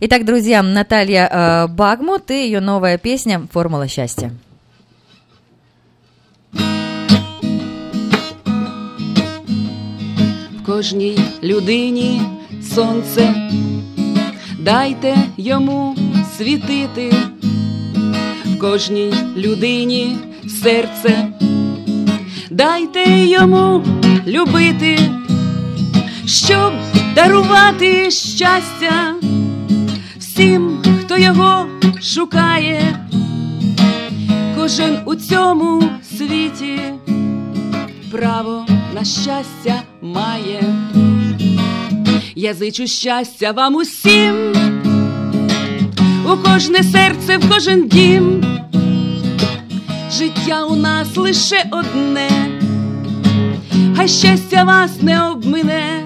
Итак, 0.00 0.24
друзья, 0.24 0.62
Наталья 0.62 1.28
э, 1.30 1.66
Багмут 1.68 2.30
и 2.30 2.44
ее 2.46 2.60
новая 2.60 2.98
песня 2.98 3.46
«Формула 3.52 3.88
счастья». 3.88 4.32
В 10.58 10.66
кожній 10.66 11.18
людині 11.42 12.22
сонце, 12.74 13.34
дайте 14.58 15.16
йому 15.36 15.96
світити, 16.36 17.12
в 18.44 18.58
кожній 18.58 19.14
людині 19.36 20.16
серце, 20.62 21.28
Дайте 22.55 23.03
йому 23.09 23.83
любити, 24.27 24.99
щоб 26.25 26.73
дарувати 27.15 28.11
щастя 28.11 29.15
всім, 30.17 30.77
хто 31.01 31.17
його 31.17 31.65
шукає, 32.01 33.07
кожен 34.55 34.99
у 35.05 35.15
цьому 35.15 35.83
світі 36.17 36.79
право 38.11 38.65
на 38.93 39.03
щастя 39.03 39.81
має. 40.01 40.63
Я 42.35 42.53
зичу 42.53 42.87
щастя 42.87 43.51
вам 43.51 43.75
усім, 43.75 44.53
у 46.25 46.37
кожне 46.37 46.83
серце, 46.83 47.37
в 47.37 47.49
кожен 47.49 47.87
дім. 47.87 48.45
Життя 50.17 50.63
у 50.63 50.75
нас 50.75 51.17
лише 51.17 51.65
одне, 51.71 52.44
хай 53.95 54.07
щастя 54.07 54.63
вас 54.63 55.01
не 55.01 55.29
обмине. 55.29 56.03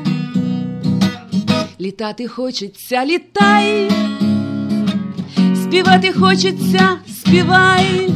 Літати 1.82 2.28
хочеться, 2.28 3.06
літай, 3.06 3.92
співати 5.56 6.14
хочеться, 6.14 6.98
співай, 7.08 8.10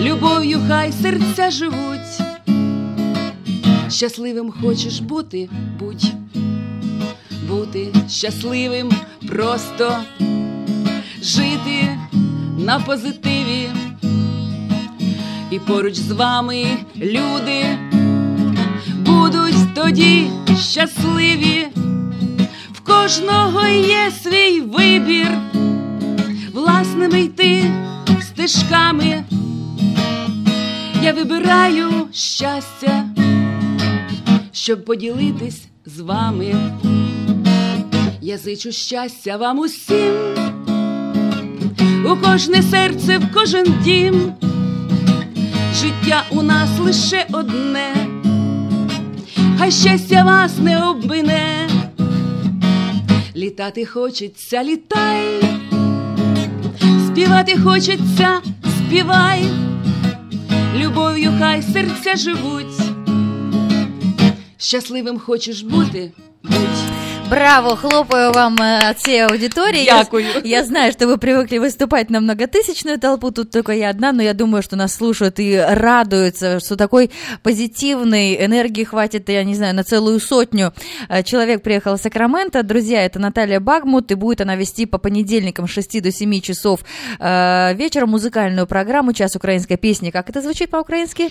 любов'ю 0.00 0.60
хай 0.68 0.92
серця 0.92 1.50
живуть. 1.50 2.22
Щасливим 3.88 4.52
хочеш 4.62 5.00
бути, 5.00 5.48
будь, 5.78 6.12
бути 7.48 7.88
щасливим, 8.08 8.92
просто. 9.28 9.96
Жити 11.22 11.98
на 12.58 12.80
позитиві, 12.80 13.68
і 15.50 15.58
поруч 15.58 15.94
з 15.94 16.10
вами 16.10 16.66
люди 16.96 17.78
будуть 19.22 19.74
тоді 19.74 20.26
щасливі, 20.60 21.66
в 22.72 22.80
кожного 22.80 23.66
є 23.68 24.12
свій 24.22 24.60
вибір, 24.60 25.28
власними 26.52 27.20
йти 27.20 27.70
стежками. 28.20 29.24
Я 31.02 31.12
вибираю 31.12 31.90
щастя, 32.12 33.04
щоб 34.52 34.84
поділитись 34.84 35.62
з 35.86 36.00
вами. 36.00 36.54
Я 38.20 38.38
зичу 38.38 38.72
щастя 38.72 39.36
вам 39.36 39.58
усім, 39.58 40.14
у 42.04 42.16
кожне 42.16 42.62
серце, 42.62 43.18
в 43.18 43.34
кожен 43.34 43.74
дім. 43.84 44.32
Життя 45.74 46.24
у 46.30 46.42
нас 46.42 46.78
лише 46.78 47.26
одне, 47.32 48.01
хай 49.62 49.72
щастя 49.72 50.24
вас 50.24 50.58
не 50.58 50.88
обмине. 50.88 51.68
Літати 53.36 53.86
хочеться, 53.86 54.64
літай, 54.64 55.42
співати 57.06 57.58
хочеться, 57.58 58.40
співай, 58.78 59.44
любов'ю 60.76 61.32
хай 61.38 61.62
серця 61.62 62.16
живуть. 62.16 62.80
Щасливим 64.58 65.18
хочеш 65.18 65.62
бути, 65.62 66.12
будь. 66.42 66.91
Браво, 67.32 67.76
хлопаю 67.76 68.30
вам 68.30 68.56
э, 68.60 68.90
от 68.90 68.98
всей 68.98 69.24
аудитории. 69.24 69.86
Дякую. 69.86 70.22
Я, 70.22 70.58
я 70.58 70.64
знаю, 70.64 70.92
что 70.92 71.06
вы 71.06 71.16
привыкли 71.16 71.56
выступать 71.56 72.10
на 72.10 72.20
многотысячную 72.20 73.00
толпу, 73.00 73.30
тут 73.30 73.50
только 73.50 73.72
я 73.72 73.88
одна, 73.88 74.12
но 74.12 74.20
я 74.20 74.34
думаю, 74.34 74.62
что 74.62 74.76
нас 74.76 74.94
слушают 74.94 75.40
и 75.40 75.56
радуются, 75.56 76.60
что 76.60 76.76
такой 76.76 77.10
позитивной 77.42 78.44
энергии 78.44 78.84
хватит, 78.84 79.30
я 79.30 79.44
не 79.44 79.54
знаю, 79.54 79.74
на 79.74 79.82
целую 79.82 80.20
сотню. 80.20 80.74
Э, 81.08 81.22
Человек 81.22 81.62
приехал 81.62 81.94
из 81.94 82.02
Сакрамента. 82.02 82.62
Друзья, 82.62 83.02
это 83.02 83.18
Наталья 83.18 83.60
Багмут, 83.60 84.12
и 84.12 84.14
будет 84.14 84.42
она 84.42 84.54
вести 84.54 84.84
по 84.84 84.98
понедельникам 84.98 85.66
с 85.66 85.70
6 85.70 86.02
до 86.02 86.12
7 86.12 86.40
часов 86.42 86.80
э, 87.18 87.72
вечера 87.72 88.04
музыкальную 88.04 88.66
программу 88.66 89.14
«Час 89.14 89.36
украинской 89.36 89.76
песни». 89.76 90.10
Как 90.10 90.28
это 90.28 90.42
звучит 90.42 90.68
по-украински? 90.68 91.30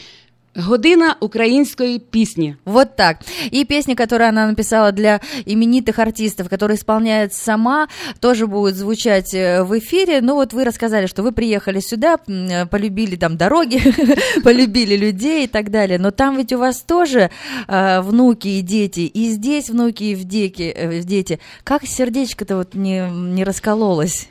Година 0.58 1.16
української 1.20 1.98
пісні. 1.98 2.56
Вот 2.64 2.96
так. 2.96 3.16
И 3.52 3.64
песни, 3.64 3.94
которые 3.94 4.28
она 4.30 4.46
написала 4.46 4.90
для 4.92 5.20
именитых 5.46 5.98
артистов, 5.98 6.48
которые 6.48 6.76
исполняет 6.76 7.34
сама, 7.34 7.88
тоже 8.20 8.46
будут 8.46 8.74
звучать 8.74 9.34
э, 9.34 9.62
в 9.62 9.78
эфире. 9.78 10.20
Ну 10.22 10.34
вот 10.34 10.54
вы 10.54 10.64
рассказали, 10.64 11.06
что 11.06 11.22
вы 11.22 11.32
приехали 11.32 11.80
сюда, 11.80 12.16
м, 12.28 12.46
э, 12.48 12.66
полюбили 12.66 13.16
там 13.16 13.36
дороги, 13.36 13.82
полюбили 14.44 14.96
людей 14.96 15.44
и 15.44 15.46
так 15.46 15.70
далее. 15.70 15.98
Но 15.98 16.10
там 16.10 16.36
ведь 16.38 16.52
у 16.52 16.58
вас 16.58 16.80
тоже 16.80 17.28
э, 17.68 18.00
внуки 18.00 18.48
и 18.48 18.62
дети, 18.62 19.00
и 19.00 19.28
здесь 19.30 19.68
внуки 19.70 20.04
и 20.04 20.14
в 20.14 20.24
дети. 20.24 20.72
э, 20.74 21.00
в 21.00 21.04
дети. 21.04 21.38
Как 21.64 21.84
сердечко-то 21.86 22.56
вот 22.56 22.74
не, 22.74 23.10
не 23.10 23.44
раскололось? 23.44 24.28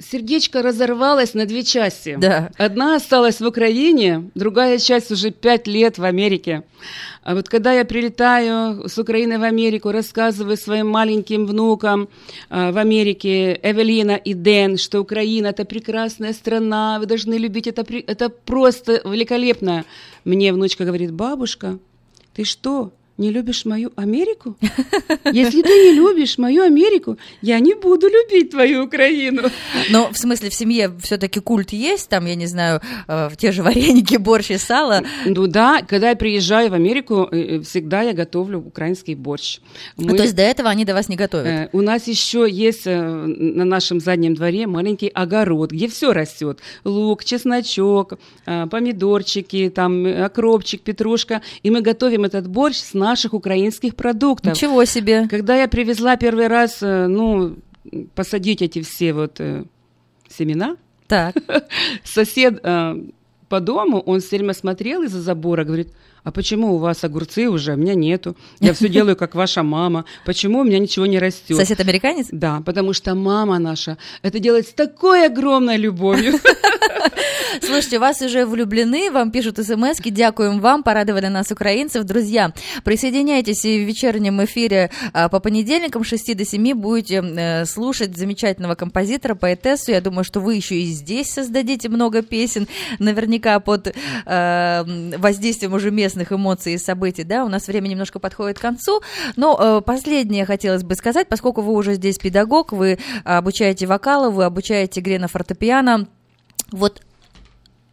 Сердечко 0.00 0.62
разорвалось 0.62 1.34
на 1.34 1.44
две 1.44 1.64
части. 1.64 2.16
Да. 2.20 2.50
Одна 2.56 2.96
осталась 2.96 3.40
в 3.40 3.46
Украине, 3.46 4.30
другая 4.34 4.78
часть 4.78 5.10
уже 5.10 5.30
пять 5.30 5.66
лет 5.66 5.98
в 5.98 6.04
Америке. 6.04 6.62
А 7.24 7.34
вот 7.34 7.48
когда 7.48 7.72
я 7.72 7.84
прилетаю 7.84 8.88
с 8.88 8.96
Украины 8.96 9.38
в 9.38 9.42
Америку, 9.42 9.90
рассказываю 9.90 10.56
своим 10.56 10.88
маленьким 10.88 11.46
внукам 11.46 12.08
а, 12.48 12.70
в 12.70 12.78
Америке, 12.78 13.58
Эвелина 13.60 14.12
и 14.16 14.34
Дэн, 14.34 14.78
что 14.78 15.00
Украина– 15.00 15.46
это 15.48 15.64
прекрасная 15.64 16.32
страна, 16.32 16.98
вы 17.00 17.06
должны 17.06 17.34
любить, 17.34 17.66
это, 17.66 17.84
это 18.06 18.28
просто 18.28 19.02
великолепно. 19.04 19.84
Мне 20.24 20.52
внучка 20.52 20.84
говорит, 20.84 21.12
бабушка, 21.12 21.78
ты 22.34 22.44
что, 22.44 22.92
не 23.18 23.30
любишь 23.30 23.64
мою 23.64 23.92
Америку? 23.96 24.56
Если 25.24 25.62
ты 25.62 25.68
не 25.68 25.92
любишь 25.92 26.38
мою 26.38 26.62
Америку, 26.62 27.18
я 27.42 27.58
не 27.58 27.74
буду 27.74 28.08
любить 28.08 28.50
твою 28.50 28.84
Украину. 28.84 29.42
Но 29.90 30.10
в 30.12 30.16
смысле 30.16 30.50
в 30.50 30.54
семье 30.54 30.92
все-таки 31.02 31.40
культ 31.40 31.72
есть, 31.72 32.08
там, 32.08 32.26
я 32.26 32.34
не 32.36 32.46
знаю, 32.46 32.80
э, 33.08 33.30
те 33.36 33.52
же 33.52 33.62
вареники, 33.62 34.16
борщ 34.16 34.50
и 34.50 34.58
сало. 34.58 35.02
Ну 35.26 35.46
да, 35.46 35.82
когда 35.82 36.10
я 36.10 36.16
приезжаю 36.16 36.70
в 36.70 36.74
Америку, 36.74 37.28
э, 37.30 37.56
э, 37.56 37.60
всегда 37.60 38.02
я 38.02 38.12
готовлю 38.12 38.58
украинский 38.60 39.14
борщ. 39.14 39.58
Ну, 39.96 40.16
то 40.16 40.22
есть 40.22 40.34
до 40.36 40.42
этого 40.42 40.70
они 40.70 40.84
до 40.84 40.94
вас 40.94 41.08
не 41.08 41.16
готовят? 41.16 41.46
Э, 41.46 41.68
У 41.72 41.82
нас 41.82 42.06
еще 42.06 42.46
есть 42.48 42.86
э, 42.86 43.00
на 43.00 43.64
нашем 43.64 44.00
заднем 44.00 44.34
дворе 44.34 44.66
маленький 44.66 45.08
огород, 45.08 45.72
где 45.72 45.88
все 45.88 46.12
растет. 46.12 46.60
Лук, 46.84 47.24
чесночок, 47.24 48.14
э, 48.46 48.66
помидорчики, 48.66 49.72
там 49.74 50.06
окропчик, 50.24 50.82
петрушка. 50.82 51.42
И 51.62 51.70
мы 51.70 51.80
готовим 51.80 52.24
этот 52.24 52.46
борщ 52.48 52.76
с 52.76 52.94
наших 53.08 53.34
украинских 53.34 53.96
продуктов. 53.96 54.54
Ничего 54.54 54.84
себе. 54.84 55.26
Когда 55.28 55.56
я 55.56 55.68
привезла 55.68 56.16
первый 56.16 56.48
раз, 56.48 56.78
э, 56.82 57.06
ну, 57.06 57.56
посадить 58.14 58.62
эти 58.62 58.82
все 58.82 59.12
вот 59.12 59.40
э, 59.40 59.64
семена, 60.28 60.76
Так. 61.06 61.34
сосед 62.04 62.60
э, 62.62 62.96
по 63.48 63.60
дому, 63.60 64.00
он 64.00 64.20
все 64.20 64.36
время 64.36 64.52
смотрел 64.52 65.02
из-за 65.02 65.22
забора, 65.22 65.64
говорит, 65.64 65.88
а 66.22 66.30
почему 66.30 66.74
у 66.74 66.78
вас 66.78 67.04
огурцы 67.04 67.48
уже, 67.48 67.72
а 67.72 67.74
у 67.74 67.78
меня 67.78 67.94
нету? 67.94 68.36
Я 68.60 68.74
все 68.74 68.88
делаю, 68.88 69.16
как 69.16 69.34
ваша 69.34 69.62
мама. 69.62 70.04
Почему 70.26 70.60
у 70.60 70.64
меня 70.64 70.78
ничего 70.78 71.06
не 71.06 71.18
растет? 71.18 71.56
Сосед 71.56 71.80
американец? 71.80 72.26
Да, 72.30 72.62
потому 72.66 72.92
что 72.92 73.14
мама 73.14 73.58
наша 73.58 73.96
это 74.20 74.38
делает 74.38 74.68
с 74.68 74.72
такой 74.74 75.24
огромной 75.26 75.78
любовью. 75.78 76.34
Слушайте, 77.62 77.98
вас 77.98 78.20
уже 78.22 78.46
влюблены, 78.46 79.10
вам 79.10 79.30
пишут 79.30 79.58
смс 79.58 80.00
дякуем 80.04 80.60
вам, 80.60 80.82
порадовали 80.82 81.26
нас 81.26 81.50
украинцев. 81.50 82.04
Друзья, 82.04 82.52
присоединяйтесь 82.84 83.64
и 83.64 83.84
в 83.84 83.86
вечернем 83.86 84.42
эфире 84.44 84.90
а, 85.12 85.28
по 85.28 85.40
понедельникам 85.40 86.04
с 86.04 86.08
6 86.08 86.36
до 86.36 86.44
7 86.44 86.74
будете 86.74 87.22
э, 87.22 87.64
слушать 87.64 88.16
замечательного 88.16 88.74
композитора, 88.74 89.34
поэтессу. 89.34 89.92
Я 89.92 90.00
думаю, 90.00 90.24
что 90.24 90.40
вы 90.40 90.54
еще 90.54 90.76
и 90.76 90.86
здесь 90.86 91.30
создадите 91.30 91.88
много 91.88 92.22
песен, 92.22 92.68
наверняка 92.98 93.60
под 93.60 93.94
э, 94.26 95.14
воздействием 95.18 95.74
уже 95.74 95.90
местных 95.90 96.32
эмоций 96.32 96.74
и 96.74 96.78
событий. 96.78 97.24
Да, 97.24 97.44
у 97.44 97.48
нас 97.48 97.66
время 97.68 97.88
немножко 97.88 98.18
подходит 98.18 98.58
к 98.58 98.62
концу, 98.62 99.02
но 99.36 99.56
э, 99.58 99.82
последнее 99.84 100.46
хотелось 100.46 100.82
бы 100.82 100.94
сказать, 100.94 101.28
поскольку 101.28 101.62
вы 101.62 101.72
уже 101.72 101.94
здесь 101.94 102.18
педагог, 102.18 102.72
вы 102.72 102.98
обучаете 103.24 103.86
вокалу, 103.86 104.30
вы 104.30 104.44
обучаете 104.44 105.00
игре 105.00 105.18
на 105.18 105.28
фортепиано, 105.28 106.08
вот 106.70 107.02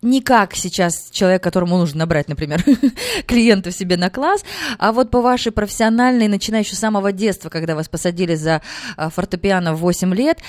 не 0.01 0.21
как 0.21 0.55
сейчас 0.55 1.09
человек, 1.11 1.43
которому 1.43 1.77
нужно 1.77 1.99
набрать, 1.99 2.27
например, 2.27 2.63
клиентов 3.25 3.73
себе 3.73 3.97
на 3.97 4.09
класс, 4.09 4.43
а 4.77 4.91
вот 4.91 5.09
по 5.09 5.21
вашей 5.21 5.51
профессиональной, 5.51 6.27
начиная 6.27 6.61
еще 6.61 6.75
с 6.75 6.79
самого 6.79 7.11
детства, 7.11 7.49
когда 7.49 7.75
вас 7.75 7.89
посадили 7.89 8.35
за 8.35 8.61
а, 8.97 9.09
фортепиано 9.09 9.73
в 9.73 9.79
8 9.79 10.13
лет, 10.13 10.39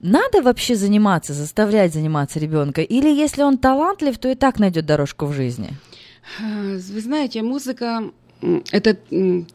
надо 0.00 0.42
вообще 0.42 0.76
заниматься, 0.76 1.32
заставлять 1.32 1.92
заниматься 1.94 2.38
ребенка? 2.38 2.82
Или 2.82 3.08
если 3.08 3.42
он 3.42 3.58
талантлив, 3.58 4.18
то 4.18 4.28
и 4.28 4.34
так 4.34 4.58
найдет 4.58 4.86
дорожку 4.86 5.26
в 5.26 5.32
жизни? 5.32 5.70
Вы 6.38 7.00
знаете, 7.00 7.42
музыка 7.42 8.10
это 8.70 8.96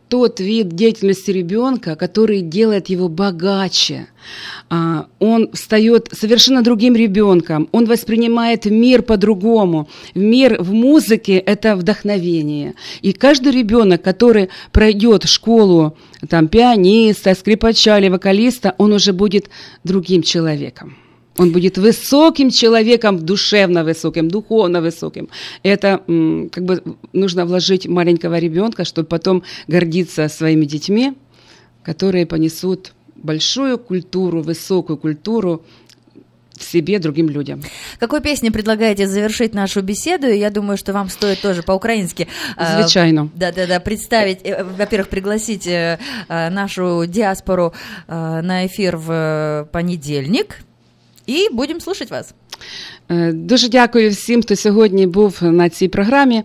тот 0.09 0.39
вид 0.39 0.69
деятельности 0.69 1.31
ребенка, 1.31 1.95
который 1.95 2.41
делает 2.41 2.89
его 2.89 3.07
богаче. 3.09 4.07
А, 4.69 5.07
Он 5.19 5.51
встает 5.53 6.09
совершенно 6.11 6.63
другим 6.63 6.95
ребенком, 6.95 7.69
он 7.71 7.85
воспринимает 7.85 8.65
мир 8.65 9.03
по-другому. 9.03 9.87
Мир 10.15 10.61
в 10.61 10.73
музыке– 10.73 11.37
это 11.45 11.75
вдохновение. 11.75 12.73
И 13.01 13.13
каждый 13.13 13.51
ребенок, 13.51 14.01
который 14.01 14.49
пройдет 14.71 15.27
школу 15.27 15.95
там, 16.29 16.47
пианиста, 16.47 17.35
скрипача 17.35 17.97
или 17.99 18.09
вокалиста, 18.09 18.75
он 18.77 18.93
уже 18.93 19.13
будет 19.13 19.49
другим 19.83 20.23
человеком. 20.23 20.97
Он 21.37 21.51
будет 21.51 21.77
высоким 21.77 22.49
человеком, 22.49 23.25
душевно 23.25 23.83
высоким, 23.83 24.27
духовно 24.27 24.81
высоким. 24.81 25.29
Это 25.63 26.01
как 26.51 26.65
бы 26.65 26.83
нужно 27.13 27.45
вложить 27.45 27.87
маленького 27.87 28.37
ребенка, 28.39 28.83
чтобы 28.83 29.07
потом 29.07 29.43
гордиться 29.67 30.27
своими 30.27 30.65
детьми, 30.65 31.13
которые 31.83 32.25
понесут 32.25 32.93
большую 33.15 33.77
культуру, 33.77 34.41
высокую 34.41 34.97
культуру 34.97 35.63
в 36.61 36.63
себе 36.63 36.99
другим 36.99 37.29
людям. 37.29 37.61
Какой 37.99 38.21
песней 38.21 38.51
предлагаете 38.51 39.07
завершить 39.07 39.53
нашу 39.53 39.81
беседу? 39.81 40.27
Я 40.27 40.49
думаю, 40.51 40.77
что 40.77 40.93
вам 40.93 41.09
стоит 41.09 41.41
тоже 41.41 41.63
по-украински 41.63 42.27
э, 42.57 42.81
Звичайно. 42.81 43.29
Да-да-да, 43.35 43.79
представить, 43.79 44.39
э, 44.43 44.63
во-первых, 44.63 45.09
пригласить 45.09 45.65
э, 45.67 45.97
нашу 46.27 47.05
диаспору 47.07 47.73
на 48.07 48.67
эфир 48.67 48.97
в 48.97 49.69
понедельник. 49.71 50.57
И 51.25 51.49
будем 51.51 51.79
слушать 51.79 52.09
вас. 52.09 52.33
Е, 53.11 53.31
Дуже 53.33 53.69
дякую 53.69 54.09
всім, 54.09 54.41
хто 54.41 54.55
сьогодні 54.55 55.07
був 55.07 55.37
на 55.41 55.69
цій 55.69 55.87
програмі. 55.87 56.43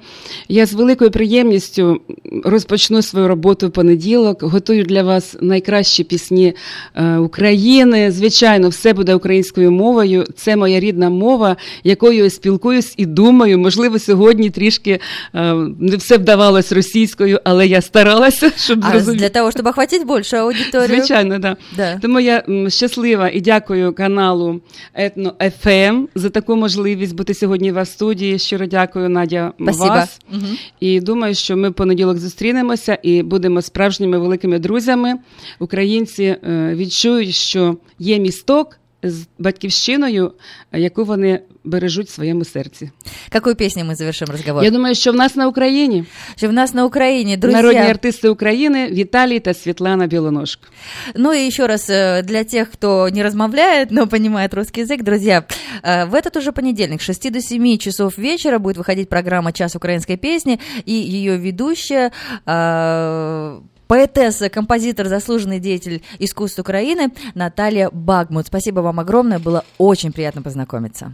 Я 0.49 0.67
з 0.67 0.73
великою 0.73 1.11
приємністю 1.11 2.01
розпочну 2.45 3.03
свою 3.03 3.29
роботу 3.29 3.69
в 3.69 3.71
понеділок. 3.71 4.43
Готую 4.43 4.85
для 4.85 5.03
вас 5.03 5.37
найкращі 5.41 6.05
пісні 6.05 6.55
е, 6.95 7.17
України. 7.17 8.11
Звичайно, 8.11 8.69
все 8.69 8.93
буде 8.93 9.15
українською 9.15 9.71
мовою. 9.73 10.25
Це 10.37 10.57
моя 10.57 10.81
рідна 10.81 11.11
мова, 11.11 11.57
якою 11.85 12.25
я 12.25 12.31
спілкуюсь 12.31 12.95
і 12.97 13.07
думаю. 13.07 13.59
Можливо, 13.59 13.99
сьогодні 13.99 14.51
трішки 14.51 15.01
е, 15.35 15.55
не 15.81 15.97
все 15.97 16.17
вдавалось 16.19 16.73
російською, 16.73 17.41
але 17.45 17.67
я 17.67 17.81
старалася, 17.83 18.53
щоб 18.57 18.79
А 18.83 18.91
зрозуміти. 18.91 19.19
для 19.21 19.29
того, 19.29 19.51
чтобы 19.51 19.69
охватить 19.69 20.07
большую 20.07 20.43
аудиторию. 20.43 20.97
Звичайно, 20.99 21.39
да. 21.39 21.57
Да. 21.77 21.99
Тому 22.03 22.21
я 22.21 22.43
щаслива 22.69 23.29
і 23.29 23.41
дякую 23.41 23.93
каналу 23.93 24.61
Етно 24.95 25.35
ФМ 25.61 26.07
за 26.15 26.31
таку 26.31 26.56
можливість 26.57 27.15
бути 27.15 27.35
сьогодні 27.35 27.73
в 27.73 27.75
вас 27.75 27.89
в 27.89 27.93
студії. 27.93 28.39
Щиро 28.39 28.67
дякую, 28.67 29.09
Надя, 29.09 29.53
Спасибо. 29.63 29.89
вас. 29.89 30.21
Угу. 30.33 30.47
І 30.81 31.01
думаю, 31.01 31.35
що 31.35 31.57
ми 31.57 31.71
в 31.71 31.75
понеділок 31.75 32.19
зустрінемося 32.19 32.99
і 33.03 33.23
будемо 33.23 33.63
справжніми 33.63 34.19
великими 34.19 34.59
друзями. 34.59 35.15
Українці 35.59 36.25
е, 36.25 36.75
відчують, 36.75 37.35
що 37.35 37.77
є 37.99 38.19
місток 38.19 38.79
з 39.04 39.28
батьківщиною, 39.40 40.32
е, 40.72 40.80
яку 40.80 41.04
вони 41.04 41.40
бережуть 41.64 42.08
в 42.08 42.12
своєму 42.12 42.46
серці. 42.46 42.92
Какой 43.30 43.56
песней 43.56 43.86
мы 43.86 43.96
завершим 43.96 44.28
разговор? 44.32 44.64
Я 44.64 44.72
думаю, 44.72 44.96
що 44.96 45.12
в 45.12 45.16
нас 45.16 45.36
на 45.36 45.48
Україні 45.48 46.06
Что 46.36 46.50
в 46.50 46.54
нас 46.54 46.74
на 46.74 46.86
Украине, 46.86 47.38
друзья. 47.38 47.62
народні 47.62 47.82
артисти 47.82 48.30
України 48.30 48.88
Віталій 48.92 49.40
та 49.40 49.54
Світлана 49.54 50.08
Білоножко. 50.08 50.68
Ну 51.16 51.34
и 51.34 51.48
еще 51.48 51.68
раз 51.68 51.90
э, 51.90 52.24
для 52.24 52.44
тех, 52.44 52.72
кто 52.72 53.10
не 53.10 53.24
размовляет, 53.24 53.92
но 53.92 54.08
понимает 54.08 54.54
русский 54.54 54.82
язык, 54.82 55.04
друзья, 55.04 55.44
э, 55.84 56.10
в 56.10 56.14
этот 56.14 56.38
уже 56.38 56.52
понедельник, 56.52 57.02
с 57.02 57.06
6 57.06 57.32
до 57.32 57.42
7 57.42 57.78
часов 57.78 58.18
вечера 58.18 58.60
будет 58.60 58.78
выходить 58.78 59.10
программа 59.10 59.52
«Час 59.52 59.76
украинской 59.76 60.18
песни», 60.18 60.60
и 60.86 60.94
ее 60.94 61.38
ведущая 61.38 62.12
э, 62.46 63.60
поэтесса, 63.87 64.49
композитор, 64.49 65.07
заслуженный 65.07 65.61
деятель 65.61 66.03
искусств 66.19 66.59
Украины 66.59 67.13
Наталья 67.35 67.91
Багмут. 67.91 68.47
Спасибо 68.47 68.81
вам 68.81 69.01
огромное, 69.01 69.39
было 69.39 69.65
очень 69.79 70.13
приятно 70.13 70.43
познакомиться. 70.43 71.13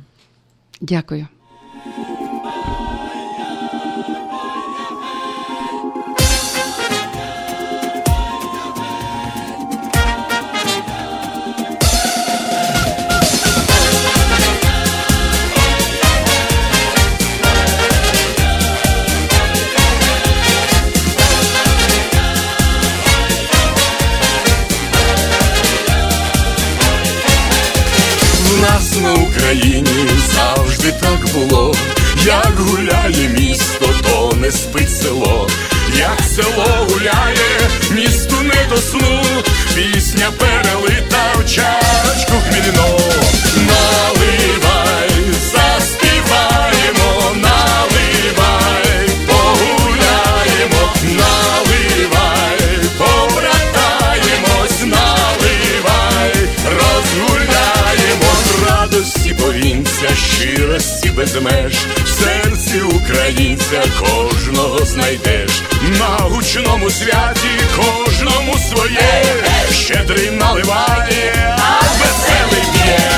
Дякую. 0.81 1.29
Сну. 38.91 39.23
Пісня 39.75 40.31
перелита 40.39 41.33
в 41.39 41.51
чашку 41.51 42.33
хмільно. 42.49 42.99
Наливай, 43.57 45.11
заспіваємо, 45.53 47.37
наливай, 47.37 49.09
погуляємо, 49.27 50.83
наливай, 51.05 52.59
побратаємось, 52.99 54.81
наливай, 54.81 56.33
розгуляємо 56.65 58.33
радості 58.69 59.35
повінця, 59.35 60.09
щирості 60.17 61.11
без 61.17 61.35
меж, 61.35 61.75
в 62.05 62.09
серці 62.09 62.81
українця 62.81 63.83
кожного 64.01 64.85
знайдеш, 64.85 65.63
на 65.99 66.07
гучному 66.07 66.91
святі 66.91 67.49
кожному 68.33 68.59
своє, 68.59 69.25
щедрий 69.71 70.31
наливає, 70.31 71.57
а 71.59 71.81
веселий 71.99 72.65
п'є, 72.73 73.11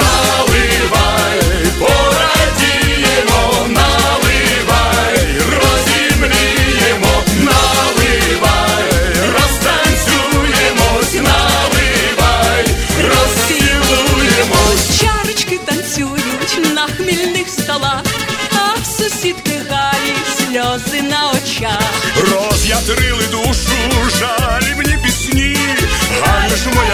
наливай, 0.00 1.40
порадіємо, 1.78 3.66
наливай, 3.68 5.18
розімріємо, 5.50 7.22
наливай, 7.38 8.84
розтанцюємось, 9.32 11.14
наливай, 11.14 12.64
розцілуємось. 12.98 15.00
Чарочки 15.00 15.58
танцюють 15.64 16.74
на 16.74 16.86
хмільних 16.86 17.48
столах, 17.48 18.02
а 18.52 18.80
в 18.80 18.86
сусідки 18.86 19.60
Галі 19.70 20.14
сльози 20.36 21.02
на 21.02 21.30
очах. 21.30 22.13
Роз'ятрили 22.73 23.23
душу 23.31 23.71
жалібні 24.19 24.97
пісні, 25.03 25.57
Галю 26.25 26.55
ж 26.55 26.69
моя 26.75 26.92